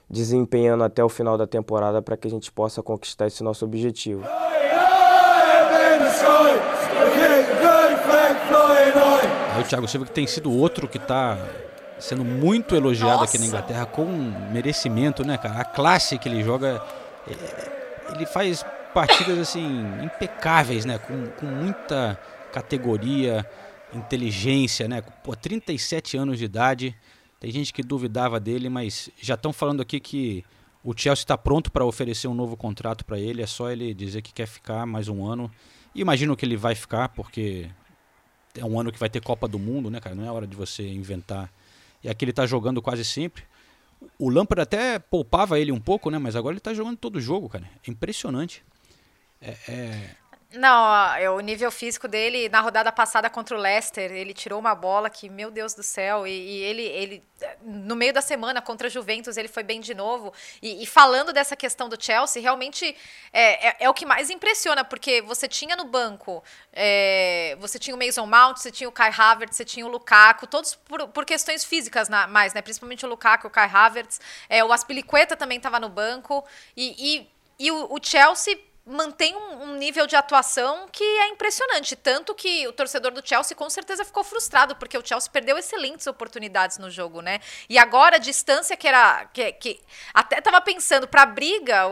desempenhando 0.07 0.83
até 0.83 1.03
o 1.03 1.09
final 1.09 1.37
da 1.37 1.47
temporada 1.47 2.01
para 2.01 2.15
que 2.15 2.27
a 2.27 2.31
gente 2.31 2.51
possa 2.51 2.83
conquistar 2.83 3.27
esse 3.27 3.41
nosso 3.43 3.65
objetivo. 3.65 4.23
Aí 9.51 9.61
o 9.61 9.65
Thiago 9.65 9.87
Silva 9.87 10.05
que 10.05 10.11
tem 10.11 10.25
sido 10.25 10.51
outro 10.51 10.87
que 10.87 10.97
está 10.97 11.37
sendo 11.99 12.23
muito 12.23 12.75
elogiado 12.75 13.19
Nossa. 13.19 13.25
aqui 13.25 13.37
na 13.37 13.45
Inglaterra 13.45 13.85
com 13.85 14.05
merecimento, 14.51 15.25
né, 15.25 15.37
cara? 15.37 15.59
A 15.59 15.65
classe 15.65 16.17
que 16.17 16.27
ele 16.27 16.43
joga, 16.43 16.81
é, 17.27 18.13
ele 18.15 18.25
faz 18.25 18.65
partidas 18.93 19.37
assim 19.37 19.83
impecáveis, 20.03 20.85
né? 20.85 20.97
Com, 20.97 21.27
com 21.31 21.45
muita 21.45 22.19
categoria, 22.51 23.45
inteligência, 23.93 24.87
né? 24.87 25.01
Pô, 25.01 25.35
37 25.35 26.17
anos 26.17 26.39
de 26.39 26.45
idade. 26.45 26.95
Tem 27.39 27.51
gente 27.51 27.73
que 27.73 27.83
duvidava 27.83 28.39
dele, 28.39 28.69
mas 28.69 29.09
já 29.19 29.33
estão 29.33 29.51
falando 29.51 29.81
aqui 29.81 29.99
que 29.99 30.45
o 30.83 30.93
Chelsea 30.95 31.23
está 31.23 31.37
pronto 31.37 31.71
para 31.71 31.85
oferecer 31.85 32.27
um 32.27 32.33
novo 32.33 32.55
contrato 32.55 33.03
para 33.03 33.19
ele. 33.19 33.41
É 33.41 33.47
só 33.47 33.69
ele 33.69 33.93
dizer 33.93 34.21
que 34.21 34.33
quer 34.33 34.47
ficar 34.47 34.85
mais 34.85 35.07
um 35.07 35.25
ano. 35.25 35.51
E 35.93 36.01
imagino 36.01 36.35
que 36.35 36.45
ele 36.45 36.55
vai 36.55 36.73
ficar, 36.75 37.09
porque 37.09 37.69
é 38.57 38.65
um 38.65 38.79
ano 38.79 38.91
que 38.91 38.99
vai 38.99 39.09
ter 39.09 39.21
Copa 39.21 39.47
do 39.47 39.59
Mundo, 39.59 39.89
né, 39.89 39.99
cara? 39.99 40.15
Não 40.15 40.25
é 40.25 40.31
hora 40.31 40.47
de 40.47 40.55
você 40.55 40.87
inventar. 40.87 41.51
E 42.03 42.09
aqui 42.09 42.25
ele 42.25 42.31
está 42.31 42.45
jogando 42.45 42.81
quase 42.81 43.05
sempre. 43.05 43.43
O 44.17 44.29
Lampard 44.29 44.61
até 44.61 44.97
poupava 44.97 45.59
ele 45.59 45.71
um 45.71 45.79
pouco, 45.79 46.09
né? 46.09 46.17
Mas 46.17 46.35
agora 46.35 46.53
ele 46.53 46.59
está 46.59 46.73
jogando 46.73 46.97
todo 46.97 47.21
jogo, 47.21 47.47
cara. 47.47 47.69
É 47.85 47.91
impressionante. 47.91 48.63
É, 49.39 49.55
é, 49.67 50.15
não, 50.53 51.35
o 51.35 51.39
nível 51.39 51.71
físico 51.71 52.07
dele 52.07 52.49
na 52.49 52.59
rodada 52.59 52.91
passada 52.91 53.29
contra 53.29 53.55
o 53.55 53.59
Leicester, 53.59 54.11
ele 54.11 54.33
tirou 54.33 54.59
uma 54.59 54.75
bola 54.75 55.09
que, 55.09 55.29
meu 55.29 55.49
Deus 55.49 55.73
do 55.73 55.81
céu, 55.81 56.27
e, 56.27 56.31
e 56.31 56.63
ele, 56.63 56.81
ele, 56.81 57.23
no 57.61 57.95
meio 57.95 58.13
da 58.13 58.21
semana 58.21 58.61
contra 58.61 58.87
a 58.87 58.89
Juventus, 58.89 59.37
ele 59.37 59.47
foi 59.47 59.63
bem 59.63 59.79
de 59.79 59.93
novo. 59.93 60.33
E, 60.61 60.83
e 60.83 60.85
falando 60.85 61.31
dessa 61.31 61.55
questão 61.55 61.87
do 61.87 62.01
Chelsea, 62.01 62.41
realmente 62.41 62.95
é, 63.31 63.69
é, 63.69 63.75
é, 63.79 63.89
o 63.89 63.93
que 63.93 64.05
mais 64.05 64.29
impressiona, 64.29 64.83
porque 64.83 65.21
você 65.21 65.47
tinha 65.47 65.75
no 65.75 65.85
banco, 65.85 66.43
é, 66.73 67.55
você 67.59 67.79
tinha 67.79 67.95
o 67.95 67.99
Mason 67.99 68.25
Mount, 68.25 68.57
você 68.57 68.71
tinha 68.71 68.89
o 68.89 68.91
Kai 68.91 69.13
Havertz, 69.17 69.55
você 69.55 69.65
tinha 69.65 69.85
o 69.85 69.89
Lukaku, 69.89 70.47
todos 70.47 70.75
por, 70.75 71.07
por 71.07 71.25
questões 71.25 71.63
físicas 71.63 72.09
na, 72.09 72.27
mais, 72.27 72.53
né? 72.53 72.61
Principalmente 72.61 73.05
o 73.05 73.09
Lukaku, 73.09 73.47
o 73.47 73.49
Kai 73.49 73.69
Havertz, 73.71 74.19
é, 74.49 74.63
o 74.63 74.73
Aspilicueta 74.73 75.37
também 75.37 75.57
estava 75.57 75.79
no 75.79 75.87
banco, 75.87 76.43
e, 76.75 76.95
e, 76.97 77.31
e 77.57 77.71
o, 77.71 77.93
o 77.93 77.99
Chelsea 78.03 78.70
mantém 78.91 79.35
um, 79.35 79.75
nível 79.75 80.05
de 80.05 80.15
atuação 80.15 80.87
que 80.91 81.03
é 81.03 81.29
impressionante. 81.29 81.95
Tanto 81.95 82.35
que 82.35 82.67
o 82.67 82.73
torcedor 82.73 83.11
do 83.11 83.27
Chelsea 83.27 83.55
com 83.55 83.69
certeza 83.69 84.05
ficou 84.05 84.23
frustrado, 84.23 84.75
porque 84.75 84.97
o 84.97 85.05
Chelsea 85.05 85.31
perdeu 85.31 85.57
excelentes 85.57 86.05
oportunidades 86.07 86.77
no 86.77 86.89
jogo, 86.89 87.21
né? 87.21 87.39
E 87.69 87.77
agora 87.79 88.17
a 88.17 88.19
distância 88.19 88.75
que 88.77 88.87
era. 88.87 89.25
que, 89.33 89.51
que 89.53 89.79
até 90.13 90.37
estava 90.39 90.61
pensando 90.61 91.07
para 91.07 91.25
briga, 91.25 91.83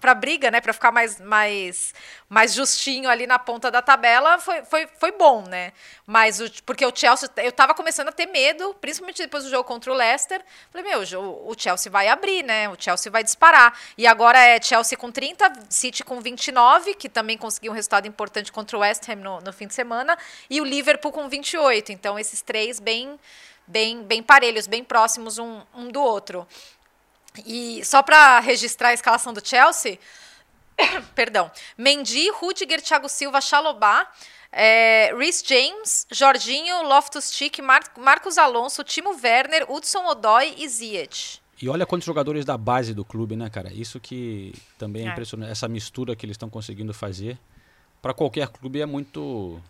para 0.00 0.14
briga, 0.14 0.50
né? 0.50 0.60
Para 0.60 0.72
ficar 0.72 0.92
mais, 0.92 1.20
mais, 1.20 1.92
mais 2.28 2.52
justinho 2.52 3.08
ali 3.08 3.26
na 3.26 3.38
ponta 3.38 3.70
da 3.70 3.80
tabela, 3.80 4.38
foi, 4.38 4.62
foi, 4.62 4.86
foi 4.98 5.12
bom, 5.12 5.42
né? 5.42 5.72
Mas 6.06 6.40
o, 6.40 6.62
porque 6.64 6.84
o 6.84 6.94
Chelsea, 6.94 7.28
eu 7.38 7.48
estava 7.48 7.74
começando 7.74 8.08
a 8.08 8.12
ter 8.12 8.26
medo, 8.26 8.76
principalmente 8.80 9.22
depois 9.22 9.44
do 9.44 9.50
jogo 9.50 9.64
contra 9.64 9.90
o 9.90 9.94
Leicester. 9.94 10.44
Falei, 10.70 10.90
meu, 10.90 11.20
o, 11.20 11.50
o 11.50 11.54
Chelsea 11.58 11.90
vai 11.90 12.08
abrir, 12.08 12.42
né? 12.42 12.68
O 12.68 12.76
Chelsea 12.78 13.10
vai 13.10 13.24
disparar. 13.24 13.78
E 13.96 14.06
agora 14.06 14.38
é 14.38 14.60
Chelsea 14.60 14.98
com 14.98 15.10
30, 15.10 15.50
City 15.70 16.04
com 16.04 16.20
29, 16.20 16.94
que 16.94 17.08
também 17.08 17.38
conseguiu 17.38 17.72
um 17.72 17.74
resultado 17.74 18.06
importante 18.06 18.52
contra 18.52 18.76
o 18.76 18.80
West 18.80 19.08
Ham 19.08 19.16
no, 19.16 19.40
no 19.40 19.52
fim 19.52 19.66
de 19.66 19.74
semana, 19.74 20.16
e 20.50 20.60
o 20.60 20.64
Liverpool 20.64 21.10
com 21.10 21.28
28. 21.30 21.92
Então, 21.92 22.18
esses 22.18 22.42
três 22.42 22.78
bem, 22.78 23.18
bem, 23.66 24.02
bem 24.02 24.22
parelhos, 24.22 24.66
bem 24.66 24.84
próximos 24.84 25.38
um, 25.38 25.62
um 25.74 25.88
do 25.88 26.02
outro. 26.02 26.46
E 27.46 27.82
só 27.84 28.02
para 28.02 28.38
registrar 28.40 28.88
a 28.90 28.94
escalação 28.94 29.32
do 29.32 29.46
Chelsea, 29.46 29.98
perdão, 31.14 31.50
Mendy, 31.76 32.30
Rudiger, 32.30 32.80
Thiago 32.80 33.08
Silva, 33.08 33.40
Chalobah, 33.40 34.06
é, 34.50 35.12
Rhys 35.14 35.42
James, 35.46 36.06
Jorginho, 36.10 36.82
Loftus-Cheek, 36.82 37.60
Mar 37.60 37.82
Marcos 37.98 38.38
Alonso, 38.38 38.82
Timo 38.82 39.10
Werner, 39.22 39.70
Hudson 39.70 40.06
Odoi 40.06 40.54
e 40.56 40.68
Ziyech. 40.68 41.40
E 41.60 41.68
olha 41.68 41.84
quantos 41.84 42.06
jogadores 42.06 42.44
da 42.44 42.56
base 42.56 42.94
do 42.94 43.04
clube, 43.04 43.34
né, 43.34 43.50
cara? 43.50 43.72
Isso 43.72 43.98
que 43.98 44.54
também 44.78 45.04
é, 45.04 45.08
é. 45.08 45.12
impressionante. 45.12 45.50
Essa 45.50 45.68
mistura 45.68 46.14
que 46.14 46.24
eles 46.24 46.34
estão 46.34 46.48
conseguindo 46.48 46.94
fazer. 46.94 47.36
Para 48.00 48.14
qualquer 48.14 48.48
clube 48.48 48.80
é 48.80 48.86
muito. 48.86 49.60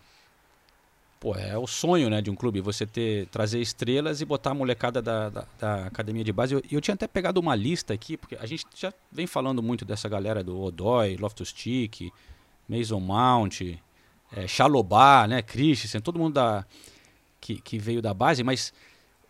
Pô, 1.21 1.35
é 1.35 1.59
o 1.59 1.67
sonho, 1.67 2.09
né, 2.09 2.23
de 2.23 2.31
um 2.31 2.37
clube. 2.37 2.61
Você 2.61 2.87
ter 2.87 3.27
trazer 3.27 3.61
estrelas 3.61 4.21
e 4.21 4.25
botar 4.25 4.51
a 4.51 4.55
molecada 4.55 5.03
da, 5.03 5.29
da, 5.29 5.47
da 5.59 5.87
academia 5.87 6.23
de 6.23 6.33
base. 6.33 6.55
E 6.55 6.57
eu, 6.57 6.63
eu, 6.71 6.81
tinha 6.81 6.95
até 6.95 7.09
pegado 7.09 7.41
uma 7.41 7.57
lista 7.57 7.93
aqui, 7.93 8.17
porque 8.17 8.37
a 8.37 8.47
gente 8.47 8.65
já 8.77 8.93
vem 9.11 9.27
falando 9.27 9.63
muito 9.63 9.85
dessa 9.85 10.09
galera 10.09 10.45
do 10.45 10.61
Odói, 10.61 11.17
Loftus-Cheek, 11.17 12.13
Mason 12.69 13.01
Mount, 13.01 13.63
é, 14.33 14.47
Chalobah, 14.47 15.27
né, 15.27 15.43
Christensen, 15.43 16.01
todo 16.01 16.19
mundo 16.21 16.35
da, 16.35 16.65
que, 17.41 17.61
que 17.61 17.79
veio 17.79 18.01
da 18.01 18.15
base. 18.15 18.45
Mas 18.45 18.73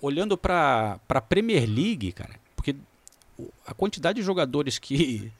olhando 0.00 0.36
para 0.36 1.00
a 1.08 1.20
Premier 1.22 1.66
League, 1.66 2.12
cara, 2.12 2.34
porque 2.54 2.76
a 3.66 3.72
quantidade 3.72 4.20
de 4.20 4.26
jogadores 4.26 4.78
que 4.78 5.32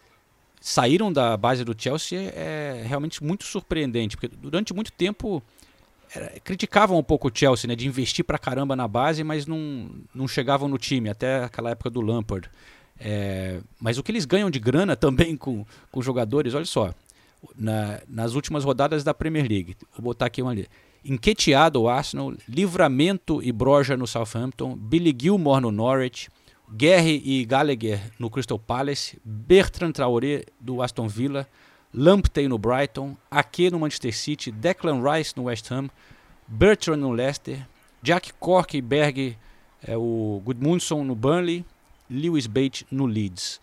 saíram 0.61 1.13
da 1.13 1.37
base 1.37 1.65
do 1.65 1.75
Chelsea 1.77 2.33
é 2.35 2.85
realmente 2.87 3.23
muito 3.23 3.45
surpreendente, 3.45 4.17
porque 4.17 4.29
durante 4.29 4.73
muito 4.73 4.91
tempo 4.93 5.43
era, 6.15 6.41
criticavam 6.41 6.99
um 6.99 7.03
pouco 7.03 7.29
o 7.29 7.31
Chelsea, 7.33 7.69
né, 7.69 7.75
de 7.75 7.87
investir 7.87 8.25
pra 8.25 8.39
caramba 8.39 8.75
na 8.75 8.89
base, 8.89 9.23
mas 9.23 9.47
não, 9.47 9.91
não 10.15 10.27
chegavam 10.27 10.69
no 10.69 10.79
time, 10.79 11.09
até 11.09 11.45
aquela 11.45 11.71
época 11.71 11.91
do 11.91 12.01
Lampard. 12.01 12.51
É, 12.99 13.61
mas 13.81 13.99
o 13.99 14.03
que 14.03 14.11
eles 14.11 14.25
ganham 14.25 14.51
de 14.51 14.59
grana 14.59 14.95
também 14.97 15.37
com, 15.37 15.65
com 15.91 16.03
jogadores, 16.03 16.55
olha 16.55 16.65
só, 16.65 16.93
na, 17.57 18.01
nas 18.09 18.35
últimas 18.35 18.65
rodadas 18.65 19.05
da 19.05 19.15
Premier 19.15 19.47
League, 19.49 19.77
vou 19.95 20.05
botar 20.05 20.27
aqui 20.27 20.43
uma 20.43 20.51
ali. 20.51 20.67
Enqueteado 21.05 21.81
o 21.81 21.89
Arsenal, 21.89 22.35
Livramento 22.49 23.41
e 23.43 23.53
Broja 23.53 23.97
no 23.97 24.07
Southampton, 24.07 24.77
Billy 24.77 25.17
Gilmore 25.19 25.63
no 25.63 25.71
Norwich, 25.71 26.29
Guerre 26.71 27.23
e 27.25 27.45
Gallagher 27.45 28.01
no 28.19 28.29
Crystal 28.29 28.59
Palace, 28.59 29.19
Bertrand 29.25 29.93
Traoré 29.93 30.45
do 30.61 30.83
Aston 30.83 31.09
Villa, 31.09 31.49
Lamptey 31.93 32.49
no 32.49 32.59
Brighton, 32.59 33.17
Ake 33.31 33.71
no 33.71 33.79
Manchester 33.79 34.15
City, 34.15 34.51
Declan 34.51 35.03
Rice 35.03 35.35
no 35.37 35.45
West 35.45 35.71
Ham, 35.73 35.89
Bertrand 36.47 36.99
no 36.99 37.11
Leicester, 37.11 37.67
Jack 38.03 38.33
Cork 38.35 38.77
e 38.77 38.81
Berg, 38.81 39.37
é, 39.83 39.97
o 39.97 40.41
Gudmundsson 40.45 41.05
no 41.05 41.15
Burnley, 41.15 41.65
Lewis 42.11 42.47
Bate 42.47 42.87
no 42.91 43.07
Leeds. 43.07 43.61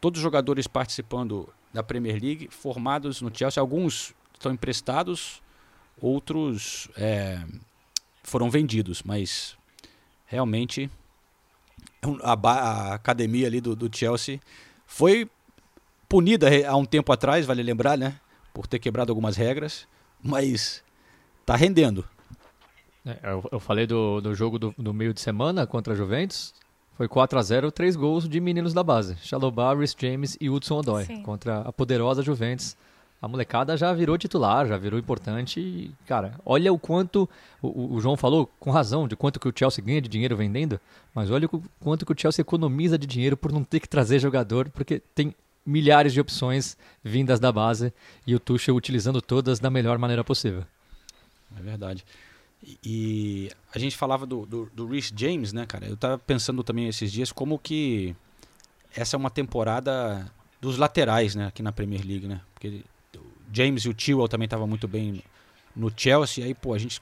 Todos 0.00 0.18
os 0.18 0.22
jogadores 0.22 0.66
participando 0.66 1.48
da 1.72 1.82
Premier 1.82 2.20
League, 2.20 2.48
formados 2.50 3.20
no 3.20 3.30
Chelsea, 3.34 3.60
alguns 3.60 4.14
estão 4.34 4.52
emprestados, 4.52 5.42
outros 6.00 6.88
é, 6.96 7.44
foram 8.22 8.50
vendidos, 8.50 9.02
mas 9.02 9.56
realmente 10.26 10.90
a, 12.22 12.32
a 12.32 12.94
academia 12.94 13.46
ali 13.46 13.60
do, 13.60 13.76
do, 13.76 13.94
Chelsea 13.94 14.40
foi 14.86 15.28
punida 16.10 16.48
há 16.68 16.76
um 16.76 16.84
tempo 16.84 17.12
atrás, 17.12 17.46
vale 17.46 17.62
lembrar, 17.62 17.96
né? 17.96 18.16
Por 18.52 18.66
ter 18.66 18.80
quebrado 18.80 19.12
algumas 19.12 19.36
regras, 19.36 19.86
mas 20.22 20.82
tá 21.46 21.54
rendendo. 21.54 22.04
É, 23.06 23.30
eu, 23.30 23.48
eu, 23.52 23.60
falei 23.60 23.86
do, 23.86 24.20
do 24.20 24.34
jogo 24.34 24.58
do, 24.58 24.74
do, 24.76 24.92
meio 24.92 25.14
de 25.14 25.20
semana 25.20 25.66
contra 25.66 25.94
a 25.94 25.96
Juventus. 25.96 26.52
Foi 26.96 27.08
4 27.08 27.38
a 27.38 27.42
0 27.42 27.72
três 27.72 27.96
gols 27.96 28.28
de 28.28 28.40
meninos 28.40 28.74
da 28.74 28.82
base. 28.82 29.16
Chalobah, 29.22 29.72
Rhys 29.72 29.96
James 29.98 30.36
e 30.38 30.50
Hudson 30.50 30.80
Odoi. 30.80 31.06
Contra 31.22 31.60
a 31.60 31.72
poderosa 31.72 32.22
Juventus 32.22 32.76
a 33.22 33.28
molecada 33.28 33.76
já 33.76 33.92
virou 33.92 34.16
titular, 34.16 34.66
já 34.66 34.78
virou 34.78 34.98
importante. 34.98 35.60
E, 35.60 35.90
cara, 36.06 36.34
olha 36.44 36.72
o 36.72 36.78
quanto. 36.78 37.28
O, 37.60 37.96
o, 37.96 38.00
João 38.00 38.16
falou 38.16 38.48
com 38.58 38.70
razão 38.70 39.06
de 39.06 39.14
quanto 39.14 39.38
que 39.38 39.48
o 39.48 39.52
Chelsea 39.54 39.84
ganha 39.84 40.00
de 40.00 40.08
dinheiro 40.08 40.36
vendendo, 40.36 40.80
mas 41.14 41.30
olha 41.30 41.46
o 41.52 41.62
quanto 41.78 42.06
que 42.06 42.12
o 42.12 42.16
Chelsea 42.18 42.42
economiza 42.42 42.96
de 42.96 43.06
dinheiro 43.06 43.36
por 43.36 43.52
não 43.52 43.62
ter 43.62 43.78
que 43.78 43.88
trazer 43.88 44.18
jogador, 44.18 44.70
porque 44.70 45.02
tem 45.14 45.34
milhares 45.64 46.12
de 46.12 46.20
opções 46.20 46.76
vindas 47.02 47.38
da 47.38 47.52
base 47.52 47.92
e 48.26 48.34
o 48.34 48.40
Tuchel 48.40 48.74
utilizando 48.74 49.20
todas 49.20 49.58
da 49.58 49.70
melhor 49.70 49.98
maneira 49.98 50.24
possível. 50.24 50.64
É 51.56 51.62
verdade. 51.62 52.04
E, 52.84 53.50
a 53.74 53.78
gente 53.78 53.96
falava 53.96 54.26
do, 54.26 54.44
do, 54.44 54.70
do 54.74 54.86
Rhys 54.86 55.12
James, 55.14 55.52
né, 55.52 55.64
cara? 55.66 55.86
Eu 55.86 55.96
tava 55.96 56.18
pensando 56.18 56.62
também 56.62 56.88
esses 56.88 57.10
dias 57.10 57.32
como 57.32 57.58
que 57.58 58.14
essa 58.94 59.16
é 59.16 59.18
uma 59.18 59.30
temporada 59.30 60.30
dos 60.60 60.76
laterais, 60.76 61.34
né, 61.34 61.46
aqui 61.46 61.62
na 61.62 61.72
Premier 61.72 62.04
League, 62.06 62.26
né? 62.26 62.40
Porque 62.52 62.82
o 63.16 63.20
James 63.52 63.84
e 63.84 63.88
o 63.88 63.94
Chilwell 63.96 64.28
também 64.28 64.44
estavam 64.44 64.66
muito 64.66 64.86
bem 64.86 65.22
no 65.74 65.90
Chelsea. 65.96 66.44
Aí, 66.44 66.54
pô, 66.54 66.74
a 66.74 66.78
gente 66.78 67.00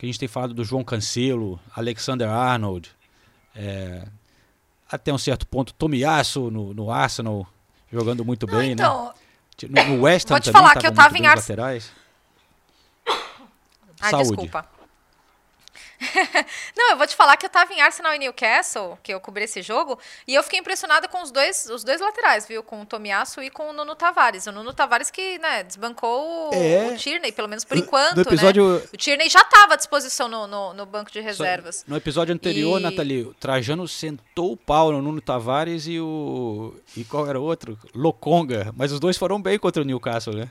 que 0.00 0.06
a 0.06 0.08
gente 0.08 0.18
tem 0.18 0.28
falado 0.28 0.54
do 0.54 0.64
João 0.64 0.82
Cancelo, 0.82 1.60
Alexander 1.76 2.26
Arnold, 2.26 2.90
é, 3.54 4.08
até 4.90 5.12
um 5.12 5.18
certo 5.18 5.46
ponto 5.46 5.74
Tomiasso 5.74 6.50
no, 6.50 6.72
no 6.72 6.90
Arsenal 6.90 7.46
jogando 7.92 8.24
muito 8.24 8.46
Não, 8.46 8.58
bem, 8.58 8.72
então, 8.72 9.12
né? 9.68 9.84
No, 9.84 9.96
no 9.96 10.02
West 10.02 10.30
Ham 10.30 10.34
vou 10.34 10.40
te 10.40 10.52
também 10.52 10.68
falar 10.68 10.80
que 10.80 10.86
eu 10.86 10.92
tava 10.92 11.18
em 11.18 11.22
laterais. 11.22 11.92
Ai, 14.00 14.10
Saúde. 14.10 14.28
desculpa. 14.28 14.79
Não, 16.76 16.90
eu 16.90 16.96
vou 16.96 17.06
te 17.06 17.14
falar 17.16 17.36
que 17.36 17.46
eu 17.46 17.50
tava 17.50 17.72
em 17.72 17.80
Arsenal 17.80 18.14
e 18.14 18.18
Newcastle, 18.18 18.98
que 19.02 19.12
eu 19.12 19.20
cobri 19.20 19.44
esse 19.44 19.62
jogo, 19.62 19.98
e 20.26 20.34
eu 20.34 20.42
fiquei 20.42 20.58
impressionada 20.58 21.08
com 21.08 21.22
os 21.22 21.30
dois, 21.30 21.66
os 21.66 21.84
dois 21.84 22.00
laterais, 22.00 22.46
viu? 22.46 22.62
Com 22.62 22.82
o 22.82 22.86
Tomiasso 22.86 23.42
e 23.42 23.50
com 23.50 23.70
o 23.70 23.72
Nuno 23.72 23.94
Tavares. 23.94 24.46
O 24.46 24.52
Nuno 24.52 24.72
Tavares 24.72 25.10
que, 25.10 25.38
né, 25.38 25.62
desbancou 25.62 26.50
o- 26.50 26.54
É. 26.54 26.92
o 26.94 26.96
Tierney, 26.96 27.32
pelo 27.32 27.48
menos 27.48 27.64
por 27.64 27.76
enquanto, 27.76 28.16
no 28.16 28.22
episódio- 28.22 28.78
né? 28.78 28.82
O 28.92 28.96
Tierney 28.96 29.28
já 29.28 29.44
tava 29.44 29.74
à 29.74 29.76
disposição 29.76 30.28
no, 30.28 30.46
no, 30.46 30.74
no 30.74 30.86
banco 30.86 31.10
de 31.10 31.20
reservas. 31.20 31.84
No 31.86 31.96
episódio 31.96 32.34
anterior, 32.34 32.78
E- 32.80 32.82
Nathalie, 32.82 33.22
o 33.24 33.34
Trajano 33.34 33.86
sentou 33.88 34.52
o 34.52 34.56
pau 34.56 34.92
no 34.92 35.00
Nuno 35.02 35.20
Tavares 35.20 35.86
e 35.86 36.00
o. 36.00 36.74
E 36.96 37.04
qual 37.04 37.28
era 37.28 37.38
o 37.40 37.42
outro? 37.44 37.78
Lokonga. 37.94 38.72
Mas 38.76 38.92
os 38.92 39.00
dois 39.00 39.16
foram 39.16 39.40
bem 39.40 39.58
contra 39.58 39.82
o 39.82 39.84
Newcastle, 39.84 40.34
né? 40.34 40.48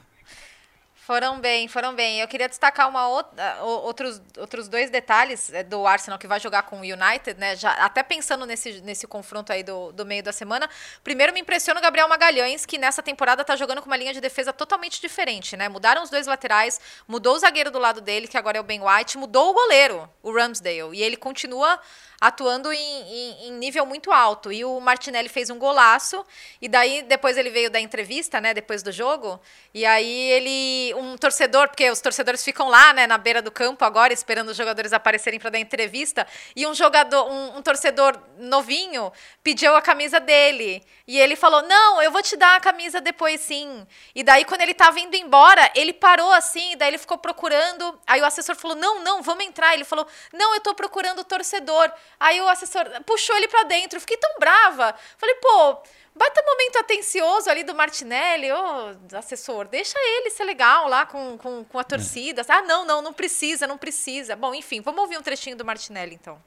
Foram 1.09 1.39
bem, 1.39 1.67
foram 1.67 1.95
bem. 1.95 2.19
Eu 2.19 2.27
queria 2.27 2.47
destacar 2.47 2.87
uma 2.87 3.07
outra, 3.07 3.63
o- 3.63 3.81
outros, 3.87 4.21
outros 4.37 4.67
dois 4.67 4.91
detalhes 4.91 5.51
é, 5.51 5.63
do 5.63 5.87
Arsenal 5.87 6.19
que 6.19 6.27
vai 6.27 6.39
jogar 6.39 6.61
com 6.61 6.75
o 6.75 6.81
United, 6.81 7.33
né? 7.39 7.55
Já, 7.55 7.71
até 7.83 8.03
pensando 8.03 8.45
nesse, 8.45 8.79
nesse 8.81 9.07
confronto 9.07 9.51
aí 9.51 9.63
do, 9.63 9.91
do 9.91 10.05
meio 10.05 10.21
da 10.21 10.31
semana. 10.31 10.69
Primeiro 11.03 11.33
me 11.33 11.39
impressiona 11.39 11.79
o 11.79 11.81
Gabriel 11.81 12.07
Magalhães, 12.07 12.63
que 12.63 12.77
nessa 12.77 13.01
temporada 13.01 13.43
tá 13.43 13.55
jogando 13.55 13.81
com 13.81 13.87
uma 13.87 13.97
linha 13.97 14.13
de 14.13 14.21
defesa 14.21 14.53
totalmente 14.53 15.01
diferente, 15.01 15.57
né? 15.57 15.67
Mudaram 15.67 16.03
os 16.03 16.11
dois 16.11 16.27
laterais, 16.27 16.79
mudou 17.07 17.33
o 17.33 17.39
zagueiro 17.39 17.71
do 17.71 17.79
lado 17.79 18.01
dele, 18.01 18.27
que 18.27 18.37
agora 18.37 18.59
é 18.59 18.61
o 18.61 18.63
Ben 18.63 18.79
White, 18.79 19.17
mudou 19.17 19.49
o 19.49 19.53
goleiro, 19.53 20.07
o 20.21 20.31
Ramsdale. 20.31 20.95
E 20.95 21.01
ele 21.01 21.17
continua 21.17 21.79
atuando 22.21 22.71
em, 22.73 22.77
em- 22.79 23.47
em 23.47 23.51
nível 23.53 23.85
muito 23.85 24.11
alto. 24.11 24.51
E 24.51 24.65
o 24.65 24.79
Martinelli 24.79 25.29
fez 25.29 25.49
um 25.49 25.57
golaço, 25.57 26.25
e 26.61 26.67
daí 26.67 27.01
depois 27.03 27.37
ele 27.37 27.49
veio 27.49 27.69
da 27.69 27.79
entrevista, 27.79 28.41
né, 28.41 28.53
depois 28.53 28.83
do 28.83 28.91
jogo, 28.91 29.39
e 29.73 29.85
aí 29.85 30.31
ele, 30.31 30.93
um 30.95 31.17
torcedor, 31.17 31.67
porque 31.69 31.89
os 31.89 32.01
torcedores 32.01 32.43
ficam 32.43 32.67
lá, 32.67 32.91
né, 32.93 33.07
na 33.07 33.17
beira 33.17 33.41
do 33.41 33.51
campo 33.51 33.85
agora, 33.85 34.11
esperando 34.13 34.49
os 34.49 34.57
jogadores 34.57 34.91
aparecerem 34.93 35.39
para 35.39 35.49
dar 35.51 35.59
entrevista, 35.59 36.27
e 36.55 36.67
um 36.67 36.73
jogador, 36.73 37.29
um, 37.31 37.57
um 37.57 37.61
torcedor 37.61 38.19
novinho 38.37 39.11
pediu 39.43 39.75
a 39.75 39.81
camisa 39.81 40.19
dele, 40.19 40.83
e 41.07 41.19
ele 41.19 41.35
falou, 41.35 41.63
não, 41.63 42.01
eu 42.01 42.11
vou 42.11 42.21
te 42.21 42.35
dar 42.35 42.55
a 42.55 42.59
camisa 42.59 43.01
depois 43.01 43.41
sim. 43.41 43.85
E 44.13 44.23
daí 44.23 44.45
quando 44.45 44.61
ele 44.61 44.73
tava 44.75 44.99
indo 44.99 45.15
embora, 45.15 45.71
ele 45.73 45.91
parou 45.93 46.31
assim, 46.31 46.77
daí 46.77 46.89
ele 46.89 46.97
ficou 46.97 47.17
procurando, 47.17 47.99
aí 48.05 48.21
o 48.21 48.25
assessor 48.25 48.55
falou, 48.55 48.77
não, 48.77 49.03
não, 49.03 49.21
vamos 49.21 49.43
entrar. 49.43 49.73
Ele 49.73 49.83
falou, 49.83 50.05
não, 50.31 50.53
eu 50.53 50.61
tô 50.61 50.75
procurando 50.75 51.19
o 51.19 51.23
torcedor. 51.23 51.91
Aí 52.19 52.39
o 52.41 52.47
assessor 52.47 52.85
puxou 53.05 53.35
ele 53.35 53.47
pra 53.47 53.63
dentro, 53.63 53.97
eu 53.97 54.01
fiquei 54.01 54.17
tão 54.17 54.31
brava. 54.39 54.95
Falei, 55.17 55.35
pô, 55.35 55.77
bata 56.15 56.41
um 56.41 56.51
momento 56.51 56.77
atencioso 56.77 57.49
ali 57.49 57.63
do 57.63 57.75
Martinelli, 57.75 58.51
ô, 58.51 59.17
assessor, 59.17 59.67
deixa 59.67 59.97
ele 59.97 60.29
ser 60.29 60.43
legal 60.43 60.87
lá 60.87 61.05
com, 61.05 61.37
com, 61.37 61.63
com 61.63 61.79
a 61.79 61.83
torcida. 61.83 62.45
Ah, 62.47 62.61
não, 62.61 62.85
não, 62.85 63.01
não 63.01 63.13
precisa, 63.13 63.67
não 63.67 63.77
precisa. 63.77 64.35
Bom, 64.35 64.53
enfim, 64.53 64.81
vamos 64.81 65.01
ouvir 65.01 65.17
um 65.17 65.21
trechinho 65.21 65.55
do 65.55 65.65
Martinelli, 65.65 66.15
então. 66.15 66.37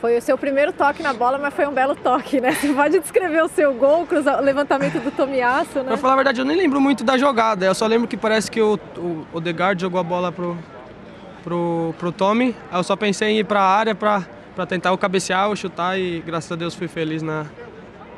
Foi 0.00 0.18
o 0.18 0.22
seu 0.22 0.36
primeiro 0.36 0.72
toque 0.72 1.02
na 1.02 1.14
bola, 1.14 1.38
mas 1.38 1.54
foi 1.54 1.66
um 1.66 1.72
belo 1.72 1.94
toque, 1.96 2.40
né? 2.40 2.52
Você 2.52 2.72
pode 2.72 2.98
descrever 2.98 3.42
o 3.42 3.48
seu 3.48 3.72
gol, 3.72 4.06
o 4.06 4.40
levantamento 4.42 5.00
do 5.00 5.10
Tomiasso, 5.10 5.78
né? 5.78 5.88
Pra 5.88 5.96
falar 5.96 6.12
a 6.12 6.16
verdade, 6.16 6.40
eu 6.40 6.44
nem 6.44 6.56
lembro 6.56 6.80
muito 6.80 7.02
da 7.02 7.16
jogada. 7.16 7.64
Eu 7.64 7.74
só 7.74 7.86
lembro 7.86 8.06
que 8.06 8.16
parece 8.16 8.50
que 8.50 8.60
o, 8.60 8.78
o 8.98 9.26
Odegaard 9.32 9.80
jogou 9.80 9.98
a 9.98 10.02
bola 10.02 10.30
pro, 10.30 10.58
pro, 11.42 11.94
pro 11.98 12.12
Tommy. 12.12 12.54
Aí 12.70 12.78
eu 12.78 12.84
só 12.84 12.96
pensei 12.96 13.28
em 13.28 13.38
ir 13.38 13.44
pra 13.44 13.62
área 13.62 13.94
pra, 13.94 14.26
pra 14.54 14.66
tentar 14.66 14.92
o 14.92 14.98
cabecear, 14.98 15.48
ou 15.48 15.56
chutar 15.56 15.98
e 15.98 16.20
graças 16.20 16.50
a 16.50 16.56
Deus 16.56 16.74
fui 16.74 16.88
feliz 16.88 17.22
na, 17.22 17.46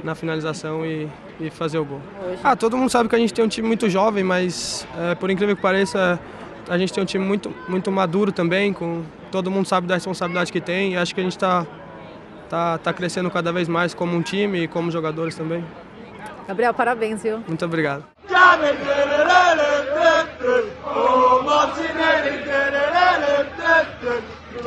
na 0.05 0.15
finalização 0.15 0.85
e, 0.85 1.09
e 1.41 1.51
fazer 1.51 1.79
o 1.79 1.85
gol. 1.85 2.01
Ah, 2.43 2.55
todo 2.55 2.77
mundo 2.77 2.91
sabe 2.91 3.09
que 3.09 3.17
a 3.17 3.19
gente 3.19 3.33
tem 3.33 3.45
um 3.45 3.49
time 3.49 3.67
muito 3.67 3.89
jovem, 3.89 4.23
mas 4.23 4.87
é, 4.99 5.15
por 5.15 5.31
incrível 5.31 5.57
que 5.57 5.63
pareça, 5.63 6.21
a 6.69 6.79
gente 6.79 6.93
tem 6.93 7.03
um 7.03 7.07
time 7.07 7.25
muito, 7.25 7.53
muito 7.69 7.91
maduro 7.91 8.33
também, 8.33 8.73
com 8.73 9.03
todo 9.31 9.51
mundo 9.51 9.67
sabe 9.67 9.87
da 9.87 9.95
responsabilidade 9.95 10.53
que 10.53 10.61
tem 10.61 10.93
e 10.93 10.97
acho 10.97 11.15
que 11.15 11.21
a 11.21 11.25
gente 11.25 11.37
está 11.37 11.67
tá, 12.49 12.79
tá 12.79 12.93
crescendo 12.93 13.31
cada 13.31 13.53
vez 13.53 13.69
mais 13.69 13.95
como 13.95 14.17
um 14.17 14.23
time 14.23 14.65
e 14.65 14.69
como 14.69 14.91
jogadores 14.91 15.35
também. 15.35 15.65
Gabriel, 16.47 16.73
parabéns, 16.73 17.23
viu? 17.23 17.43
Muito 17.47 17.65
obrigado. 17.65 18.05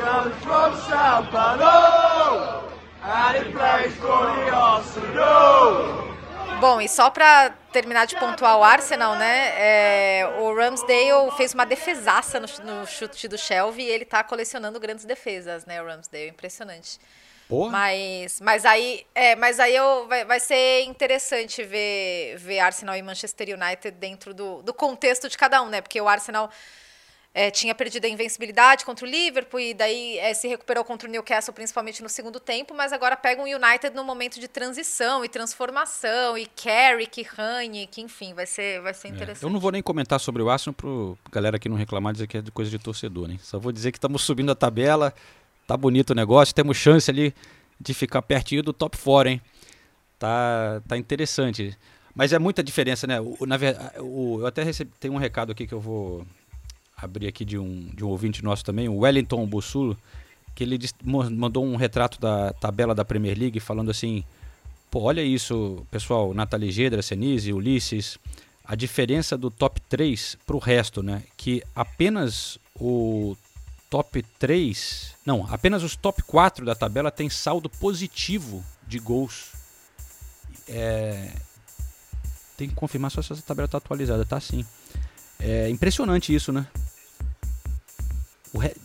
Comes 0.10 0.36
from 0.44 0.76
Sao 0.90 1.22
Paulo, 1.30 2.64
and 3.04 3.38
he 3.38 3.52
plays 3.52 3.94
for 3.98 4.26
the 4.26 4.50
Arsenal. 4.50 6.10
Bom, 6.60 6.82
e 6.82 6.90
só 6.90 7.12
pra 7.12 7.52
terminar 7.72 8.08
de 8.08 8.16
pontuar 8.16 8.58
o 8.58 8.64
Arsenal, 8.64 9.16
né? 9.16 9.54
é, 9.56 10.28
o 10.40 10.56
Ramsdale 10.56 11.30
fez 11.38 11.54
uma 11.54 11.64
defesaça 11.64 12.40
no, 12.40 12.48
no 12.64 12.88
chute 12.88 13.28
do 13.28 13.38
Shelby 13.38 13.84
e 13.84 13.90
ele 13.90 14.04
tá 14.04 14.24
colecionando 14.24 14.80
grandes 14.80 15.06
defesas, 15.06 15.64
né? 15.68 15.80
O 15.80 15.86
Ramsdale, 15.86 16.30
impressionante. 16.30 17.00
Porra. 17.48 17.72
Mas, 17.72 18.42
mas 18.42 18.66
aí, 18.66 19.06
é, 19.14 19.36
mas 19.36 19.60
aí 19.60 19.76
eu, 19.76 20.08
vai, 20.08 20.26
vai 20.26 20.40
ser 20.40 20.86
interessante 20.86 21.64
ver, 21.64 22.36
ver 22.38 22.60
Arsenal 22.60 22.96
e 22.96 23.02
Manchester 23.04 23.48
United 23.50 23.92
dentro 23.92 24.34
do, 24.34 24.64
do 24.64 24.74
contexto 24.74 25.30
de 25.30 25.38
cada 25.38 25.62
um, 25.62 25.70
né? 25.70 25.82
Porque 25.82 26.02
o 26.02 26.08
Arsenal 26.08 26.50
é, 27.34 27.52
tinha 27.52 27.76
perdido 27.76 28.06
a 28.06 28.10
invencibilidade 28.10 28.84
contra 28.84 29.06
o 29.06 29.10
Liverpool 29.10 29.60
e 29.60 29.74
daí 29.74 30.18
é, 30.18 30.34
se 30.34 30.48
recuperou 30.48 30.84
contra 30.84 31.08
o 31.08 31.12
Newcastle, 31.12 31.54
principalmente 31.54 32.02
no 32.02 32.10
segundo 32.10 32.40
tempo, 32.40 32.74
mas 32.74 32.92
agora 32.92 33.16
pega 33.16 33.42
um 33.42 33.46
United 33.46 33.96
num 33.96 34.04
momento 34.04 34.40
de 34.40 34.48
transição 34.48 35.24
e 35.24 35.30
transformação, 35.30 36.38
e 36.38 36.48
Carrick, 36.48 37.22
Ranick, 37.22 38.02
enfim, 38.02 38.34
vai 38.34 38.46
ser, 38.46 38.82
vai 38.82 38.94
ser 38.94 39.10
interessante. 39.10 39.44
É, 39.44 39.46
Eu 39.46 39.52
não 39.52 39.60
vou 39.60 39.72
nem 39.72 39.82
comentar 39.82 40.20
sobre 40.20 40.42
o 40.42 40.50
Arsenal 40.50 40.74
pro 40.74 41.18
galera 41.32 41.58
aqui 41.58 41.70
não 41.70 41.78
reclamar 41.78 42.14
dizer 42.14 42.28
que 42.28 42.38
é 42.38 42.44
coisa 42.52 42.72
de 42.72 42.80
torcedor, 42.80 43.28
né? 43.28 43.38
Só 43.42 43.60
vou 43.60 43.72
dizer 43.72 43.92
que 43.92 43.98
estamos 43.98 44.24
subindo 44.24 44.52
a 44.52 44.56
tabela, 44.56 45.14
tá 45.68 45.78
bonito 45.78 46.12
o 46.12 46.16
negócio, 46.16 46.54
temos 46.54 46.78
chance 46.78 47.10
ali 47.12 47.34
de 47.80 47.94
ficar 47.94 48.22
pertinho 48.24 48.64
do 48.64 48.74
top 48.74 48.98
4, 48.98 49.30
hein? 49.30 49.42
Tá, 50.18 50.82
tá 50.88 50.98
interessante. 50.98 51.78
Mas 52.14 52.34
é 52.34 52.40
muita 52.40 52.62
diferença, 52.64 53.08
né? 53.08 53.22
O, 53.22 53.46
na 53.46 53.56
verdade, 53.56 54.00
o, 54.00 54.40
eu 54.42 54.48
até 54.48 54.64
recebi, 54.64 54.92
tem 55.00 55.10
um 55.10 55.18
recado 55.18 55.52
aqui 55.52 55.66
que 55.66 55.74
eu 55.74 55.80
vou 55.80 56.26
abrir 57.02 57.28
aqui 57.28 57.46
de 57.46 57.58
um, 57.58 57.90
de 57.94 58.04
um 58.04 58.08
ouvinte 58.10 58.44
nosso 58.44 58.64
também, 58.64 58.90
o 58.90 59.00
Wellington 59.00 59.46
Bussulo, 59.46 59.98
que 60.56 60.64
ele 60.64 60.78
mandou 61.04 61.66
um 61.66 61.76
retrato 61.76 62.20
da 62.20 62.52
tabela 62.54 62.94
da 62.94 63.06
Premier 63.06 63.38
League 63.38 63.60
falando 63.60 63.92
assim: 63.92 64.24
pô, 64.92 65.02
olha 65.02 65.22
isso, 65.22 65.86
pessoal, 65.90 66.34
Nathalie 66.34 66.72
Gedra, 66.72 67.02
Senise, 67.02 67.54
Ulisses, 67.54 68.18
a 68.66 68.76
diferença 68.76 69.38
do 69.38 69.50
top 69.50 69.82
3 69.82 70.38
pro 70.46 70.58
resto, 70.58 71.02
né? 71.02 71.24
Que 71.38 71.64
apenas 71.76 72.60
o 72.80 73.36
top 73.90 74.22
3, 74.38 75.16
não, 75.26 75.48
apenas 75.50 75.82
os 75.82 75.96
top 75.96 76.22
4 76.24 76.66
da 76.66 76.76
tabela 76.76 77.10
tem 77.10 77.30
saldo 77.30 77.70
positivo 77.70 78.64
de 78.88 79.00
gols. 79.00 79.54
É, 80.68 81.32
tem 82.56 82.70
que 82.70 82.76
confirmar 82.76 83.10
só 83.10 83.22
se 83.22 83.34
essa 83.34 83.42
tabela 83.42 83.68
tá 83.68 83.78
atualizada, 83.78 84.26
tá 84.26 84.40
sim. 84.40 84.66
É 85.40 85.70
impressionante 85.70 86.36
isso, 86.36 86.52
né? 86.52 86.68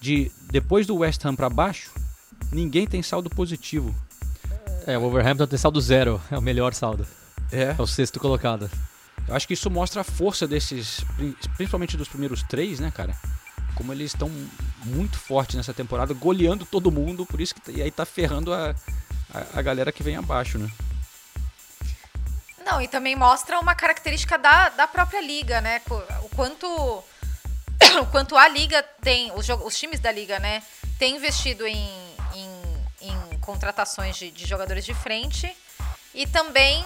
De, 0.01 0.31
depois 0.51 0.87
do 0.87 0.97
West 0.97 1.25
Ham 1.25 1.35
para 1.35 1.49
baixo, 1.49 1.91
ninguém 2.53 2.87
tem 2.87 3.03
saldo 3.03 3.31
positivo. 3.31 3.95
É, 4.87 4.99
o 4.99 5.01
Wolverhampton 5.01 5.47
tem 5.47 5.59
saldo 5.59 5.81
zero, 5.81 6.21
é 6.31 6.37
o 6.39 6.43
melhor 6.43 6.75
saldo. 6.75 7.07
É. 7.51 7.75
É 7.79 7.83
o 7.83 7.87
sexto 7.87 8.21
colocado. 8.21 8.71
Eu 9.27 9.35
acho 9.35 9.47
que 9.47 9.55
isso 9.55 9.71
mostra 9.71 10.03
a 10.03 10.05
força 10.05 10.47
desses, 10.47 11.01
pri- 11.17 11.37
principalmente 11.57 11.97
dos 11.97 12.09
primeiros 12.09 12.43
três, 12.43 12.79
né, 12.81 12.91
cara? 12.95 13.15
Como 13.75 13.93
eles 13.93 14.13
estão 14.13 14.31
muito 14.85 15.19
fortes 15.19 15.57
nessa 15.57 15.73
temporada, 15.73 16.13
goleando 16.13 16.67
todo 16.67 16.93
mundo, 16.93 17.25
por 17.25 17.41
isso 17.41 17.55
que 17.55 17.71
e 17.73 17.83
aí 17.83 17.91
tá 17.91 18.05
ferrando 18.05 18.53
a, 18.53 18.75
a, 19.33 19.59
a 19.59 19.63
galera 19.63 19.91
que 19.91 20.03
vem 20.03 20.17
abaixo, 20.17 20.59
né? 20.59 20.71
Não, 22.65 22.81
e 22.81 22.89
também 22.89 23.15
mostra 23.15 23.59
uma 23.61 23.75
característica 23.75 24.39
da, 24.39 24.71
da 24.71 24.87
própria 24.87 25.21
liga, 25.21 25.61
né? 25.61 25.81
O 26.23 26.29
quanto, 26.35 26.67
quanto 28.11 28.37
a 28.37 28.49
liga 28.49 28.83
tem, 29.03 29.33
os, 29.35 29.49
os 29.49 29.79
times 29.79 30.01
da 30.01 30.11
liga, 30.13 30.39
né, 30.39 30.63
tem 30.99 31.17
investido 31.17 31.67
em, 31.67 31.91
em, 32.35 32.51
em 33.01 33.39
contratações 33.41 34.17
de, 34.17 34.31
de 34.31 34.47
jogadores 34.47 34.85
de 34.85 34.95
frente 34.95 35.55
e 36.15 36.27
também 36.27 36.85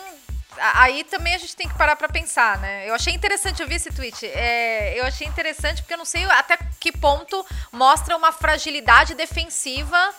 aí 0.61 1.05
também 1.05 1.34
a 1.34 1.38
gente 1.38 1.55
tem 1.55 1.68
que 1.68 1.76
parar 1.78 1.94
pra 1.94 2.09
pensar, 2.09 2.59
né? 2.59 2.88
Eu 2.88 2.94
achei 2.94 3.14
interessante, 3.14 3.62
eu 3.62 3.68
vi 3.68 3.76
esse 3.76 3.92
tweet. 3.92 4.26
É, 4.26 4.99
eu 4.99 5.05
achei 5.05 5.24
interessante 5.24 5.82
porque 5.82 5.94
eu 5.94 5.99
não 5.99 6.05
sei 6.05 6.24
até 6.24 6.59
que 6.80 6.90
ponto 6.90 7.46
mostra 7.70 8.16
uma 8.16 8.32
fragilidade 8.32 9.14
defensiva 9.14 10.12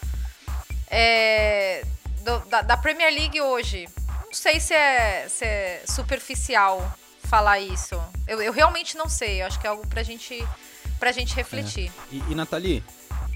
é, 0.89 1.83
do- 2.21 2.39
da, 2.45 2.61
da 2.61 2.77
Premier 2.77 3.13
League 3.13 3.41
hoje. 3.41 3.87
Não 4.25 4.33
sei 4.33 4.59
se 4.59 4.73
é, 4.73 5.27
se 5.27 5.43
é 5.43 5.83
superficial 5.87 6.89
falar 7.25 7.59
isso. 7.59 8.01
Eu, 8.27 8.41
eu 8.41 8.53
realmente 8.53 8.95
não 8.95 9.09
sei. 9.09 9.41
Eu 9.41 9.47
acho 9.47 9.59
que 9.59 9.67
é 9.67 9.69
algo 9.69 9.85
pra 9.87 10.03
gente, 10.03 10.41
pra 10.99 11.11
gente 11.11 11.33
refletir. 11.35 11.91
E, 12.11 12.21
e 12.29 12.35
Nathalie, 12.35 12.83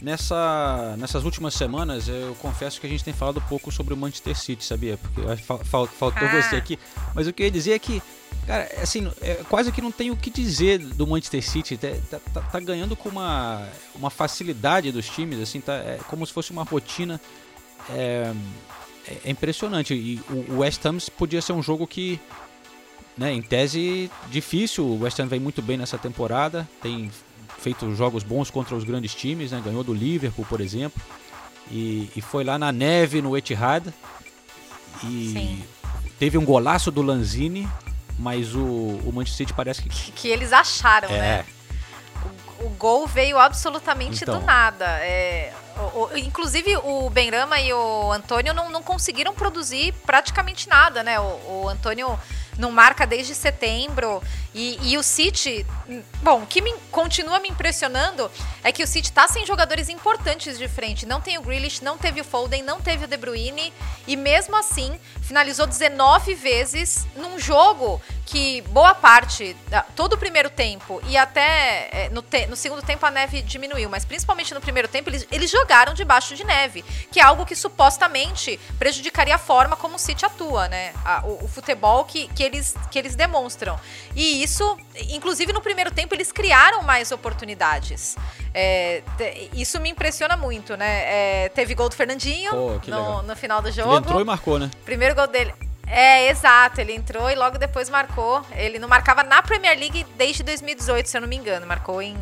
nessa, 0.02 0.96
nessas 0.98 1.24
últimas 1.24 1.54
semanas 1.54 2.08
eu 2.08 2.36
confesso 2.42 2.80
que 2.80 2.88
a 2.88 2.90
gente 2.90 3.04
tem 3.04 3.14
falado 3.14 3.42
pouco 3.48 3.72
sobre 3.72 3.94
o 3.94 3.98
Manchester 3.98 4.38
City, 4.38 4.64
sabia? 4.64 4.98
Porque 4.98 5.36
fal- 5.38 5.60
fal- 5.64 5.88
faltou 5.88 6.28
Ah. 6.28 6.42
você 6.42 6.56
aqui. 6.56 6.78
Mas 7.16 7.28
o 7.28 7.34
que 7.34 7.44
eu 7.44 7.46
ia 7.46 7.52
dizer 7.52 7.72
é 7.74 7.80
que, 7.80 8.02
cara, 8.46 8.70
assim, 8.82 9.10
é, 9.22 9.36
quase 9.50 9.72
que 9.72 9.82
não 9.82 9.92
tem 9.92 10.12
o 10.12 10.16
que 10.18 10.30
dizer 10.30 10.80
do 10.80 11.08
Manchester 11.08 11.42
City. 11.48 11.78
Tá, 11.78 11.88
tá- 12.10 12.20
tá- 12.34 12.42
tá 12.42 12.60
ganhando 12.60 12.96
com 12.96 13.10
uma, 13.10 13.68
uma 13.96 14.10
facilidade 14.10 14.92
dos 14.92 15.08
times, 15.10 15.40
assim, 15.40 15.62
tá, 15.62 15.74
é 15.74 16.00
como 16.08 16.26
se 16.26 16.34
fosse 16.34 16.52
uma 16.52 16.64
rotina. 16.64 17.20
É, 17.90 18.34
é- 19.08 19.18
é 19.26 19.30
impressionante. 19.32 19.94
E 19.94 20.22
o, 20.30 20.54
o 20.54 20.58
West 20.60 20.86
Ham 20.86 20.98
podia 21.18 21.42
ser 21.42 21.54
um 21.54 21.62
jogo 21.64 21.86
que 21.88 22.20
né, 23.18 23.32
em 23.32 23.42
tese 23.44 24.10
difícil. 24.32 24.86
O 24.86 25.02
West 25.04 25.20
Ham 25.20 25.28
vem 25.28 25.40
muito 25.40 25.62
bem 25.62 25.78
nessa 25.78 25.98
temporada, 26.00 26.68
tem 26.82 27.12
feito 27.64 27.96
jogos 27.96 28.24
bons 28.24 28.52
contra 28.52 28.76
os 28.76 28.84
grandes 28.84 29.16
times, 29.16 29.52
né, 29.52 29.62
ganhou 29.64 29.84
do 29.84 29.94
Liverpool, 29.94 30.46
por 30.50 30.60
exemplo, 30.62 31.02
e, 31.72 32.10
e 32.16 32.22
foi 32.22 32.44
lá 32.44 32.60
na 32.60 32.72
neve 32.72 33.22
no 33.22 33.38
Etihad 33.38 33.88
e 35.04 35.64
teve 36.20 36.38
um 36.38 36.46
golaço 36.46 36.92
do 36.92 37.02
Lanzini, 37.02 37.68
mas 38.20 38.54
o, 38.54 38.60
o 38.62 39.12
Manchester 39.14 39.48
City 39.48 39.54
parece 39.54 39.82
que 39.82 39.90
Que 40.12 40.28
eles 40.28 40.54
acharam, 40.54 41.10
é, 41.10 41.18
né? 41.18 41.46
O 42.60 42.70
gol 42.70 43.08
veio 43.08 43.38
absolutamente 43.40 44.24
Então. 44.24 44.40
do 44.40 44.46
nada. 44.46 44.86
É, 45.00 45.52
o- 45.78 46.04
o- 46.14 46.18
inclusive, 46.18 46.78
o 46.78 47.10
Benrama 47.10 47.60
e 47.60 47.74
o 47.74 48.12
Antônio 48.12 48.54
não, 48.54 48.70
não 48.70 48.82
conseguiram 48.84 49.34
produzir 49.34 49.94
praticamente 50.06 50.70
nada, 50.70 51.02
né? 51.04 51.20
O, 51.20 51.24
o 51.64 51.70
Antônio 51.70 52.18
não 52.58 52.72
marca 52.72 53.06
desde 53.06 53.36
setembro. 53.36 54.22
E, 54.54 54.78
e 54.84 54.98
o 54.98 55.04
City, 55.04 55.66
bom, 56.22 56.44
o 56.44 56.46
que 56.46 56.62
me, 56.62 56.74
continua 56.92 57.40
me 57.40 57.50
impressionando 57.50 58.30
é 58.64 58.72
que 58.72 58.84
o 58.84 58.88
City 58.88 59.12
tá 59.12 59.28
sem 59.28 59.46
jogadores 59.46 59.90
importantes 59.90 60.58
de 60.58 60.68
frente. 60.68 61.06
Não 61.06 61.20
tem 61.20 61.38
o 61.38 61.42
Grealish, 61.42 61.84
não 61.84 61.98
teve 61.98 62.22
o 62.22 62.24
Foden, 62.24 62.62
não 62.62 62.80
teve 62.80 63.06
o 63.06 63.08
De 63.08 63.18
Bruyne. 63.18 63.74
E 64.08 64.16
mesmo 64.16 64.56
assim, 64.56 65.00
finalizou 65.24 65.66
19 65.66 66.36
vezes 66.36 67.08
num 67.16 67.40
jogo 67.40 68.02
que 68.26 68.62
boa 68.70 68.96
parte, 68.96 69.56
todo 69.96 70.14
o 70.14 70.18
primeiro 70.18 70.50
tempo 70.50 71.02
e 71.08 71.18
até 71.18 71.90
é, 71.92 72.10
no, 72.10 72.22
te- 72.22 72.48
no 72.48 72.56
segundo 72.56 72.82
tempo 72.82 73.06
a 73.06 73.12
neve 73.12 73.42
diminuiu, 73.42 73.90
mas 73.90 74.06
principalmente 74.06 74.54
no 74.54 74.62
primeiro 74.62 74.88
tempo 74.88 75.10
eles, 75.10 75.28
eles 75.32 75.52
jogaram 75.52 75.94
debaixo 75.94 76.34
de 76.36 76.44
neve, 76.44 76.84
que 77.12 77.20
é 77.20 77.24
algo 77.24 77.46
que 77.46 77.56
supostamente 77.56 78.60
prejudicaria 78.80 79.36
a 79.36 79.38
forma 79.38 79.76
como 79.76 79.96
o 79.96 80.00
City 80.00 80.26
atua, 80.26 80.68
né? 80.68 80.94
A- 81.06 81.22
o, 81.26 81.46
o 81.46 81.48
futebol 81.48 82.06
que, 82.06 82.28
que, 82.30 82.42
eles, 82.42 82.74
que 82.90 82.98
eles 82.98 83.14
demonstram. 83.16 83.80
E 84.16 84.42
isso, 84.42 84.78
inclusive 85.10 85.52
no 85.54 85.62
primeiro 85.62 85.92
tempo, 85.92 86.16
eles 86.16 86.32
criaram 86.32 86.82
mais 86.82 87.12
oportunidades. 87.12 88.16
É, 88.54 89.02
te- 89.18 89.50
isso 89.54 89.80
me 89.80 89.90
impressiona 89.90 90.38
muito, 90.38 90.78
né? 90.78 91.02
É, 91.46 91.50
teve 91.50 91.76
gol 91.76 91.90
do 91.90 91.96
Fernandinho 91.96 92.52
Pô, 92.52 92.80
no, 92.88 93.22
no 93.24 93.36
final 93.36 93.62
do 93.62 93.68
ele 93.68 93.76
jogo. 93.76 93.96
entrou 93.98 94.22
e 94.22 94.24
marcou, 94.24 94.58
né? 94.60 94.72
Primeiro 94.86 95.14
gol 95.14 95.23
dele. 95.28 95.54
É, 95.88 96.30
exato. 96.30 96.82
Ele 96.82 96.94
entrou 96.94 97.30
e 97.30 97.36
logo 97.36 97.58
depois 97.58 97.90
marcou. 97.90 98.46
Ele 98.52 98.80
não 98.80 98.88
marcava 98.88 99.24
na 99.24 99.42
Premier 99.42 99.78
League 99.78 100.06
desde 100.16 100.44
2018, 100.44 101.10
se 101.10 101.18
eu 101.18 101.22
não 101.22 101.28
me 101.28 101.36
engano. 101.36 101.66
Marcou 101.68 102.02
em, 102.02 102.18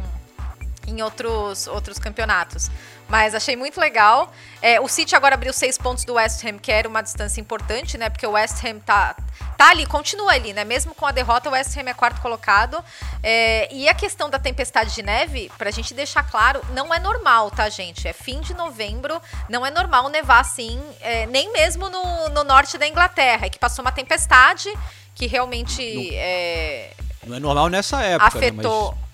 em 0.87 1.01
outros, 1.01 1.67
outros 1.67 1.97
campeonatos. 1.99 2.69
Mas 3.07 3.35
achei 3.35 3.57
muito 3.57 3.77
legal. 3.79 4.31
É, 4.61 4.79
o 4.79 4.87
City 4.87 5.15
agora 5.17 5.35
abriu 5.35 5.51
seis 5.51 5.77
pontos 5.77 6.05
do 6.05 6.13
West 6.13 6.43
Ham, 6.45 6.57
que 6.57 6.71
era 6.71 6.87
uma 6.87 7.01
distância 7.01 7.41
importante, 7.41 7.97
né? 7.97 8.09
Porque 8.09 8.25
o 8.25 8.31
West 8.31 8.63
Ham 8.63 8.79
tá, 8.79 9.15
tá 9.57 9.69
ali, 9.69 9.85
continua 9.85 10.31
ali, 10.31 10.53
né? 10.53 10.63
Mesmo 10.63 10.95
com 10.95 11.05
a 11.05 11.11
derrota, 11.11 11.49
o 11.49 11.51
West 11.51 11.75
Ham 11.77 11.89
é 11.89 11.93
quarto 11.93 12.21
colocado. 12.21 12.81
É, 13.21 13.67
e 13.73 13.89
a 13.89 13.93
questão 13.93 14.29
da 14.29 14.39
tempestade 14.39 14.95
de 14.95 15.01
neve, 15.03 15.51
pra 15.57 15.69
gente 15.71 15.93
deixar 15.93 16.23
claro, 16.23 16.61
não 16.73 16.93
é 16.93 16.99
normal, 16.99 17.51
tá, 17.51 17.67
gente? 17.67 18.07
É 18.07 18.13
fim 18.13 18.39
de 18.39 18.53
novembro, 18.53 19.21
não 19.49 19.65
é 19.65 19.69
normal 19.71 20.07
nevar 20.07 20.39
assim, 20.39 20.81
é, 21.01 21.25
nem 21.25 21.51
mesmo 21.51 21.89
no, 21.89 22.29
no 22.29 22.43
norte 22.45 22.77
da 22.77 22.87
Inglaterra, 22.87 23.45
é 23.45 23.49
que 23.49 23.59
passou 23.59 23.83
uma 23.83 23.91
tempestade 23.91 24.69
que 25.13 25.27
realmente 25.27 26.15
é, 26.15 26.93
Não 27.27 27.35
é 27.35 27.39
normal 27.41 27.67
nessa 27.67 28.01
época, 28.01 28.39
né, 28.39 28.47
afetou. 28.47 28.91
mas- 28.93 29.10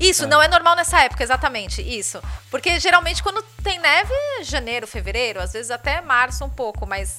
Isso, 0.00 0.24
É. 0.24 0.26
não 0.26 0.40
é 0.42 0.48
normal 0.48 0.76
nessa 0.76 1.00
época, 1.02 1.22
exatamente, 1.22 1.82
isso. 1.82 2.22
Porque 2.50 2.78
geralmente 2.80 3.22
quando 3.22 3.42
tem 3.62 3.78
neve, 3.78 4.12
é 4.40 4.44
janeiro, 4.44 4.86
fevereiro, 4.86 5.40
às 5.40 5.52
vezes 5.52 5.70
até 5.70 6.00
março 6.00 6.44
um 6.44 6.50
pouco, 6.50 6.86
mas 6.86 7.18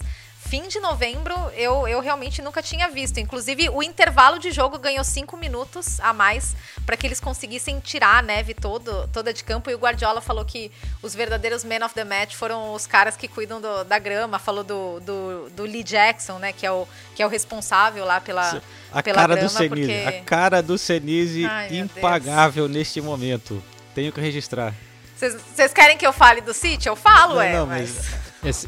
fim 0.50 0.68
de 0.68 0.80
novembro 0.80 1.36
eu, 1.56 1.88
eu 1.88 2.00
realmente 2.00 2.41
nunca 2.41 2.62
tinha 2.62 2.88
visto. 2.89 3.20
Inclusive, 3.20 3.70
o 3.70 3.84
intervalo 3.84 4.39
de 4.39 4.52
jogo 4.52 4.80
ganhou 4.80 5.04
cinco 5.04 5.38
minutos 5.38 6.00
a 6.00 6.12
mais 6.12 6.56
para 6.86 6.97
que 6.97 7.06
eles 7.06 7.20
conseguissem 7.20 7.80
tirar 7.80 8.18
a 8.18 8.22
neve 8.22 8.54
todo, 8.54 9.08
toda 9.14 9.32
de 9.32 9.43
campo. 9.43 9.70
E 9.70 9.76
o 9.76 9.78
Guardiola 9.78 10.22
falou 10.22 10.43
que 10.43 10.72
os 11.04 11.14
verdadeiros 11.14 11.64
men 11.64 11.84
of 11.84 11.93
the 11.93 12.04
match 12.04 12.34
foram 12.36 12.74
os 12.74 12.88
caras 12.88 13.16
que 13.16 13.28
cuidam 13.28 13.62
do- 13.62 13.84
da 13.84 14.00
grama. 14.00 14.39
Falou 14.39 14.64
do, 14.64 15.00
do, 15.02 15.50
do 15.52 15.64
Lee 15.64 15.84
Jackson, 15.84 16.39
né? 16.39 16.52
Que 16.52 16.66
é 16.66 16.72
o, 16.72 16.88
que 17.16 17.22
é 17.22 17.26
o 17.26 17.30
responsável 17.30 18.04
lá 18.04 18.20
pela, 18.20 18.62
A 18.91 19.04
pela 19.04 19.16
cara 19.22 19.36
grama. 19.36 19.47
do 19.47 19.54
Senise, 19.56 19.70
porque... 19.88 20.08
a 20.08 20.22
cara 20.24 20.64
do 20.64 20.78
Senise 20.78 21.45
Ai, 21.45 21.78
impagável 21.78 22.68
neste 22.68 23.00
momento. 23.02 23.64
Tenho 23.93 24.12
que 24.12 24.20
registrar. 24.20 24.74
Vocês 25.16 25.74
querem 25.74 25.97
que 25.97 26.08
eu 26.08 26.14
fale 26.14 26.41
do 26.41 26.54
City? 26.54 26.88
Eu 26.88 26.95
falo, 26.95 27.36
Não, 27.36 27.41
é, 27.41 27.54
não, 27.54 27.66
mas... 27.68 28.28
Esse- 28.43 28.67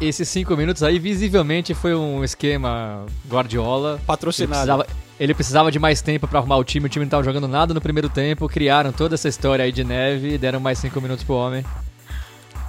esses 0.00 0.28
cinco 0.28 0.56
minutos 0.56 0.82
aí, 0.82 0.98
visivelmente, 0.98 1.72
foi 1.74 1.94
um 1.94 2.24
esquema 2.24 3.06
Guardiola. 3.28 4.00
Patrocinado. 4.06 4.52
Ele 4.60 4.64
precisava, 4.82 4.86
ele 5.20 5.34
precisava 5.34 5.70
de 5.72 5.78
mais 5.78 6.02
tempo 6.02 6.26
pra 6.26 6.40
arrumar 6.40 6.56
o 6.56 6.64
time, 6.64 6.86
o 6.86 6.88
time 6.88 7.04
não 7.04 7.10
tava 7.10 7.22
jogando 7.22 7.46
nada 7.46 7.72
no 7.72 7.80
primeiro 7.80 8.08
tempo, 8.08 8.48
criaram 8.48 8.90
toda 8.92 9.14
essa 9.14 9.28
história 9.28 9.64
aí 9.64 9.70
de 9.70 9.84
neve 9.84 10.34
e 10.34 10.38
deram 10.38 10.58
mais 10.58 10.78
cinco 10.78 11.00
minutos 11.00 11.22
pro 11.24 11.34
homem. 11.34 11.64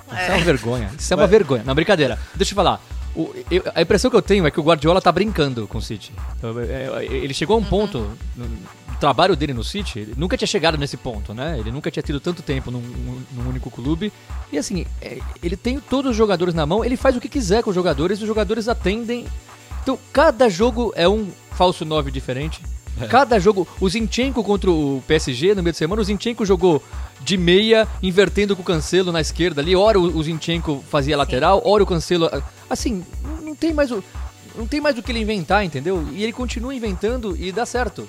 Isso 0.07 0.15
é, 0.15 0.27
É. 0.27 0.35
uma 0.35 0.43
vergonha. 0.45 0.91
Isso 0.97 1.13
é 1.13 1.15
uma 1.17 1.27
vergonha. 1.27 1.63
Não, 1.65 1.73
brincadeira. 1.75 2.19
Deixa 2.35 2.51
eu 2.53 2.55
falar. 2.55 2.79
O- 3.15 3.33
eu- 3.49 3.63
a 3.73 3.81
impressão 3.81 4.09
que 4.11 4.15
eu 4.17 4.21
tenho 4.21 4.45
é 4.45 4.51
que 4.51 4.59
o 4.59 4.63
Guardiola 4.63 5.01
tá 5.01 5.11
brincando 5.11 5.67
com 5.67 5.79
o 5.79 5.81
City. 5.81 6.11
Então, 6.37 6.59
é, 6.59 7.03
é, 7.03 7.05
Ele 7.05 7.33
chegou 7.33 7.55
a 7.55 7.59
um 7.59 7.63
ponto 7.63 8.07
no, 8.35 8.45
no 8.45 8.57
trabalho 8.99 9.35
dele 9.35 9.53
no 9.53 9.63
City, 9.63 9.99
ele 9.99 10.13
nunca 10.17 10.35
tinha 10.37 10.47
chegado 10.47 10.77
nesse 10.77 10.97
ponto, 10.97 11.33
né? 11.33 11.57
Ele 11.57 11.71
nunca 11.71 11.89
tinha 11.89 12.03
tido 12.03 12.19
tanto 12.19 12.41
tempo 12.41 12.69
num, 12.69 12.81
num 13.31 13.47
único 13.49 13.71
clube. 13.71 14.11
E 14.51 14.57
assim, 14.57 14.85
é, 15.01 15.19
ele 15.41 15.55
tem 15.55 15.79
todos 15.79 16.11
os 16.11 16.17
jogadores 16.17 16.53
na 16.53 16.65
mão, 16.65 16.83
ele 16.83 16.97
faz 16.97 17.15
o 17.15 17.21
que 17.21 17.29
quiser 17.29 17.63
com 17.63 17.69
os 17.69 17.75
jogadores, 17.75 18.21
os 18.21 18.27
jogadores 18.27 18.67
atendem. 18.67 19.25
Então, 19.81 19.97
cada 20.11 20.49
jogo 20.49 20.91
é 20.95 21.07
um 21.07 21.29
falso 21.51 21.85
9 21.85 22.11
diferente. 22.11 22.61
Cada 23.09 23.39
jogo, 23.39 23.65
o 23.79 23.87
Zinchenko 23.87 24.43
contra 24.43 24.69
o 24.69 25.01
PSG 25.07 25.55
no 25.55 25.63
meio 25.63 25.71
de 25.71 25.77
semana, 25.77 26.01
o 26.01 26.03
Zinchenko 26.03 26.45
jogou 26.45 26.83
de 27.21 27.37
meia, 27.37 27.87
invertendo 28.03 28.57
com 28.57 28.61
o 28.61 28.65
Cancelo 28.65 29.09
na 29.09 29.21
esquerda 29.21 29.61
ali. 29.61 29.73
Ora 29.73 29.97
o 29.97 30.21
Zinchenko 30.21 30.83
fazia 30.89 31.15
lateral, 31.15 31.61
ora 31.63 31.81
o 31.81 31.85
Cancelo. 31.85 32.29
Assim, 32.69 33.05
não- 33.23 33.41
não 33.41 33.55
tem 33.55 33.73
mais 33.73 33.89
o. 33.89 34.03
Não 34.53 34.67
tem 34.67 34.81
mais 34.81 34.97
o 34.97 35.01
que 35.03 35.13
ele 35.13 35.19
inventar, 35.21 35.63
entendeu? 35.63 36.05
E 36.11 36.23
ele 36.23 36.33
continua 36.33 36.75
inventando 36.75 37.37
e 37.39 37.53
dá 37.53 37.65
certo. 37.65 38.05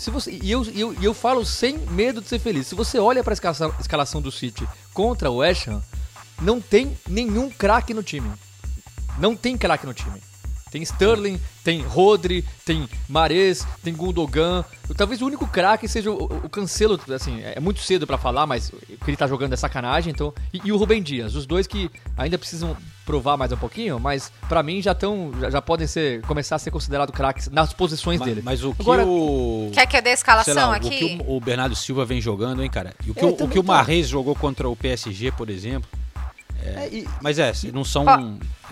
Se 0.00 0.10
você, 0.10 0.30
e, 0.42 0.50
eu, 0.50 0.64
eu, 0.74 0.96
eu 1.02 1.12
falo 1.12 1.44
sem 1.44 1.76
medo 1.76 2.22
de 2.22 2.28
ser 2.28 2.38
feliz. 2.38 2.66
Se 2.66 2.74
você 2.74 2.98
olha 2.98 3.22
para 3.22 3.32
a 3.32 3.34
escalação, 3.34 3.74
escalação 3.78 4.22
do 4.22 4.32
City 4.32 4.66
contra 4.94 5.30
o 5.30 5.36
West 5.36 5.68
Ham, 5.68 5.82
não 6.40 6.58
tem 6.58 6.96
nenhum 7.06 7.50
craque 7.50 7.92
no 7.92 8.02
time. 8.02 8.32
Não 9.18 9.36
tem 9.36 9.58
craque 9.58 9.84
no 9.84 9.92
time. 9.92 10.18
Tem 10.70 10.80
Sterling, 10.82 11.40
tem 11.64 11.82
Rodri, 11.82 12.44
tem 12.64 12.88
Mares, 13.08 13.66
tem 13.82 13.92
Gundogan. 13.92 14.64
Talvez 14.96 15.20
o 15.20 15.26
único 15.26 15.46
craque 15.46 15.88
seja 15.88 16.10
o, 16.10 16.24
o 16.24 16.48
Cancelo, 16.48 16.98
assim, 17.14 17.40
é 17.42 17.58
muito 17.58 17.80
cedo 17.80 18.06
pra 18.06 18.16
falar, 18.16 18.46
mas 18.46 18.68
o 18.70 18.76
que 19.04 19.10
ele 19.10 19.16
tá 19.16 19.26
jogando 19.26 19.52
é 19.52 19.56
sacanagem, 19.56 20.12
então. 20.12 20.32
E, 20.54 20.60
e 20.64 20.72
o 20.72 20.76
Rubem 20.76 21.02
Dias, 21.02 21.34
os 21.34 21.44
dois 21.46 21.66
que 21.66 21.90
ainda 22.16 22.38
precisam 22.38 22.76
provar 23.04 23.36
mais 23.36 23.50
um 23.50 23.56
pouquinho, 23.56 23.98
mas 23.98 24.30
pra 24.48 24.62
mim 24.62 24.80
já 24.80 24.92
estão 24.92 25.32
já, 25.40 25.50
já 25.50 25.60
podem 25.62 25.86
ser 25.88 26.20
começar 26.22 26.54
a 26.54 26.58
ser 26.60 26.70
considerados 26.70 27.12
craques 27.12 27.48
nas 27.48 27.72
posições 27.72 28.20
Ma- 28.20 28.26
dele. 28.26 28.40
Mas 28.44 28.62
o 28.62 28.72
que 28.72 28.82
Agora- 28.82 29.04
o. 29.04 29.70
Quer 29.74 29.86
que 29.86 29.96
eu 29.96 30.02
dê 30.02 30.10
a 30.10 30.14
escalação 30.14 30.70
lá, 30.70 30.76
aqui? 30.76 30.86
O 30.86 30.90
que 30.90 31.18
o, 31.26 31.36
o 31.36 31.40
Bernardo 31.40 31.74
Silva 31.74 32.04
vem 32.04 32.20
jogando, 32.20 32.62
hein, 32.62 32.70
cara? 32.70 32.94
E 33.04 33.10
o 33.10 33.14
que, 33.14 33.20
É, 33.20 33.24
o, 33.24 33.30
o, 33.30 33.48
que 33.48 33.58
o 33.58 34.02
jogou 34.04 34.36
contra 34.36 34.68
o 34.68 34.76
PSG, 34.76 35.32
por 35.32 35.50
exemplo. 35.50 35.88
é- 36.62 37.04
Mas 37.20 37.38
é, 37.40 37.52
não 37.72 37.84
são. 37.84 38.04
Ó. 38.06 38.16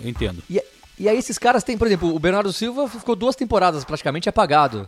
Eu 0.01 0.09
entendo. 0.09 0.41
E, 0.49 0.61
e 0.99 1.07
aí 1.07 1.17
esses 1.17 1.37
caras 1.37 1.63
têm, 1.63 1.77
por 1.77 1.87
exemplo, 1.87 2.13
o 2.13 2.19
Bernardo 2.19 2.51
Silva 2.51 2.87
ficou 2.87 3.15
duas 3.15 3.35
temporadas 3.35 3.85
praticamente 3.85 4.27
apagado. 4.27 4.87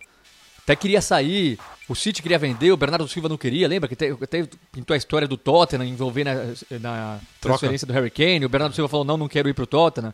Até 0.63 0.75
queria 0.75 1.01
sair, 1.01 1.57
o 1.89 1.95
City 1.95 2.21
queria 2.21 2.37
vender, 2.37 2.71
o 2.71 2.77
Bernardo 2.77 3.07
Silva 3.07 3.27
não 3.27 3.37
queria, 3.37 3.67
lembra 3.67 3.89
que 3.89 3.95
até 4.23 4.47
pintou 4.71 4.93
a 4.93 4.97
história 4.97 5.27
do 5.27 5.35
Tottenham 5.35 5.85
envolvendo 5.85 6.27
na, 6.27 6.79
na 6.79 7.19
transferência 7.39 7.87
do 7.87 7.93
Harry 7.93 8.11
Kane, 8.11 8.45
o 8.45 8.49
Bernardo 8.49 8.75
Silva 8.75 8.87
falou, 8.87 9.05
não, 9.05 9.17
não 9.17 9.27
quero 9.27 9.49
ir 9.49 9.53
pro 9.53 9.65
Tottenham. 9.65 10.13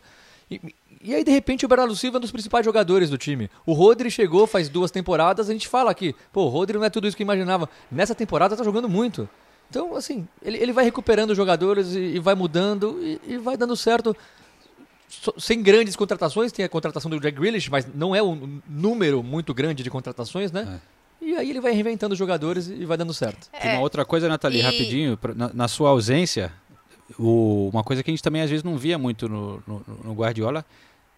E, 0.50 0.60
e 1.02 1.14
aí, 1.14 1.22
de 1.22 1.30
repente, 1.30 1.64
o 1.64 1.68
Bernardo 1.68 1.94
Silva 1.94 2.16
é 2.16 2.18
um 2.18 2.20
dos 2.20 2.32
principais 2.32 2.64
jogadores 2.64 3.10
do 3.10 3.18
time. 3.18 3.50
O 3.66 3.72
Rodri 3.72 4.10
chegou 4.10 4.46
faz 4.46 4.68
duas 4.68 4.90
temporadas, 4.90 5.48
a 5.48 5.52
gente 5.52 5.68
fala 5.68 5.90
aqui, 5.90 6.14
pô, 6.32 6.44
o 6.44 6.48
Rodri 6.48 6.78
não 6.78 6.84
é 6.84 6.90
tudo 6.90 7.06
isso 7.06 7.16
que 7.16 7.22
eu 7.22 7.26
imaginava. 7.26 7.68
Nessa 7.90 8.14
temporada 8.14 8.56
tá 8.56 8.64
jogando 8.64 8.88
muito. 8.88 9.28
Então, 9.70 9.94
assim, 9.94 10.26
ele, 10.42 10.56
ele 10.56 10.72
vai 10.72 10.84
recuperando 10.84 11.30
os 11.30 11.36
jogadores 11.36 11.94
e, 11.94 12.16
e 12.16 12.18
vai 12.18 12.34
mudando 12.34 12.98
e, 13.02 13.20
e 13.34 13.38
vai 13.38 13.56
dando 13.56 13.76
certo. 13.76 14.16
Sem 15.38 15.62
grandes 15.62 15.96
contratações, 15.96 16.52
tem 16.52 16.64
a 16.64 16.68
contratação 16.68 17.10
do 17.10 17.18
Jack 17.18 17.38
Grealish, 17.38 17.70
mas 17.70 17.86
não 17.94 18.14
é 18.14 18.22
um 18.22 18.60
número 18.68 19.22
muito 19.22 19.54
grande 19.54 19.82
de 19.82 19.90
contratações, 19.90 20.52
né? 20.52 20.80
E 21.20 21.34
aí 21.34 21.50
ele 21.50 21.60
vai 21.60 21.72
reinventando 21.72 22.12
os 22.12 22.18
jogadores 22.18 22.68
e 22.68 22.84
vai 22.84 22.96
dando 22.96 23.12
certo. 23.14 23.48
Tem 23.50 23.72
uma 23.72 23.80
outra 23.80 24.04
coisa, 24.04 24.28
Nathalie, 24.28 24.60
E- 24.60 24.62
rapidinho, 24.62 25.16
pra- 25.16 25.34
na, 25.34 25.50
na 25.52 25.66
sua 25.68 25.90
ausência, 25.90 26.52
o- 27.18 27.70
uma 27.72 27.82
coisa 27.82 28.02
que 28.02 28.10
a 28.10 28.12
gente 28.12 28.22
também 28.22 28.42
às 28.42 28.50
vezes 28.50 28.62
não 28.62 28.76
via 28.76 28.98
muito 28.98 29.28
no, 29.28 29.62
no- 29.66 29.84
no 30.04 30.12
Guardiola, 30.14 30.64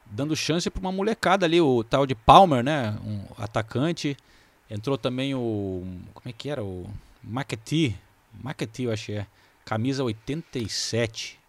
dando 0.07 0.35
chance 0.37 0.71
para 0.71 0.81
uma 0.81 0.93
molecada 0.93 1.45
ali, 1.45 1.61
o 1.61 1.83
tal 1.85 2.07
de 2.07 2.15
Palmer, 2.15 2.63
né? 2.63 2.97
Um 3.05 3.21
atacante. 3.43 4.17
Entrou 4.71 4.97
também 4.97 5.35
o. 5.35 5.83
Como 6.15 6.29
é 6.29 6.33
que 6.33 6.49
era? 6.49 6.63
O 6.63 6.87
Maqueti. 7.23 7.97
Maqueti, 8.43 8.85
eu 8.85 8.93
acho 8.93 9.07
que 9.07 9.13
é. 9.15 9.27
Camisa 9.65 10.05
87. 10.05 11.40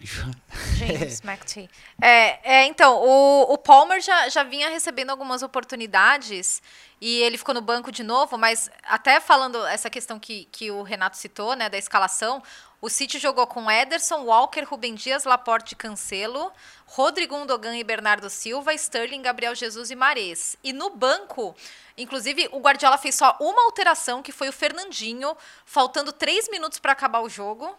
James 0.00 1.20
McTee. 1.24 1.68
É, 2.00 2.60
é, 2.60 2.66
então, 2.66 2.96
o, 3.02 3.52
o 3.52 3.58
Palmer 3.58 4.00
já, 4.00 4.28
já 4.28 4.42
vinha 4.42 4.68
recebendo 4.68 5.10
algumas 5.10 5.42
oportunidades 5.42 6.62
e 7.00 7.20
ele 7.22 7.38
ficou 7.38 7.54
no 7.54 7.60
banco 7.60 7.90
de 7.90 8.02
novo, 8.02 8.38
mas 8.38 8.70
até 8.84 9.20
falando 9.20 9.64
essa 9.66 9.90
questão 9.90 10.18
que, 10.18 10.46
que 10.52 10.70
o 10.70 10.82
Renato 10.82 11.16
citou, 11.16 11.54
né, 11.54 11.68
da 11.68 11.78
escalação, 11.78 12.42
o 12.80 12.88
City 12.88 13.18
jogou 13.18 13.46
com 13.46 13.68
Ederson, 13.68 14.22
Walker, 14.22 14.62
Rubem 14.62 14.94
Dias, 14.94 15.24
Laporte 15.24 15.74
e 15.74 15.76
Cancelo, 15.76 16.52
Rodrigo 16.86 17.34
Undogan 17.34 17.76
e 17.76 17.82
Bernardo 17.82 18.30
Silva, 18.30 18.72
Sterling, 18.72 19.22
Gabriel 19.22 19.54
Jesus 19.54 19.90
e 19.90 19.96
Mares. 19.96 20.56
E 20.62 20.72
no 20.72 20.90
banco, 20.90 21.56
inclusive, 21.96 22.48
o 22.52 22.60
Guardiola 22.60 22.96
fez 22.96 23.16
só 23.16 23.36
uma 23.40 23.64
alteração, 23.64 24.22
que 24.22 24.30
foi 24.30 24.48
o 24.48 24.52
Fernandinho, 24.52 25.36
faltando 25.64 26.12
três 26.12 26.48
minutos 26.48 26.78
para 26.78 26.92
acabar 26.92 27.20
o 27.20 27.28
jogo. 27.28 27.76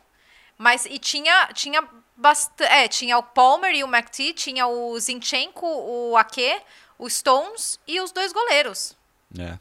Mas 0.57 0.85
e 0.85 0.99
tinha 0.99 1.47
tinha 1.53 1.81
bastante, 2.19 2.69
é, 2.69 2.87
tinha 2.87 3.17
o 3.17 3.23
Palmer 3.23 3.73
e 3.73 3.83
o 3.83 3.87
McTee, 3.87 4.33
tinha 4.33 4.67
o 4.67 4.99
Zinchenko, 4.99 5.65
o 5.65 6.17
Ake, 6.17 6.61
o 6.97 7.09
Stones 7.09 7.79
e 7.87 7.99
os 8.01 8.11
dois 8.11 8.33
goleiros. 8.33 8.95
É. 9.37 9.57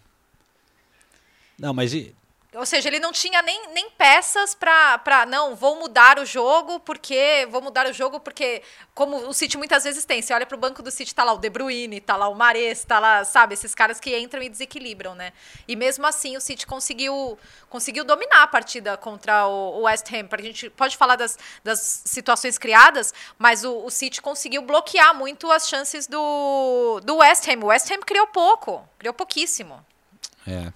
Não, 1.59 1.73
mas 1.73 1.95
e, 1.95 2.15
Ou 2.55 2.65
seja, 2.65 2.89
ele 2.89 2.99
não 2.99 3.13
tinha 3.13 3.43
nem, 3.43 3.75
nem 3.75 3.91
peças 3.91 4.55
pra. 4.55 5.27
Não, 5.29 5.55
vou 5.55 5.79
mudar 5.79 6.19
o 6.19 6.25
jogo 6.25 6.81
porque. 6.81 7.47
Vou 7.51 7.61
mudar 7.61 7.87
o 7.87 7.93
jogo 7.93 8.19
porque. 8.19 8.63
Como 8.95 9.29
o 9.29 9.35
City 9.35 9.59
muitas 9.59 9.85
vezes 9.85 10.07
tem. 10.07 10.23
Você 10.23 10.33
olha 10.33 10.47
pro 10.47 10.57
banco 10.57 10.83
do 10.83 10.91
City, 10.91 11.15
tá 11.15 11.25
lá 11.25 11.35
o 11.35 11.39
De 11.39 11.51
Bruyne, 11.51 12.01
tá 12.01 12.17
lá 12.17 12.27
o 12.27 12.35
Mares, 12.35 12.83
tá 12.85 12.99
lá, 12.99 13.23
sabe? 13.23 13.53
Esses 13.53 13.75
caras 13.75 14.01
que 14.01 14.19
entram 14.19 14.43
e 14.43 14.49
desequilibram, 14.49 15.15
né? 15.15 15.35
E 15.69 15.77
mesmo 15.77 16.07
assim 16.07 16.39
o 16.39 16.41
City 16.41 16.67
conseguiu, 16.67 17.39
conseguiu 17.69 18.03
dominar 18.03 18.45
a 18.45 18.47
partida 18.47 18.97
contra 18.97 19.47
o, 19.47 19.81
o 19.81 19.83
West 19.83 20.11
Ham. 20.11 20.27
A 20.31 20.43
gente 20.43 20.71
pode 20.71 20.97
falar 20.97 21.17
das, 21.17 21.39
das 21.63 22.03
situações 22.07 22.57
criadas, 22.57 23.13
mas 23.39 23.63
o, 23.63 23.85
o 23.85 23.91
City 23.91 24.23
conseguiu 24.23 24.63
bloquear 24.63 25.15
muito 25.15 25.53
as 25.53 25.69
chances 25.69 26.07
do, 26.07 26.99
do 27.05 27.17
West 27.17 27.47
Ham. 27.47 27.63
O 27.63 27.67
West 27.67 27.91
Ham 27.91 28.01
criou 28.01 28.27
pouco, 28.29 28.89
criou 28.99 29.13
pouquíssimo. 29.13 29.85
É. 30.47 30.73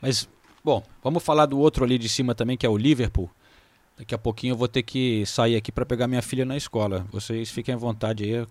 Mas, 0.00 0.26
bom, 0.68 0.82
vamos 1.02 1.22
falar 1.22 1.46
do 1.46 1.58
outro 1.58 1.84
ali 1.84 1.98
de 1.98 2.08
cima 2.08 2.34
também, 2.34 2.56
que 2.56 2.66
é 2.66 2.68
o 2.68 2.76
Liverpool. 2.76 3.30
Daqui 3.96 4.14
a 4.14 4.18
pouquinho 4.18 4.52
eu 4.52 4.56
vou 4.56 4.68
ter 4.68 4.82
que 4.82 5.24
sair 5.26 5.56
aqui 5.56 5.72
para 5.72 5.84
pegar 5.84 6.06
minha 6.06 6.22
filha 6.22 6.44
na 6.44 6.56
escola. 6.56 7.06
Vocês 7.10 7.50
fiquem 7.50 7.74
à 7.74 7.78
vontade 7.78 8.22
aí, 8.24 8.46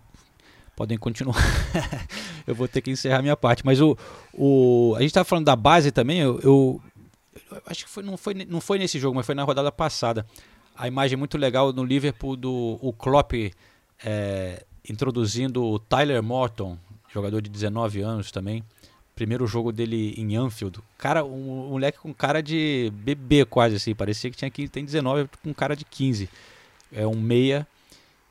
podem 0.76 0.98
continuar. 0.98 1.42
eu 2.46 2.54
vou 2.54 2.68
ter 2.68 2.82
que 2.82 2.92
encerrar 2.92 3.22
minha 3.22 3.38
parte. 3.38 3.66
Mas 3.66 3.80
o, 3.80 3.98
o 4.34 4.94
a 4.98 5.00
gente 5.02 5.10
estava 5.12 5.24
falando 5.24 5.46
da 5.46 5.56
base 5.56 5.92
também. 5.92 6.20
Eu, 6.20 6.40
eu- 6.42 6.82
eu 7.52 7.62
acho 7.68 7.86
que 7.86 7.90
foi, 7.90 8.04
não, 8.04 8.18
foi, 8.18 8.34
não 8.34 8.60
foi 8.60 8.78
nesse 8.80 9.00
jogo, 9.00 9.16
mas 9.16 9.26
foi 9.26 9.36
na 9.36 9.44
rodada 9.44 9.72
passada. 9.72 10.26
A 10.76 10.88
imagem 10.88 11.18
muito 11.18 11.38
legal 11.38 11.72
no 11.72 11.84
Liverpool 11.84 12.36
do 12.36 12.78
o 12.82 12.92
Klopp 12.92 13.34
é, 14.04 14.66
introduzindo 14.90 15.64
o 15.64 15.80
Tyler 15.80 16.22
Morton, 16.22 16.78
jogador 17.14 17.42
de 17.42 17.50
19 17.50 18.02
anos 18.02 18.32
também. 18.32 18.64
Primeiro 19.18 19.48
jogo 19.48 19.72
dele 19.72 20.14
em 20.16 20.36
Anfield. 20.36 20.80
Cara, 20.96 21.26
um, 21.26 21.66
um 21.66 21.70
moleque 21.72 21.98
com 21.98 22.14
cara 22.14 22.40
de 22.40 22.94
bebê 22.94 23.44
quase 23.46 23.76
assim. 23.76 23.96
Parecia 23.96 24.30
que 24.30 24.38
tinha 24.38 24.52
que 24.52 24.68
tem 24.68 24.86
19 24.86 25.28
com 25.42 25.52
cara 25.56 25.76
de 25.76 25.84
15. 25.84 26.30
É 26.92 27.06
um 27.08 27.20
meia 27.20 27.68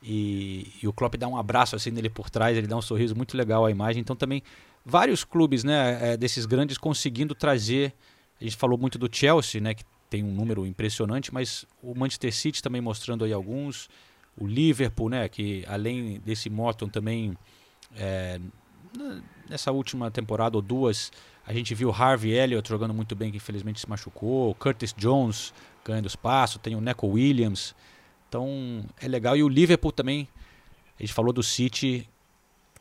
e, 0.01 0.73
e 0.81 0.87
o 0.87 0.93
Klopp 0.93 1.17
dá 1.17 1.27
um 1.27 1.37
abraço 1.37 1.75
assim 1.75 1.91
nele 1.91 2.09
por 2.09 2.31
trás, 2.31 2.57
ele 2.57 2.69
dá 2.69 2.77
um 2.77 2.83
sorriso 2.83 3.17
muito 3.17 3.37
legal 3.37 3.67
à 3.67 3.71
imagem. 3.73 4.01
Então 4.01 4.15
também 4.15 4.45
vários 4.85 5.25
clubes, 5.25 5.65
né, 5.65 6.13
é, 6.13 6.17
desses 6.17 6.47
grandes 6.47 6.79
conseguindo 6.79 7.35
trazer. 7.35 7.93
A 8.41 8.45
gente 8.45 8.57
falou 8.57 8.79
muito 8.79 8.97
do 8.97 9.09
Chelsea, 9.11 9.61
né, 9.61 9.75
que 9.75 9.83
tem 10.09 10.23
um 10.23 10.31
número 10.31 10.65
impressionante, 10.65 11.35
mas 11.35 11.67
o 11.83 11.99
Manchester 11.99 12.33
City 12.33 12.63
também 12.63 12.81
mostrando 12.81 13.25
aí 13.25 13.33
alguns. 13.33 13.89
O 14.39 14.47
Liverpool, 14.47 15.09
né, 15.09 15.29
que 15.29 15.65
além 15.67 16.21
desse 16.21 16.49
Morton 16.49 16.89
também 16.89 17.37
é, 17.97 18.39
nessa 19.49 19.73
última 19.73 20.11
temporada 20.11 20.57
ou 20.57 20.63
duas, 20.63 21.13
a 21.47 21.53
gente 21.53 21.75
viu 21.75 21.91
Harvey 21.91 22.33
Elliott 22.33 22.69
jogando 22.69 22.93
muito 22.93 23.15
bem, 23.15 23.31
que 23.31 23.37
infelizmente 23.37 23.81
se 23.81 23.89
machucou. 23.89 24.55
Curtis 24.55 24.93
Jones 24.97 25.55
ganhando 25.85 26.07
espaço. 26.07 26.59
Tem 26.59 26.75
o 26.75 26.81
Neco 26.81 27.07
Williams. 27.07 27.75
Então 28.29 28.85
é 29.01 29.07
legal. 29.07 29.37
E 29.37 29.43
o 29.43 29.49
Liverpool 29.49 29.93
também. 29.93 30.29
A 30.99 31.03
gente 31.03 31.13
falou 31.13 31.33
do 31.33 31.43
City, 31.43 32.09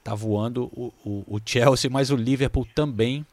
tá 0.04 0.16
voando. 0.16 0.66
O, 0.74 0.94
o, 1.04 1.36
o 1.36 1.42
Chelsea, 1.46 1.90
mas 1.90 2.10
o 2.10 2.16
Liverpool 2.16 2.66
também 2.74 3.26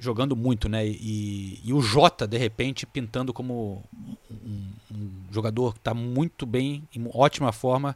jogando 0.00 0.34
muito, 0.34 0.68
né? 0.68 0.86
E, 0.86 1.60
e 1.62 1.72
o 1.72 1.80
Jota, 1.80 2.26
de 2.26 2.38
repente, 2.38 2.86
pintando 2.86 3.32
como 3.32 3.84
um, 4.30 4.72
um 4.90 5.10
jogador 5.30 5.74
que 5.74 5.78
está 5.78 5.92
muito 5.92 6.46
bem, 6.46 6.82
em 6.94 7.08
ótima 7.14 7.52
forma. 7.52 7.94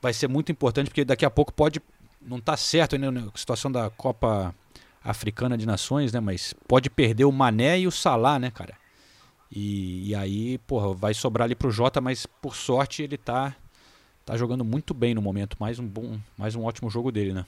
Vai 0.00 0.14
ser 0.14 0.28
muito 0.28 0.50
importante, 0.52 0.86
porque 0.86 1.04
daqui 1.04 1.24
a 1.24 1.30
pouco 1.30 1.52
pode. 1.52 1.82
Não 2.20 2.38
está 2.38 2.56
certo 2.56 2.94
ainda 2.94 3.10
na 3.10 3.30
situação 3.34 3.70
da 3.70 3.88
Copa 3.90 4.54
Africana 5.02 5.56
de 5.56 5.66
Nações, 5.66 6.12
né? 6.12 6.20
Mas 6.20 6.54
pode 6.68 6.90
perder 6.90 7.24
o 7.24 7.32
Mané 7.32 7.80
e 7.80 7.86
o 7.86 7.90
Salah, 7.90 8.38
né, 8.38 8.50
cara? 8.50 8.74
E, 9.50 10.10
e 10.10 10.14
aí, 10.14 10.58
porra, 10.58 10.94
vai 10.94 11.14
sobrar 11.14 11.46
ali 11.46 11.54
pro 11.54 11.70
Jota, 11.70 12.00
mas 12.00 12.26
por 12.26 12.54
sorte 12.54 13.02
ele 13.02 13.16
tá, 13.16 13.56
tá 14.24 14.36
jogando 14.36 14.64
muito 14.64 14.94
bem 14.94 15.14
no 15.14 15.22
momento. 15.22 15.56
Mais 15.58 15.78
um 15.78 15.86
bom, 15.86 16.18
mais 16.36 16.54
um 16.54 16.64
ótimo 16.64 16.90
jogo 16.90 17.10
dele, 17.10 17.32
né? 17.32 17.44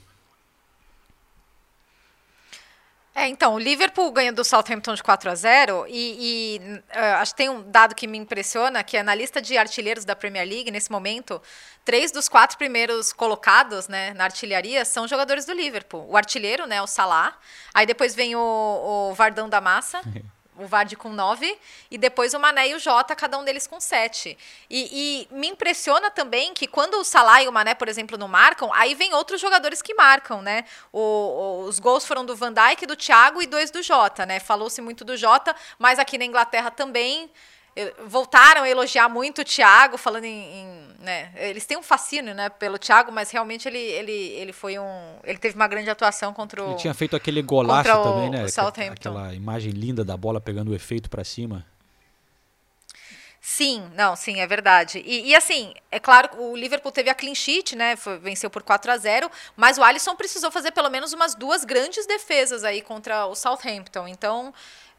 É, 3.15 3.27
então, 3.27 3.53
o 3.53 3.59
Liverpool 3.59 4.11
ganhou 4.11 4.33
do 4.33 4.43
Southampton 4.43 4.95
de 4.95 5.03
4 5.03 5.29
a 5.29 5.35
0 5.35 5.85
e, 5.87 6.57
e, 6.57 6.83
eh, 6.89 7.13
acho 7.13 7.33
que 7.33 7.37
tem 7.37 7.49
um 7.49 7.61
dado 7.69 7.93
que 7.93 8.07
me 8.07 8.17
impressiona, 8.17 8.83
que 8.83 8.97
é 8.97 9.03
na 9.03 9.13
lista 9.13 9.39
de 9.39 9.55
artilheiros 9.55 10.03
da 10.03 10.15
Premier 10.15 10.47
League, 10.47 10.71
nesse 10.71 10.91
momento, 10.91 11.39
três 11.85 12.11
dos 12.11 12.27
quatro 12.27 12.57
primeiros 12.57 13.13
colocados 13.13 13.87
né, 13.87 14.15
na 14.15 14.23
artilharia 14.23 14.83
são 14.83 15.07
jogadores 15.07 15.45
do 15.45 15.53
Liverpool. 15.53 16.07
O 16.09 16.17
artilheiro, 16.17 16.65
né, 16.65 16.81
o 16.81 16.87
Salah, 16.87 17.37
aí 17.71 17.85
depois 17.85 18.15
vem 18.15 18.35
o, 18.35 18.39
o 18.39 19.13
Vardão 19.13 19.47
da 19.47 19.61
Massa, 19.61 20.01
o 20.57 20.65
Vardy 20.67 20.95
com 20.95 21.09
9, 21.09 21.57
e 21.89 21.97
depois 21.97 22.33
o 22.33 22.39
Mané 22.39 22.69
e 22.69 22.75
o 22.75 22.79
Jota, 22.79 23.15
cada 23.15 23.37
um 23.37 23.43
deles 23.43 23.65
com 23.67 23.79
7. 23.79 24.37
E, 24.69 25.27
e 25.31 25.35
me 25.35 25.47
impressiona 25.47 26.11
também 26.11 26.53
que 26.53 26.67
quando 26.67 26.95
o 26.95 27.03
Salah 27.03 27.41
e 27.43 27.47
o 27.47 27.51
Mané, 27.51 27.73
por 27.73 27.87
exemplo, 27.87 28.17
não 28.17 28.27
marcam, 28.27 28.71
aí 28.73 28.93
vem 28.95 29.13
outros 29.13 29.41
jogadores 29.41 29.81
que 29.81 29.93
marcam, 29.93 30.41
né? 30.41 30.65
O- 30.91 31.65
os 31.67 31.79
gols 31.79 32.05
foram 32.05 32.25
do 32.25 32.35
Van 32.35 32.53
Dijk, 32.53 32.85
do 32.85 32.95
Thiago 32.95 33.41
e 33.41 33.47
dois 33.47 33.71
do 33.71 33.81
Jota, 33.81 34.25
né? 34.25 34.39
Falou-se 34.39 34.81
muito 34.81 35.03
do 35.03 35.17
Jota, 35.17 35.55
mas 35.79 35.99
aqui 35.99 36.17
na 36.17 36.25
Inglaterra 36.25 36.69
também 36.71 37.29
voltaram 38.05 38.63
a 38.63 38.69
elogiar 38.69 39.09
muito 39.09 39.41
o 39.41 39.43
Thiago, 39.43 39.97
falando 39.97 40.25
em, 40.25 40.61
em, 40.61 40.87
né, 40.99 41.31
eles 41.35 41.65
têm 41.65 41.75
um 41.77 41.81
fascínio, 41.83 42.35
né, 42.35 42.47
pelo 42.49 42.77
Thiago, 42.77 43.11
mas 43.11 43.31
realmente 43.31 43.67
ele, 43.67 43.79
ele, 43.79 44.11
ele 44.11 44.53
foi 44.53 44.77
um, 44.77 45.15
ele 45.23 45.39
teve 45.39 45.55
uma 45.55 45.67
grande 45.67 45.89
atuação 45.89 46.33
contra 46.33 46.63
o 46.63 46.67
Ele 46.71 46.75
tinha 46.75 46.93
feito 46.93 47.15
aquele 47.15 47.41
golaço 47.41 47.89
também, 47.89 48.29
né? 48.29 48.45
o 48.45 48.47
Aquela- 48.93 49.33
imagem 49.33 49.71
linda 49.71 50.03
da 50.05 50.15
bola 50.15 50.39
pegando 50.39 50.69
o 50.71 50.75
efeito 50.75 51.09
pra 51.09 51.23
cima. 51.23 51.65
Sim, 53.45 53.83
não, 53.93 54.15
sim, 54.15 54.39
é 54.39 54.47
verdade. 54.47 55.03
E, 55.05 55.29
e, 55.31 55.35
assim, 55.35 55.73
é 55.91 55.99
claro, 55.99 56.29
o 56.41 56.55
Liverpool 56.55 56.93
teve 56.93 57.09
a 57.09 57.13
clean 57.13 57.35
sheet, 57.35 57.75
né? 57.75 57.97
foi- 57.97 58.17
venceu 58.17 58.49
por 58.49 58.63
4 58.63 58.89
a 58.89 58.97
0 58.97 59.29
mas 59.57 59.77
o 59.77 59.83
Alisson 59.83 60.15
precisou 60.15 60.49
fazer 60.49 60.71
pelo 60.71 60.89
menos 60.89 61.11
umas 61.11 61.35
duas 61.35 61.65
grandes 61.65 62.05
defesas 62.05 62.63
aí 62.63 62.81
contra 62.81 63.25
o 63.25 63.35
Southampton. 63.35 64.07
Então, 64.07 64.53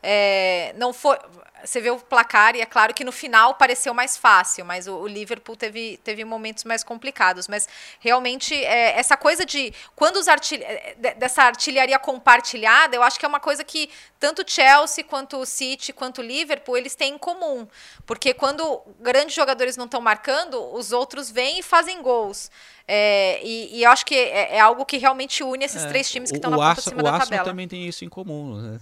é, 0.04 0.74
não 0.76 0.92
foi. 0.92 1.18
Você 1.64 1.80
vê 1.80 1.88
o 1.90 1.96
placar 1.98 2.54
e 2.54 2.60
é 2.60 2.66
claro 2.66 2.92
que 2.92 3.02
no 3.02 3.10
final 3.10 3.54
pareceu 3.54 3.94
mais 3.94 4.18
fácil, 4.18 4.66
mas 4.66 4.86
o, 4.86 4.96
o 4.96 5.06
Liverpool 5.06 5.56
teve, 5.56 5.96
teve 6.04 6.22
momentos 6.22 6.62
mais 6.62 6.84
complicados. 6.84 7.48
Mas 7.48 7.66
realmente 8.00 8.54
é, 8.54 8.98
essa 8.98 9.16
coisa 9.16 9.46
de 9.46 9.72
quando 9.96 10.16
os 10.16 10.28
artil, 10.28 10.58
é, 10.60 10.94
de- 10.94 11.14
dessa 11.14 11.42
artilharia 11.42 11.98
compartilhada, 11.98 12.94
eu 12.94 13.02
acho 13.02 13.18
que 13.18 13.24
é 13.24 13.28
uma 13.28 13.40
coisa 13.40 13.64
que 13.64 13.88
tanto 14.20 14.42
o 14.42 14.44
Chelsea 14.46 15.02
quanto 15.04 15.38
o 15.38 15.46
City 15.46 15.90
quanto 15.90 16.18
o 16.18 16.22
Liverpool 16.22 16.76
eles 16.76 16.94
têm 16.94 17.14
em 17.14 17.18
comum, 17.18 17.66
porque 18.04 18.34
quando 18.34 18.82
grandes 19.00 19.34
jogadores 19.34 19.74
não 19.78 19.86
estão 19.86 20.02
marcando, 20.02 20.62
os 20.74 20.92
outros 20.92 21.30
vêm 21.30 21.60
e 21.60 21.62
fazem 21.62 22.02
gols. 22.02 22.50
É, 22.86 23.40
e, 23.42 23.78
e 23.78 23.84
eu 23.84 23.90
acho 23.90 24.04
que 24.04 24.14
é, 24.14 24.56
é 24.56 24.60
algo 24.60 24.84
que 24.84 24.98
realmente 24.98 25.42
une 25.42 25.64
esses 25.64 25.82
É, 25.84 25.88
três 25.88 26.10
times 26.10 26.30
que 26.30 26.36
o- 26.36 26.38
estão 26.38 26.50
na 26.50 26.58
o 26.58 26.60
ponta 26.60 26.72
Arsenal- 26.72 26.90
cima 26.90 27.00
o 27.00 27.04
da 27.04 27.10
Arsenal 27.12 27.28
tabela. 27.30 27.44
também 27.50 27.66
tem 27.66 27.86
isso 27.88 28.04
em 28.04 28.08
comum, 28.10 28.60
né? 28.60 28.78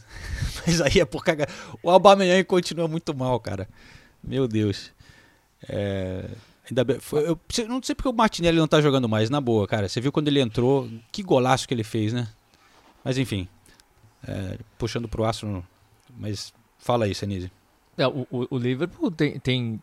Mas 0.66 0.80
aí 0.80 1.00
é 1.00 1.04
por 1.04 1.24
cagar. 1.24 1.48
O 1.82 1.90
Aubameyang 1.90 2.44
continua 2.44 2.88
muito 2.88 3.14
mal, 3.14 3.38
cara. 3.40 3.68
Meu 4.22 4.46
Deus. 4.46 4.92
É, 5.68 6.28
Ainda 6.70 6.84
bem, 6.84 7.00
foi, 7.00 7.28
eu 7.28 7.38
não 7.68 7.82
sei 7.82 7.94
porque 7.94 8.08
o 8.08 8.12
Martinelli 8.12 8.56
não 8.56 8.68
tá 8.68 8.80
jogando 8.80 9.08
mais, 9.08 9.28
na 9.28 9.40
boa, 9.40 9.66
cara. 9.66 9.88
Você 9.88 10.00
viu 10.00 10.12
quando 10.12 10.28
ele 10.28 10.40
entrou, 10.40 10.88
que 11.10 11.22
golaço 11.22 11.66
que 11.66 11.74
ele 11.74 11.82
fez, 11.82 12.12
né? 12.12 12.28
Mas 13.04 13.18
enfim, 13.18 13.48
é, 14.26 14.56
puxando 14.78 15.08
pro 15.08 15.24
Astro, 15.24 15.64
mas 16.16 16.54
fala 16.78 17.04
aí, 17.04 17.14
Senise. 17.14 17.50
É, 17.98 18.06
o, 18.06 18.26
o, 18.30 18.56
Liverpool 18.56 19.10
tem, 19.10 19.38
tem 19.40 19.82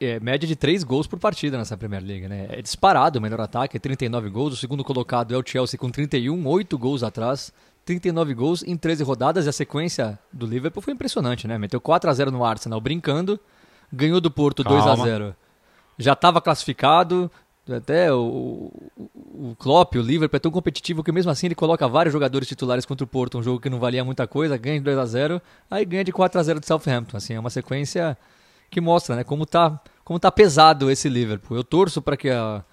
é, 0.00 0.20
média 0.20 0.46
de 0.46 0.54
3 0.54 0.84
gols 0.84 1.06
por 1.06 1.18
partida 1.18 1.56
nessa 1.56 1.76
Premier 1.76 2.04
League, 2.04 2.28
né? 2.28 2.46
É 2.50 2.62
disparado 2.62 3.18
o 3.18 3.22
melhor 3.22 3.40
ataque, 3.40 3.78
é 3.78 3.80
39 3.80 4.28
gols. 4.28 4.52
O 4.52 4.56
segundo 4.56 4.84
colocado 4.84 5.34
é 5.34 5.38
o 5.38 5.42
Chelsea 5.44 5.78
com 5.78 5.90
31, 5.90 6.46
8 6.46 6.78
gols 6.78 7.02
atrás. 7.02 7.52
39 7.88 8.34
gols 8.34 8.62
em 8.62 8.76
13 8.76 9.02
rodadas 9.02 9.46
e 9.46 9.48
a 9.48 9.52
sequência 9.52 10.18
do 10.30 10.44
Liverpool 10.46 10.82
foi 10.82 10.92
impressionante, 10.92 11.48
né? 11.48 11.56
Meteu 11.56 11.80
4 11.80 12.10
a 12.10 12.12
0 12.12 12.30
no 12.30 12.44
Arsenal 12.44 12.78
brincando, 12.82 13.40
ganhou 13.90 14.20
do 14.20 14.30
Porto 14.30 14.62
Calma. 14.62 14.94
2 14.94 15.00
a 15.00 15.04
0 15.04 15.36
já 15.98 16.12
estava 16.12 16.40
classificado. 16.40 17.30
Até 17.66 18.12
o, 18.12 18.72
o 18.96 19.54
Klopp, 19.58 19.94
o 19.96 20.00
Liverpool 20.00 20.36
é 20.36 20.40
tão 20.40 20.50
competitivo 20.50 21.02
que 21.02 21.12
mesmo 21.12 21.30
assim 21.30 21.48
ele 21.48 21.54
coloca 21.54 21.86
vários 21.86 22.12
jogadores 22.12 22.48
titulares 22.48 22.86
contra 22.86 23.04
o 23.04 23.06
Porto, 23.06 23.38
um 23.38 23.42
jogo 23.42 23.60
que 23.60 23.68
não 23.68 23.78
valia 23.78 24.02
muita 24.02 24.26
coisa, 24.26 24.56
ganha 24.56 24.78
de 24.78 24.84
2 24.84 24.96
a 24.96 25.04
0 25.04 25.42
aí 25.70 25.84
ganha 25.84 26.02
de 26.02 26.10
4 26.10 26.40
a 26.40 26.42
0 26.42 26.60
de 26.60 26.66
Southampton. 26.66 27.16
Assim, 27.16 27.34
é 27.34 27.40
uma 27.40 27.50
sequência 27.50 28.16
que 28.70 28.80
mostra 28.80 29.16
né, 29.16 29.24
como 29.24 29.44
tá, 29.44 29.80
como 30.04 30.18
tá 30.18 30.30
pesado 30.30 30.90
esse 30.90 31.08
Liverpool. 31.08 31.56
Eu 31.56 31.64
torço 31.64 32.00
para 32.00 32.16
que 32.16 32.30
a, 32.30 32.64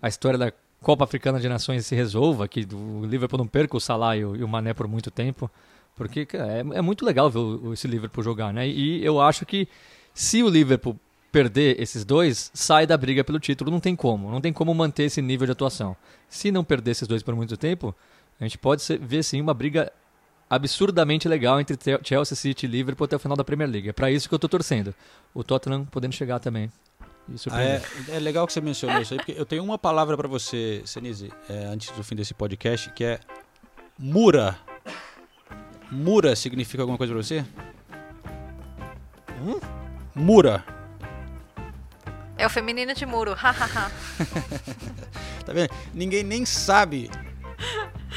a 0.00 0.08
história 0.08 0.38
da 0.38 0.52
Copa 0.82 1.04
Africana 1.04 1.40
de 1.40 1.48
Nações 1.48 1.86
se 1.86 1.94
resolva, 1.94 2.48
que 2.48 2.66
o 2.72 3.06
Liverpool 3.06 3.38
não 3.38 3.46
perca 3.46 3.76
o 3.76 3.80
Salah 3.80 4.16
e 4.16 4.24
o, 4.24 4.48
Mané 4.48 4.74
por 4.74 4.88
muito 4.88 5.10
tempo, 5.10 5.50
porque 5.96 6.26
é, 6.34 6.78
é 6.78 6.82
muito 6.82 7.04
legal 7.04 7.30
ver 7.30 7.38
o, 7.38 7.72
esse 7.72 7.86
Liverpool 7.86 8.22
jogar. 8.22 8.52
Né? 8.52 8.68
E 8.68 9.04
eu 9.04 9.20
acho 9.20 9.46
que 9.46 9.68
se 10.12 10.42
o 10.42 10.48
Liverpool 10.48 10.98
perder 11.32 11.80
esses 11.80 12.04
dois, 12.04 12.50
sai 12.52 12.86
da 12.86 12.96
briga 12.96 13.24
pelo 13.24 13.40
título. 13.40 13.70
Não 13.70 13.80
tem 13.80 13.96
como. 13.96 14.30
Não 14.30 14.40
tem 14.40 14.52
como 14.52 14.72
manter 14.74 15.04
esse 15.04 15.22
nível 15.22 15.46
de 15.46 15.52
atuação. 15.52 15.96
Se 16.28 16.52
não 16.52 16.62
perder 16.62 16.90
esses 16.90 17.08
dois 17.08 17.22
por 17.22 17.34
muito 17.34 17.56
tempo, 17.56 17.94
a 18.38 18.44
gente 18.44 18.58
pode 18.58 18.82
ser, 18.82 18.98
ver 18.98 19.22
sim 19.22 19.40
uma 19.40 19.54
briga 19.54 19.90
absurdamente 20.48 21.26
legal 21.26 21.58
entre 21.58 21.78
Chelsea 22.04 22.36
City 22.36 22.66
e 22.66 22.68
Liverpool 22.68 23.06
até 23.06 23.16
o 23.16 23.18
final 23.18 23.36
da 23.36 23.42
Premier 23.42 23.70
League. 23.70 23.88
É 23.88 23.92
para 23.92 24.10
isso 24.10 24.28
que 24.28 24.34
eu 24.34 24.36
estou 24.36 24.50
torcendo. 24.50 24.94
O 25.32 25.42
Tottenham 25.42 25.86
podendo 25.86 26.14
chegar 26.14 26.38
também. 26.38 26.70
Ah, 27.50 27.62
é, 27.62 27.82
é, 28.08 28.18
legal 28.18 28.46
que 28.46 28.52
você 28.52 28.60
mencionou 28.60 29.00
isso 29.00 29.14
aí, 29.14 29.18
porque 29.18 29.32
eu 29.36 29.46
tenho 29.46 29.62
uma 29.62 29.78
palavra 29.78 30.16
para 30.16 30.28
você, 30.28 30.82
Senise, 30.84 31.32
é, 31.48 31.64
antes 31.66 31.90
do 31.90 32.02
fim 32.02 32.16
desse 32.16 32.34
podcast, 32.34 32.90
que 32.90 33.04
é 33.04 33.20
Mura. 33.98 34.58
Mura 35.90 36.34
significa 36.34 36.82
alguma 36.82 36.98
coisa 36.98 37.12
para 37.12 37.22
você? 37.22 37.44
Hum? 39.40 39.60
Mura. 40.14 40.64
É 42.36 42.46
o 42.46 42.50
feminino 42.50 42.94
de 42.94 43.06
muro, 43.06 43.34
hahaha. 43.34 43.90
tá 45.46 45.52
vendo? 45.52 45.70
Ninguém 45.94 46.24
nem 46.24 46.44
sabe. 46.44 47.10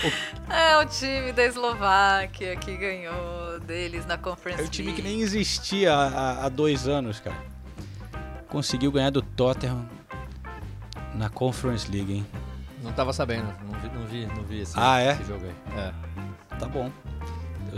O... 0.03 0.51
É 0.51 0.77
o 0.77 0.85
time 0.85 1.31
da 1.31 1.45
Eslováquia 1.45 2.55
que 2.55 2.75
ganhou 2.75 3.59
deles 3.59 4.05
na 4.05 4.17
Conference 4.17 4.61
League. 4.61 4.63
É 4.63 4.67
o 4.67 4.71
time 4.71 4.93
que 4.93 5.01
nem 5.01 5.21
existia 5.21 5.93
há, 5.93 6.45
há 6.45 6.49
dois 6.49 6.87
anos, 6.87 7.19
cara. 7.19 7.54
Conseguiu 8.55 8.89
ganhar 8.89 9.09
do 9.09 9.21
Tottenham 9.21 9.85
na 11.13 11.27
Conference 11.27 11.91
League, 11.91 12.13
hein? 12.13 12.25
Não 12.81 12.93
tava 12.93 13.11
sabendo, 13.11 13.53
não 13.69 13.77
vi, 13.81 13.89
não 13.89 14.05
vi, 14.05 14.25
não 14.27 14.43
vi 14.45 14.61
esse, 14.61 14.71
ah, 14.77 15.01
é? 15.01 15.11
esse 15.11 15.25
jogo 15.25 15.43
aí. 15.43 15.77
É. 15.77 16.55
Tá 16.57 16.65
bom. 16.65 16.89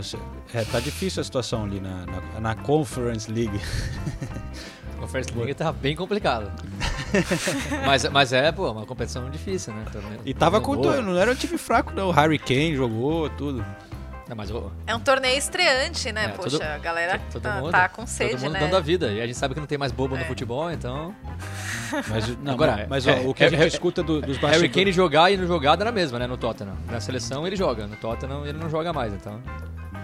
Sei, 0.00 0.20
é, 0.54 0.64
tá 0.64 0.78
difícil 0.78 1.20
a 1.20 1.24
situação 1.24 1.64
ali 1.64 1.80
na, 1.80 2.06
na, 2.06 2.40
na 2.40 2.54
Conference 2.54 3.28
League. 3.28 3.60
Conference 5.00 5.34
League 5.34 5.54
tá 5.54 5.72
bem 5.72 5.96
complicado. 5.96 6.48
mas, 7.84 8.08
mas 8.10 8.32
é, 8.32 8.52
pô, 8.52 8.70
uma 8.70 8.86
competição 8.86 9.28
difícil, 9.28 9.74
né? 9.74 9.84
Também. 9.90 10.20
E 10.24 10.32
tava 10.32 10.60
com. 10.60 10.76
Não 10.76 11.18
era 11.18 11.32
um 11.32 11.34
time 11.34 11.58
fraco, 11.58 11.92
não. 11.92 12.10
O 12.10 12.12
Harry 12.12 12.38
Kane 12.38 12.76
jogou, 12.76 13.28
tudo. 13.30 13.66
Não, 14.28 14.36
mas, 14.36 14.50
É 14.86 14.94
um 14.94 15.00
torneio 15.00 15.38
estreante, 15.38 16.12
né? 16.12 16.26
É, 16.26 16.28
Poxa, 16.28 16.58
todo, 16.58 16.62
a 16.62 16.78
galera 16.78 17.18
todo 17.32 17.42
tá, 17.42 17.54
mundo, 17.54 17.70
tá, 17.70 17.88
com 17.88 18.06
sede, 18.06 18.32
todo 18.32 18.42
mundo 18.42 18.52
né? 18.52 18.60
dando 18.60 18.76
a 18.76 18.80
vida. 18.80 19.10
E 19.10 19.22
a 19.22 19.26
gente 19.26 19.38
sabe 19.38 19.54
que 19.54 19.60
não 19.60 19.66
tem 19.66 19.78
mais 19.78 19.90
bobo 19.90 20.16
é. 20.16 20.18
no 20.18 20.24
futebol, 20.26 20.70
então. 20.70 21.14
Mas, 22.10 22.36
não, 22.36 22.52
Agora, 22.52 22.86
mas 22.86 23.06
ó, 23.06 23.12
o 23.22 23.32
que 23.32 23.42
a 23.42 23.48
gente 23.48 23.66
escuta 23.66 24.02
do, 24.02 24.20
dos 24.20 24.36
bastidores... 24.36 24.60
Harry 24.60 24.68
Kane 24.68 24.92
jogar 24.92 25.30
e 25.30 25.38
não 25.38 25.46
jogar 25.46 25.74
dá 25.74 25.86
na 25.86 25.92
mesma, 25.92 26.18
né? 26.18 26.26
No 26.26 26.36
Tottenham. 26.36 26.76
Na 26.86 27.00
seleção 27.00 27.46
ele 27.46 27.56
joga, 27.56 27.86
no 27.86 27.96
Tottenham 27.96 28.44
ele 28.44 28.58
não 28.58 28.68
joga 28.68 28.92
mais, 28.92 29.14
então. 29.14 29.40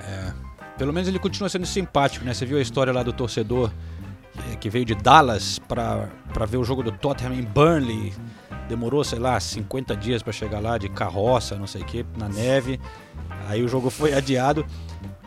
É. 0.02 0.32
Pelo 0.78 0.94
menos 0.94 1.06
ele 1.08 1.18
continua 1.18 1.50
sendo 1.50 1.66
simpático, 1.66 2.24
né? 2.24 2.32
Você 2.32 2.46
viu 2.46 2.56
a 2.56 2.62
história 2.62 2.90
lá 2.90 3.02
do 3.02 3.12
torcedor 3.12 3.70
que 4.60 4.68
veio 4.70 4.84
de 4.84 4.94
Dallas 4.94 5.58
para 5.58 6.08
ver 6.48 6.56
o 6.56 6.64
jogo 6.64 6.82
do 6.82 6.90
Tottenham 6.90 7.34
em 7.34 7.42
Burnley. 7.42 8.12
Demorou, 8.68 9.04
sei 9.04 9.18
lá, 9.18 9.38
50 9.38 9.94
dias 9.94 10.22
para 10.22 10.32
chegar 10.32 10.58
lá 10.58 10.78
de 10.78 10.88
carroça, 10.88 11.56
não 11.56 11.66
sei 11.66 11.82
o 11.82 11.84
que, 11.84 12.04
na 12.16 12.28
neve. 12.28 12.80
Aí 13.49 13.62
o 13.62 13.68
jogo 13.68 13.90
foi 13.90 14.14
adiado. 14.14 14.64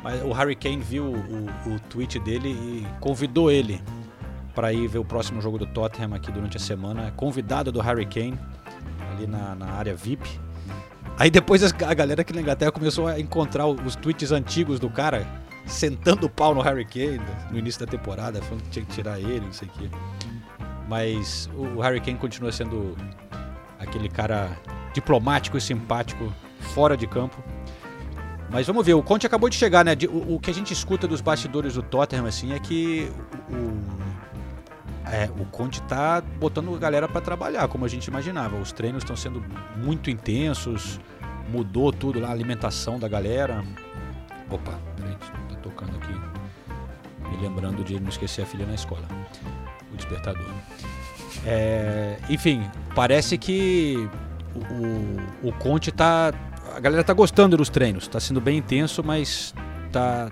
Mas 0.04 0.22
o 0.24 0.32
Harry 0.32 0.56
Kane 0.56 0.78
viu 0.78 1.06
o, 1.06 1.74
o 1.74 1.80
tweet 1.90 2.20
dele 2.20 2.50
e 2.50 2.88
convidou 3.00 3.52
ele 3.52 3.82
para 4.54 4.72
ir 4.72 4.88
ver 4.88 5.00
o 5.00 5.06
próximo 5.06 5.42
jogo 5.42 5.58
do 5.58 5.66
Tottenham 5.66 6.16
aqui 6.16 6.32
durante 6.32 6.58
a 6.58 6.60
semana. 6.60 7.12
Convidado 7.16 7.72
do 7.72 7.80
Harry 7.82 8.06
Kane, 8.06 8.40
ali 9.12 9.28
na, 9.28 9.56
na 9.56 9.68
área 9.72 9.96
VIP. 9.96 10.28
Aí 11.20 11.30
depois 11.30 11.64
a 11.64 11.94
galera 11.94 12.22
aqui 12.22 12.34
na 12.34 12.42
Inglaterra 12.42 12.72
começou 12.72 13.08
a 13.08 13.20
encontrar 13.20 13.66
os 13.66 13.96
tweets 13.96 14.32
antigos 14.32 14.80
do 14.80 14.90
cara 14.90 15.28
sentando 15.66 16.28
o 16.28 16.30
pau 16.30 16.56
no 16.56 16.62
Harry 16.62 16.86
Kane 16.86 17.20
no 17.52 17.58
início 17.58 17.86
da 17.86 17.92
temporada, 17.92 18.42
falando 18.42 18.64
que 18.64 18.70
tinha 18.70 18.86
que 18.86 18.92
tirar 18.94 19.20
ele, 19.20 19.42
não 19.42 19.54
sei 19.54 19.68
o 19.68 19.72
quê. 19.72 19.90
Mas 20.88 21.50
o 21.56 21.82
Harry 21.82 22.00
Kane 22.00 22.18
continua 22.18 22.52
sendo 22.52 22.96
aquele 23.80 24.10
cara 24.10 24.58
diplomático 24.94 25.58
e 25.58 25.62
simpático 25.62 26.32
fora 26.74 26.96
de 26.96 27.06
campo. 27.08 27.44
Mas 28.50 28.66
vamos 28.66 28.86
ver, 28.86 28.94
o 28.94 29.04
Conte 29.04 29.26
acabou 29.26 29.50
de 29.50 29.56
chegar, 29.56 29.84
né? 29.84 29.92
O, 30.10 30.36
o 30.36 30.40
que 30.40 30.50
a 30.50 30.54
gente 30.54 30.72
escuta 30.72 31.08
dos 31.08 31.22
bastidores 31.22 31.74
do 31.74 31.84
Tottenham 31.84 32.26
assim 32.26 32.54
é 32.54 32.60
que 32.60 33.12
o, 33.50 35.12
é, 35.12 35.30
o 35.40 35.46
Conte 35.46 35.82
tá 35.84 36.22
botando 36.22 36.74
a 36.74 36.78
galera 36.78 37.08
para 37.08 37.22
trabalhar, 37.22 37.68
como 37.68 37.86
a 37.86 37.88
gente 37.88 38.08
imaginava. 38.08 38.58
Os 38.58 38.72
treinos 38.72 39.04
estão 39.04 39.16
sendo 39.16 39.44
muito 39.76 40.10
intensos, 40.10 41.00
mudou 41.50 41.92
tudo 41.92 42.20
lá, 42.20 42.30
a 42.30 42.32
alimentação 42.32 42.98
da 43.00 43.08
galera. 43.08 43.64
Opa, 44.50 44.80
peraí, 44.96 45.16
tocando 45.62 45.98
aqui, 45.98 46.14
me 47.30 47.42
lembrando 47.42 47.84
de 47.84 48.00
não 48.00 48.10
esquecer 48.10 48.44
a 48.44 48.46
filha 48.46 48.66
na 48.66 48.76
escola, 48.76 49.06
o 49.92 49.98
despertador. 49.98 50.48
É, 51.46 52.18
enfim, 52.30 52.64
parece 52.96 53.38
que 53.38 54.10
o, 54.56 55.48
o, 55.48 55.50
o 55.50 55.54
Conte 55.54 55.92
tá. 55.92 56.34
A 56.78 56.80
galera 56.80 57.04
tá 57.04 57.12
gostando 57.12 57.58
dos 57.58 57.70
treinos, 57.70 58.08
tá 58.08 58.20
sendo 58.20 58.40
bem 58.40 58.60
intenso, 58.60 59.04
mas 59.04 59.52
tá, 59.92 60.32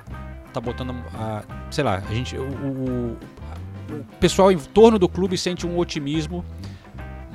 tá 0.53 0.61
botando 0.61 0.93
a. 1.13 1.43
Sei 1.71 1.83
lá, 1.83 2.03
a 2.07 2.13
gente. 2.13 2.37
O, 2.37 2.43
o, 2.43 3.17
o 3.89 4.05
pessoal 4.19 4.51
em 4.51 4.57
torno 4.57 4.99
do 4.99 5.09
clube 5.09 5.37
sente 5.37 5.65
um 5.65 5.77
otimismo 5.77 6.45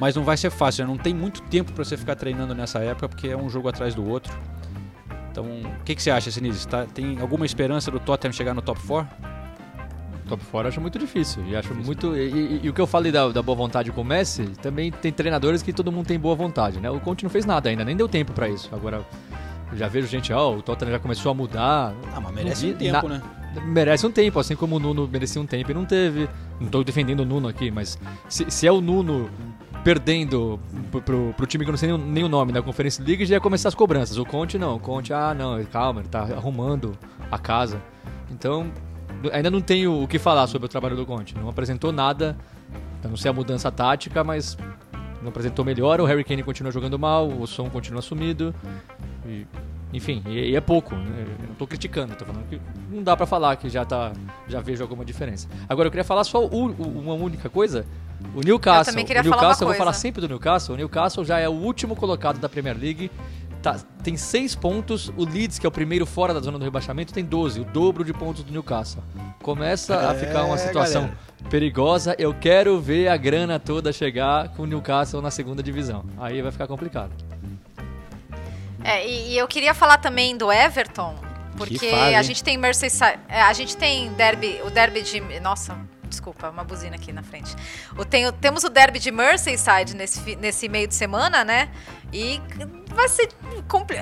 mas 0.01 0.17
não 0.17 0.25
vai 0.25 0.37
ser 0.37 0.51
fácil. 0.51 0.87
Né? 0.87 0.91
Não 0.91 0.97
tem 0.97 1.13
muito 1.13 1.43
tempo 1.43 1.73
para 1.73 1.85
você 1.85 1.95
ficar 1.95 2.17
treinando 2.17 2.55
nessa 2.55 2.79
época, 2.79 3.07
porque 3.07 3.29
é 3.29 3.37
um 3.37 3.51
jogo 3.51 3.69
atrás 3.69 3.95
do 3.95 4.09
outro. 4.09 4.33
Então, 5.31 5.45
o 5.45 5.85
que, 5.85 5.95
que 5.95 6.03
você 6.03 6.11
acha, 6.11 6.31
Sinise? 6.31 6.67
Tá, 6.67 6.87
tem 6.87 7.21
alguma 7.21 7.45
esperança 7.45 7.91
do 7.91 8.01
Tottenham 8.01 8.33
chegar 8.33 8.55
no 8.55 8.63
top 8.63 8.81
4? 8.87 9.15
Top 10.31 10.45
4 10.45 10.67
eu 10.67 10.69
acho 10.69 10.81
muito 10.81 10.99
difícil. 10.99 11.45
E 11.47 11.57
acho 11.57 11.75
muito. 11.75 12.17
E, 12.17 12.31
e, 12.31 12.61
e, 12.65 12.69
o 12.69 12.73
que 12.73 12.81
eu 12.81 12.87
falei 12.87 13.11
da, 13.11 13.29
da, 13.29 13.43
boa 13.43 13.57
vontade 13.57 13.91
com 13.91 14.03
o 14.03 14.05
Messi, 14.05 14.45
também 14.63 14.91
tem 14.93 15.13
treinadores 15.13 15.63
que 15.63 15.73
todo 15.73 15.91
mundo 15.91 16.07
tem 16.07 16.19
boa 16.19 16.37
vontade, 16.37 16.79
né? 16.81 16.89
O 16.89 17.01
Conte 17.01 17.25
não 17.25 17.31
fez 17.31 17.45
nada 17.45 17.69
ainda, 17.69 17.85
nem 17.85 17.97
deu 17.97 18.09
tempo 18.09 18.33
para 18.33 18.49
isso. 18.49 18.71
Agora, 18.73 19.05
já 19.75 19.89
vejo 19.89 20.07
gente, 20.07 20.33
ó, 20.33 20.51
oh, 20.51 20.59
o 20.59 20.63
Tottenham 20.63 20.93
já 20.93 20.99
começou 21.01 21.33
a 21.33 21.35
mudar. 21.35 21.95
Ah, 22.15 22.21
mas 22.21 22.33
merece 22.33 22.67
vi, 22.67 22.73
um 22.73 22.77
tempo, 22.77 23.09
na, 23.09 23.19
né? 23.19 23.23
Merece 23.65 24.07
um 24.07 24.13
tempo, 24.13 24.39
assim 24.39 24.55
como 24.55 24.77
o 24.77 24.79
Nuno 24.79 25.09
merecia 25.09 25.43
um 25.43 25.47
tempo 25.47 25.71
e 25.73 25.75
não 25.75 25.85
teve. 25.85 26.29
Não 26.61 26.69
tô 26.69 26.85
defendendo 26.85 27.21
o 27.21 27.25
Nuno 27.25 27.49
aqui, 27.49 27.71
mas 27.71 27.99
se, 28.29 28.49
se 28.49 28.67
é 28.67 28.73
o 28.73 28.81
Nuno 28.81 29.29
perdendo 29.83 30.61
pro, 30.91 31.03
pro, 31.03 31.35
pro, 31.37 31.47
time 31.47 31.65
que 31.65 31.71
eu 31.71 31.73
não 31.73 31.79
sei 31.79 31.89
nem, 31.91 31.99
nem, 31.99 32.25
o 32.25 32.29
nome 32.29 32.53
da 32.53 32.63
Conferência 32.63 33.03
League, 33.05 33.25
já 33.25 33.35
ia 33.35 33.41
começar 33.41 33.69
as 33.69 33.75
cobranças. 33.75 34.17
O 34.17 34.25
Conte 34.25 34.59
não, 34.59 34.77
o 34.77 34.79
Conte, 34.79 35.13
ah, 35.13 35.35
não, 35.35 35.63
calma, 35.65 36.01
ele 36.01 36.09
tá 36.09 36.21
arrumando 36.21 36.97
a 37.31 37.39
casa. 37.39 37.83
Então, 38.31 38.71
ainda 39.33 39.51
não 39.51 39.61
tenho 39.61 40.03
o 40.03 40.09
que 40.09 40.19
falar 40.19 40.47
sobre 40.47 40.67
o 40.67 40.69
trabalho 40.69 40.97
do 40.97 41.05
Conte. 41.05 41.37
Não 41.37 41.49
apresentou 41.49 41.93
nada, 41.93 42.37
a 43.05 43.09
não 43.09 43.17
ser 43.17 43.29
a 43.29 43.33
mudança 43.33 43.71
tática, 43.71 44.25
mas 44.25 44.57
não 45.23 45.29
apresentou 45.29 45.65
melhor. 45.65 46.01
O 46.01 46.05
Harry 46.05 46.25
Kane 46.25 46.43
continua 46.43 46.73
jogando 46.73 46.99
mal, 46.99 47.29
o 47.29 47.47
som 47.47 47.69
continua 47.69 48.03
sumido. 48.03 48.55
E 49.27 49.47
enfim, 49.93 50.23
e, 50.27 50.51
e 50.51 50.57
é 50.57 50.61
pouco. 50.61 50.95
Né? 50.95 51.27
Eu 51.41 51.49
não 51.49 51.55
tô 51.55 51.67
criticando, 51.67 52.15
tô 52.15 52.25
falando 52.25 52.47
que 52.49 52.61
não 52.91 53.03
dá 53.03 53.17
para 53.17 53.27
falar 53.27 53.57
que 53.57 53.69
já 53.69 53.85
tá, 53.85 54.13
já 54.49 54.61
vejo 54.61 54.83
alguma 54.83 55.05
diferença. 55.05 55.49
Agora 55.69 55.89
eu 55.89 55.91
queria 55.91 56.05
falar 56.05 56.25
só 56.25 56.45
o, 56.45 56.71
o, 56.71 56.99
uma 57.01 57.15
única 57.15 57.49
coisa. 57.49 57.85
O 58.35 58.41
Newcastle, 58.41 58.81
eu 58.81 58.85
também 58.85 59.05
queria 59.05 59.23
o 59.23 59.25
Newcastle, 59.25 59.49
falar 59.49 59.63
eu 59.63 59.67
vou 59.69 59.77
falar 59.77 59.93
sempre 59.93 60.21
do 60.21 60.29
Newcastle. 60.29 60.75
O 60.75 60.79
Newcastle 60.79 61.25
já 61.25 61.39
é 61.39 61.49
o 61.49 61.53
último 61.53 61.97
colocado 61.97 62.39
da 62.39 62.49
Premier 62.49 62.77
League 62.79 63.11
tá, 63.63 63.79
tem 64.03 64.17
6 64.17 64.55
pontos. 64.55 65.09
O 65.17 65.25
Leeds, 65.25 65.59
que 65.59 65.67
é 65.67 65.69
o 65.69 65.73
primeiro 65.73 66.07
fora 66.07 66.33
da 66.35 66.41
zona 66.41 66.59
do 66.59 66.65
rebaixamento, 66.65 67.13
tem 67.13 67.25
12, 67.25 67.61
o 67.61 67.65
dobro 67.65 68.05
de 68.05 68.13
pontos 68.13 68.43
do 68.43 68.53
Newcastle. 68.53 69.03
Começa 69.43 70.11
a 70.11 70.15
ficar 70.15 70.45
uma 70.45 70.55
É, 70.57 70.59
situação 70.59 71.03
galera. 71.03 71.19
perigosa. 71.51 72.15
Eu 72.19 72.35
quero 72.35 72.81
ver 72.81 73.09
a 73.09 73.17
grana 73.17 73.59
toda 73.59 73.93
chegar 73.93 74.49
com 74.51 74.63
o 74.63 74.67
Newcastle 74.67 75.21
na 75.23 75.31
segunda 75.31 75.63
divisão. 75.63 76.05
Aí 76.19 76.41
vai 76.43 76.53
ficar 76.53 76.67
complicado. 76.67 77.13
É, 78.83 79.07
e, 79.07 79.33
e 79.33 79.39
eu 79.39 79.47
queria 79.47 79.75
falar 79.75 79.99
também 79.99 80.37
do 80.37 80.51
Everton, 80.51 81.15
porque 81.57 81.91
fase, 81.91 82.15
a 82.15 82.23
gente 82.23 82.43
tem 82.43 82.57
Merseyside, 82.57 83.19
é, 83.29 83.43
a 83.43 83.53
gente 83.53 83.77
tem 83.77 84.11
derby, 84.15 84.61
o 84.65 84.71
derby 84.71 85.03
de, 85.03 85.21
nossa, 85.41 85.77
desculpa, 86.09 86.49
uma 86.49 86.65
buzina 86.65 86.97
aqui 86.97 87.13
na 87.13 87.23
frente. 87.23 87.55
O, 87.99 88.05
tem, 88.07 88.27
o- 88.27 88.33
temos 88.33 88.65
o 88.65 88.71
derby 88.71 88.99
de 88.99 89.11
Merseyside 89.11 89.95
nesse, 89.95 90.35
nesse 90.37 90.67
meio 90.69 90.89
de 90.89 90.95
semana, 90.95 91.45
né? 91.45 91.69
E 92.11 92.41
vai 92.95 93.09
ser 93.09 93.29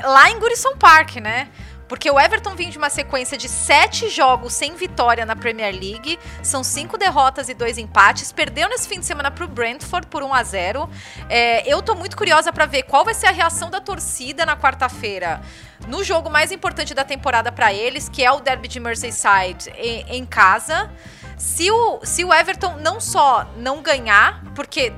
lá 0.05 0.31
em 0.31 0.39
Goodison 0.39 0.77
Park, 0.77 1.17
né? 1.17 1.49
Porque 1.89 2.11
o 2.11 2.21
Everton 2.21 2.55
vinha 2.55 2.71
de 2.71 2.77
uma 2.77 2.91
sequência 2.91 3.37
de 3.39 3.49
sete 3.49 4.11
jogos 4.11 4.53
sem 4.53 4.75
vitória 4.75 5.25
na 5.25 5.35
Premier 5.35 5.73
League. 5.73 6.19
São 6.43 6.63
cinco 6.63 6.99
derrotas 6.99 7.49
e 7.49 7.55
dois 7.55 7.79
empates. 7.79 8.31
Perdeu 8.31 8.69
nesse 8.69 8.87
fim 8.87 9.01
de 9.01 9.07
semana 9.07 9.31
para 9.31 9.47
o 9.47 9.49
Brentford 9.49 10.07
por 10.09 10.23
1 10.23 10.35
a 10.35 10.43
0 10.43 10.91
É, 11.31 11.67
Eu 11.67 11.81
tô 11.81 11.95
muito 11.95 12.17
curiosa 12.17 12.53
para 12.53 12.67
ver 12.67 12.83
qual 12.83 13.05
vai 13.05 13.15
ser 13.15 13.27
a 13.27 13.31
reação 13.31 13.71
da 13.71 13.81
torcida 13.81 14.45
na 14.45 14.55
quarta-feira. 14.55 15.41
No 15.87 16.05
jogo 16.05 16.29
mais 16.29 16.53
importante 16.53 16.93
da 16.93 17.05
temporada 17.05 17.51
para 17.51 17.73
eles, 17.73 18.09
que 18.09 18.23
é 18.23 18.31
o 18.31 18.41
Derby 18.41 18.69
de 18.69 18.79
Merseyside 18.79 19.71
em, 19.77 20.05
em 20.19 20.27
casa. 20.27 20.91
Se 21.39 21.71
o, 21.71 22.01
se 22.03 22.25
o 22.25 22.35
Everton 22.35 22.77
não 22.81 23.01
só 23.01 23.47
não 23.57 23.81
ganhar, 23.81 24.43
porque 24.55 24.93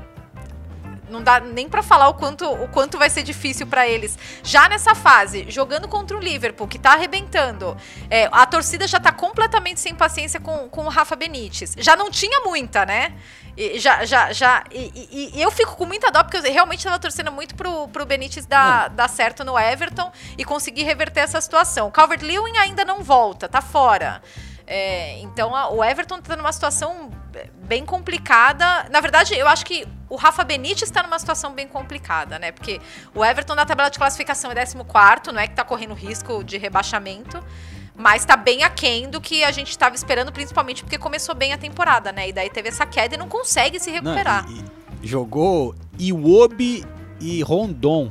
não 1.11 1.23
dá 1.23 1.41
nem 1.41 1.69
pra 1.69 1.83
falar 1.83 2.09
o 2.09 2.15
quanto, 2.15 2.45
o 2.51 2.69
quanto 2.69 2.97
vai 2.99 3.11
ser 3.11 3.23
difícil 3.23 3.67
pra 3.67 3.87
eles. 3.87 4.19
Já 4.43 4.69
nessa 4.69 4.95
fase, 4.95 5.47
jogando 5.51 5.89
contra 5.89 6.17
o 6.17 6.21
Liverpool, 6.21 6.67
que 6.69 6.79
tá 6.79 6.93
arrebentando, 6.93 7.77
é, 8.09 8.29
a 8.33 8.47
torcida 8.47 8.87
já 8.87 8.99
tá 9.01 9.13
completamente 9.13 9.81
sem 9.81 9.95
paciência 9.95 10.41
com, 10.41 10.69
com 10.69 10.85
o 10.87 10.89
Rafa 10.89 11.17
Benítez. 11.17 11.75
Já 11.79 11.97
não 11.97 12.11
tinha 12.11 12.41
muita, 12.41 12.87
né? 12.87 13.13
E 13.57 13.79
já, 13.81 14.05
já, 14.05 14.33
já, 14.33 14.65
e, 14.71 15.09
e- 15.11 15.39
e 15.39 15.43
eu 15.43 15.51
fico 15.51 15.75
com 15.77 15.85
muita 15.85 16.11
dó, 16.11 16.23
porque 16.23 16.37
eu 16.39 16.43
realmente 16.43 16.85
tava 16.85 16.99
torcendo 16.99 17.33
muito 17.33 17.55
pro, 17.57 17.89
pro 17.89 18.07
Benítez 18.07 18.47
dar, 18.47 18.89
dar 18.89 19.09
certo 19.09 19.45
no 19.45 19.59
Everton 19.59 20.11
e 20.39 20.45
conseguir 20.45 20.85
reverter 20.85 21.21
essa 21.21 21.41
situação. 21.41 21.89
O 21.89 21.91
Calvert-Lewin 21.91 22.57
ainda 22.59 22.85
não 22.85 23.03
volta, 23.03 23.49
tá 23.49 23.61
fora. 23.61 24.23
É, 24.67 25.19
então 25.21 25.55
a- 25.55 25.69
o 25.69 25.83
Everton 25.83 26.21
tá 26.23 26.37
numa 26.37 26.53
situação 26.53 27.11
bem 27.63 27.85
complicada. 27.85 28.89
Na 28.91 29.01
verdade, 29.01 29.35
eu 29.35 29.47
acho 29.49 29.65
que 29.65 29.87
o 30.09 30.17
Rafa 30.17 30.43
Benítez 30.45 30.83
está 30.83 31.03
numa 31.03 31.19
situação 31.19 31.53
bem 31.55 31.67
complicada, 31.69 32.39
né? 32.39 32.53
Porque 32.53 32.81
o 33.15 33.25
Everton 33.25 33.55
na 33.55 33.65
tabela 33.65 33.89
de 33.91 33.99
classificação 33.99 34.51
é 34.51 34.55
14, 34.55 35.33
não 35.33 35.41
é 35.41 35.47
que 35.47 35.55
tá 35.55 35.65
correndo 35.65 35.95
risco 35.95 36.43
de 36.43 36.59
rebaixamento, 36.59 37.43
mas 37.95 38.25
tá 38.25 38.37
bem 38.37 38.63
aquém 38.65 39.09
do 39.09 39.21
que 39.21 39.45
a 39.45 39.51
gente 39.51 39.71
estava 39.71 39.95
esperando, 39.95 40.33
principalmente 40.33 40.83
porque 40.83 40.99
começou 40.99 41.35
bem 41.35 41.53
a 41.53 41.59
temporada, 41.59 42.11
né? 42.13 42.29
E 42.29 42.33
daí 42.33 42.51
teve 42.51 42.69
essa 42.69 42.85
queda 42.87 43.15
e 43.15 43.19
não 43.19 43.29
consegue 43.29 43.79
se 43.79 43.91
Não, 43.91 43.95
recuperar. 44.03 44.47
e- 44.51 44.65
e 45.03 45.07
jogou 45.07 45.75
Iwobi 45.99 46.85
e 47.21 47.43
Rondon 47.43 48.11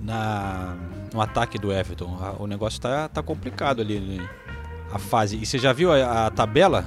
na, 0.00 0.76
no 1.12 1.20
ataque 1.20 1.58
do 1.58 1.72
Everton. 1.72 2.36
O 2.38 2.46
negócio 2.46 2.80
tá, 2.80 3.08
tá 3.08 3.22
complicado 3.22 3.80
ali, 3.80 3.98
né? 4.00 4.28
a 4.92 4.98
fase. 4.98 5.36
E 5.40 5.46
você 5.46 5.56
já 5.56 5.72
viu 5.72 5.92
a, 5.92 6.26
a 6.26 6.30
tabela? 6.32 6.84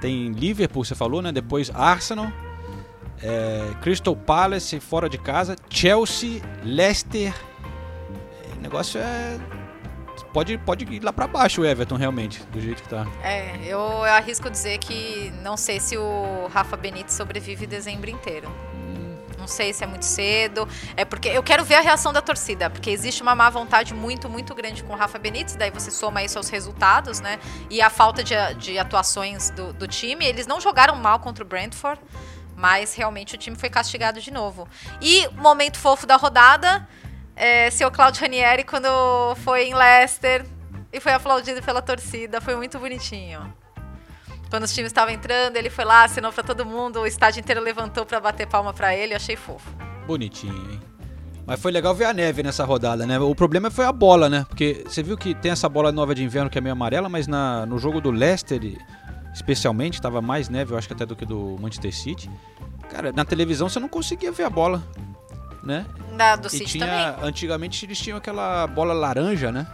Tem 0.00 0.32
Liverpool, 0.32 0.84
você 0.84 0.94
falou, 0.94 1.20
né? 1.20 1.30
Depois 1.30 1.70
Arsenal, 1.74 2.32
é, 3.22 3.70
Crystal 3.82 4.16
Palace 4.16 4.80
fora 4.80 5.08
de 5.08 5.18
casa, 5.18 5.56
Chelsea, 5.68 6.40
Leicester. 6.64 7.34
É, 8.44 8.56
O 8.56 8.60
negócio 8.60 9.00
é 9.00 9.38
pode 10.32 10.56
pode 10.58 10.84
ir 10.84 11.02
lá 11.02 11.12
pra 11.12 11.26
baixo 11.26 11.62
o 11.62 11.66
Everton 11.66 11.96
realmente, 11.96 12.42
do 12.52 12.60
jeito 12.60 12.82
que 12.82 12.88
tá. 12.88 13.06
É, 13.22 13.66
eu 13.66 14.04
arrisco 14.04 14.48
dizer 14.50 14.78
que 14.78 15.32
não 15.42 15.56
sei 15.56 15.80
se 15.80 15.96
o 15.96 16.48
Rafa 16.52 16.76
Benítez 16.76 17.14
sobrevive 17.14 17.66
dezembro 17.66 18.10
inteiro. 18.10 18.48
Não 19.40 19.48
sei 19.48 19.72
se 19.72 19.82
é 19.82 19.86
muito 19.86 20.04
cedo. 20.04 20.68
É 20.96 21.04
porque 21.04 21.28
eu 21.28 21.42
quero 21.42 21.64
ver 21.64 21.76
a 21.76 21.80
reação 21.80 22.12
da 22.12 22.20
torcida, 22.20 22.68
porque 22.68 22.90
existe 22.90 23.22
uma 23.22 23.34
má 23.34 23.48
vontade 23.50 23.94
muito, 23.94 24.28
muito 24.28 24.54
grande 24.54 24.84
com 24.84 24.92
o 24.92 24.96
Rafa 24.96 25.18
Benítez, 25.18 25.56
daí 25.56 25.70
você 25.70 25.90
soma 25.90 26.22
isso 26.22 26.38
aos 26.38 26.48
resultados, 26.48 27.20
né? 27.20 27.40
E 27.68 27.80
a 27.80 27.90
falta 27.90 28.22
de, 28.22 28.34
de 28.58 28.78
atuações 28.78 29.50
do, 29.50 29.72
do 29.72 29.88
time. 29.88 30.24
Eles 30.24 30.46
não 30.46 30.60
jogaram 30.60 30.94
mal 30.96 31.18
contra 31.18 31.42
o 31.42 31.46
Brentford, 31.46 32.00
mas 32.56 32.94
realmente 32.94 33.34
o 33.34 33.38
time 33.38 33.56
foi 33.56 33.70
castigado 33.70 34.20
de 34.20 34.30
novo. 34.30 34.68
E 35.00 35.26
momento 35.28 35.78
fofo 35.78 36.06
da 36.06 36.16
rodada, 36.16 36.86
é, 37.34 37.70
seu 37.70 37.90
Claudio 37.90 38.20
Ranieri, 38.20 38.64
quando 38.64 38.88
foi 39.36 39.64
em 39.64 39.74
Leicester 39.74 40.44
e 40.92 41.00
foi 41.00 41.12
aplaudido 41.12 41.62
pela 41.62 41.80
torcida, 41.80 42.40
foi 42.40 42.54
muito 42.54 42.78
bonitinho. 42.78 43.59
Quando 44.50 44.64
os 44.64 44.74
times 44.74 44.88
estavam 44.90 45.14
entrando, 45.14 45.56
ele 45.56 45.70
foi 45.70 45.84
lá, 45.84 46.04
assinou 46.04 46.32
pra 46.32 46.42
todo 46.42 46.66
mundo, 46.66 47.00
o 47.00 47.06
estádio 47.06 47.38
inteiro 47.40 47.60
levantou 47.62 48.04
pra 48.04 48.18
bater 48.20 48.46
palma 48.48 48.72
pra 48.74 48.94
ele, 48.94 49.12
eu 49.12 49.16
achei 49.16 49.36
fofo. 49.36 49.70
Bonitinho, 50.06 50.72
hein? 50.72 50.80
Mas 51.46 51.60
foi 51.60 51.70
legal 51.72 51.94
ver 51.94 52.04
a 52.04 52.12
neve 52.12 52.42
nessa 52.42 52.64
rodada, 52.64 53.06
né? 53.06 53.18
O 53.18 53.34
problema 53.34 53.70
foi 53.70 53.84
a 53.84 53.92
bola, 53.92 54.28
né? 54.28 54.44
Porque 54.48 54.84
você 54.86 55.02
viu 55.02 55.16
que 55.16 55.34
tem 55.34 55.50
essa 55.52 55.68
bola 55.68 55.90
nova 55.92 56.14
de 56.14 56.22
inverno 56.22 56.50
que 56.50 56.58
é 56.58 56.60
meio 56.60 56.72
amarela, 56.72 57.08
mas 57.08 57.26
na, 57.26 57.64
no 57.64 57.78
jogo 57.78 58.00
do 58.00 58.10
Leicester, 58.10 58.60
especialmente, 59.32 60.00
tava 60.00 60.20
mais 60.20 60.48
neve, 60.48 60.72
eu 60.74 60.78
acho 60.78 60.86
que 60.88 60.94
até 60.94 61.06
do 61.06 61.16
que 61.16 61.24
do 61.24 61.56
Manchester 61.60 61.94
City. 61.94 62.30
Cara, 62.88 63.12
na 63.12 63.24
televisão 63.24 63.68
você 63.68 63.78
não 63.80 63.88
conseguia 63.88 64.30
ver 64.32 64.44
a 64.44 64.50
bola, 64.50 64.82
né? 65.62 65.86
Da, 66.16 66.36
do 66.36 66.48
e 66.48 66.50
City 66.50 66.64
tinha, 66.78 66.86
também. 66.86 67.28
Antigamente 67.28 67.84
eles 67.86 67.98
tinham 67.98 68.18
aquela 68.18 68.66
bola 68.66 68.92
laranja, 68.92 69.50
né? 69.52 69.66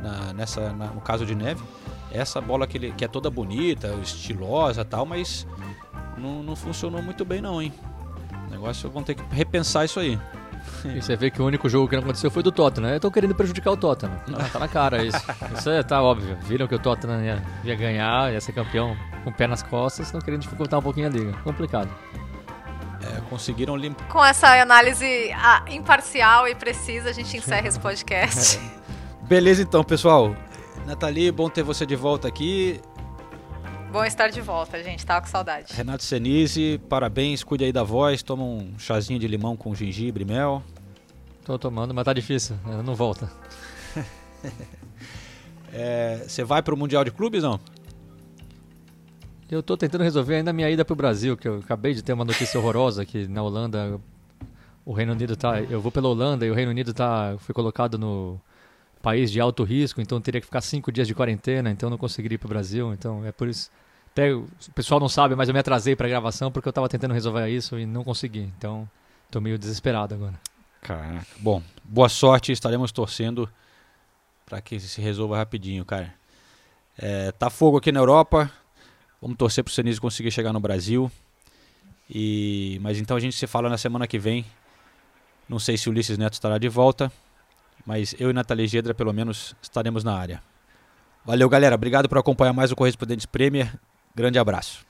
Na, 0.00 0.32
nessa, 0.32 0.72
na- 0.72 0.86
no 0.86 1.00
caso 1.00 1.26
de 1.26 1.34
neve. 1.34 1.62
Essa 2.12 2.40
bola 2.40 2.66
que, 2.66 2.76
ele- 2.76 2.92
que 2.92 3.04
é 3.04 3.08
toda 3.08 3.30
bonita, 3.30 3.88
estilosa 4.02 4.82
e 4.82 4.84
tal, 4.84 5.06
mas 5.06 5.46
não, 6.18 6.42
não 6.42 6.56
funcionou 6.56 7.00
muito 7.02 7.24
bem 7.24 7.40
não, 7.40 7.60
hein? 7.62 7.72
O 8.48 8.50
negócio 8.50 8.90
vão 8.90 9.02
ter 9.02 9.14
que 9.14 9.22
repensar 9.34 9.84
isso 9.84 10.00
aí. 10.00 10.18
E 10.84 11.00
você 11.00 11.16
vê 11.16 11.30
que 11.30 11.40
o 11.40 11.46
único 11.46 11.68
jogo 11.70 11.88
que 11.88 11.96
não 11.96 12.02
aconteceu 12.02 12.30
foi 12.30 12.42
do 12.42 12.52
Tottenham. 12.52 12.90
né? 12.90 12.96
Eu 12.96 13.00
tô 13.00 13.10
querendo 13.10 13.34
prejudicar 13.34 13.70
o 13.72 13.76
Tottenham. 13.78 14.14
Tá, 14.30 14.44
tá 14.52 14.58
na 14.58 14.68
cara 14.68 15.02
isso. 15.02 15.16
Isso 15.56 15.70
é, 15.70 15.82
tá 15.82 16.02
óbvio. 16.02 16.36
Viram 16.42 16.66
que 16.66 16.74
o 16.74 16.78
Tottenham 16.78 17.22
ia, 17.24 17.42
ia 17.64 17.74
ganhar, 17.74 18.30
ia 18.32 18.40
ser 18.42 18.52
campeão 18.52 18.94
com 19.24 19.30
o 19.30 19.32
pé 19.32 19.46
nas 19.46 19.62
costas, 19.62 20.06
estão 20.06 20.20
querendo 20.20 20.40
dificultar 20.42 20.78
um 20.78 20.82
pouquinho 20.82 21.06
a 21.06 21.10
liga. 21.10 21.32
Complicado. 21.42 21.88
É, 23.02 23.20
conseguiram 23.30 23.74
limpar. 23.76 24.06
Com 24.08 24.22
essa 24.24 24.48
análise 24.60 25.30
ah, 25.34 25.64
imparcial 25.70 26.46
e 26.46 26.54
precisa, 26.54 27.08
a 27.08 27.12
gente 27.12 27.34
encerra 27.36 27.66
esse 27.66 27.80
podcast. 27.80 28.60
Beleza 29.26 29.62
então, 29.62 29.82
pessoal. 29.82 30.34
Nathalie, 30.94 31.30
bom 31.30 31.48
ter 31.48 31.62
você 31.62 31.86
de 31.86 31.94
volta 31.94 32.26
aqui. 32.26 32.80
Bom 33.92 34.04
estar 34.04 34.26
de 34.28 34.40
volta, 34.40 34.82
gente. 34.82 35.06
Tava 35.06 35.20
com 35.20 35.28
saudade. 35.28 35.72
Renato 35.72 36.02
Senise, 36.02 36.80
parabéns, 36.88 37.44
cuide 37.44 37.62
aí 37.64 37.72
da 37.72 37.84
voz, 37.84 38.24
toma 38.24 38.42
um 38.42 38.76
chazinho 38.76 39.16
de 39.20 39.28
limão 39.28 39.56
com 39.56 39.72
gengibre 39.72 40.24
e 40.24 40.26
mel. 40.26 40.60
Tô 41.44 41.56
tomando, 41.56 41.94
mas 41.94 42.04
tá 42.04 42.12
difícil. 42.12 42.56
eh, 42.66 42.82
Não 42.82 42.94
volta. 42.96 43.30
É, 45.72 46.24
Você 46.26 46.42
vai 46.42 46.60
pro 46.60 46.76
Mundial 46.76 47.04
de 47.04 47.12
Clubes, 47.12 47.44
não? 47.44 47.60
Eu 49.48 49.62
tô 49.62 49.76
tentando 49.76 50.02
resolver 50.02 50.34
ainda 50.34 50.50
a 50.50 50.52
minha 50.52 50.68
ida 50.68 50.84
pro 50.84 50.96
Brasil, 50.96 51.36
que 51.36 51.46
eu 51.46 51.58
acabei 51.60 51.94
de 51.94 52.02
ter 52.02 52.12
uma 52.12 52.24
notícia 52.24 52.58
horrorosa 52.58 53.06
que 53.06 53.28
na 53.28 53.40
Holanda 53.40 54.00
o 54.84 54.92
Reino 54.92 55.12
Unido 55.12 55.36
tá. 55.36 55.60
Eu 55.60 55.80
vou 55.80 55.92
pela 55.92 56.08
Holanda 56.08 56.44
e 56.44 56.50
o 56.50 56.54
Reino 56.54 56.72
Unido 56.72 56.92
tá, 56.92 57.36
foi 57.38 57.54
colocado 57.54 57.96
no 57.96 58.40
país 59.02 59.30
de 59.30 59.40
alto 59.40 59.64
risco, 59.64 60.00
então 60.00 60.20
teria 60.20 60.40
que 60.40 60.46
ficar 60.46 60.60
cinco 60.60 60.92
dias 60.92 61.06
de 61.06 61.14
quarentena, 61.14 61.70
então 61.70 61.88
não 61.88 61.98
conseguiria 61.98 62.34
ir 62.36 62.38
pro 62.38 62.48
Brasil. 62.48 62.92
Então 62.92 63.24
é 63.24 63.32
por 63.32 63.48
isso. 63.48 63.70
Até 64.12 64.34
o 64.34 64.46
pessoal 64.74 64.98
não 65.00 65.08
sabe, 65.08 65.34
mas 65.34 65.48
eu 65.48 65.54
me 65.54 65.60
atrasei 65.60 65.94
pra 65.94 66.08
gravação 66.08 66.50
porque 66.50 66.68
eu 66.68 66.72
tava 66.72 66.88
tentando 66.88 67.14
resolver 67.14 67.48
isso 67.48 67.78
e 67.78 67.86
não 67.86 68.04
consegui. 68.04 68.50
Então 68.58 68.88
tô 69.30 69.40
meio 69.40 69.58
desesperado 69.58 70.14
agora. 70.14 70.34
Caraca. 70.82 71.26
Bom, 71.38 71.62
boa 71.84 72.08
sorte, 72.08 72.52
estaremos 72.52 72.90
torcendo 72.90 73.48
para 74.44 74.60
que 74.60 74.80
se 74.80 75.00
resolva 75.00 75.36
rapidinho, 75.36 75.84
cara. 75.84 76.12
É, 76.98 77.30
tá 77.32 77.48
fogo 77.48 77.78
aqui 77.78 77.92
na 77.92 78.00
Europa. 78.00 78.50
Vamos 79.22 79.36
torcer 79.36 79.62
pro 79.62 79.72
Senise 79.72 80.00
conseguir 80.00 80.30
chegar 80.30 80.52
no 80.52 80.60
Brasil. 80.60 81.10
E 82.08 82.78
mas 82.82 82.98
então 82.98 83.16
a 83.16 83.20
gente 83.20 83.36
se 83.36 83.46
fala 83.46 83.68
na 83.68 83.78
semana 83.78 84.06
que 84.06 84.18
vem. 84.18 84.44
Não 85.48 85.58
sei 85.58 85.76
se 85.76 85.88
o 85.88 85.92
Ulisses 85.92 86.18
Neto 86.18 86.34
estará 86.34 86.58
de 86.58 86.68
volta, 86.68 87.12
mas 87.86 88.14
eu 88.18 88.30
e 88.30 88.32
Nathalie 88.32 88.66
Gedra 88.66 88.94
pelo 88.94 89.12
menos 89.12 89.54
estaremos 89.62 90.04
na 90.04 90.16
área. 90.16 90.42
Valeu, 91.24 91.48
galera. 91.48 91.74
Obrigado 91.74 92.08
por 92.08 92.18
acompanhar 92.18 92.52
mais 92.52 92.72
o 92.72 92.76
Correspondentes 92.76 93.26
Premier. 93.26 93.72
Grande 94.14 94.38
abraço. 94.38 94.86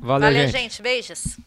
Valeu, 0.00 0.28
Valeu 0.28 0.48
gente. 0.48 0.82
Beijos. 0.82 1.38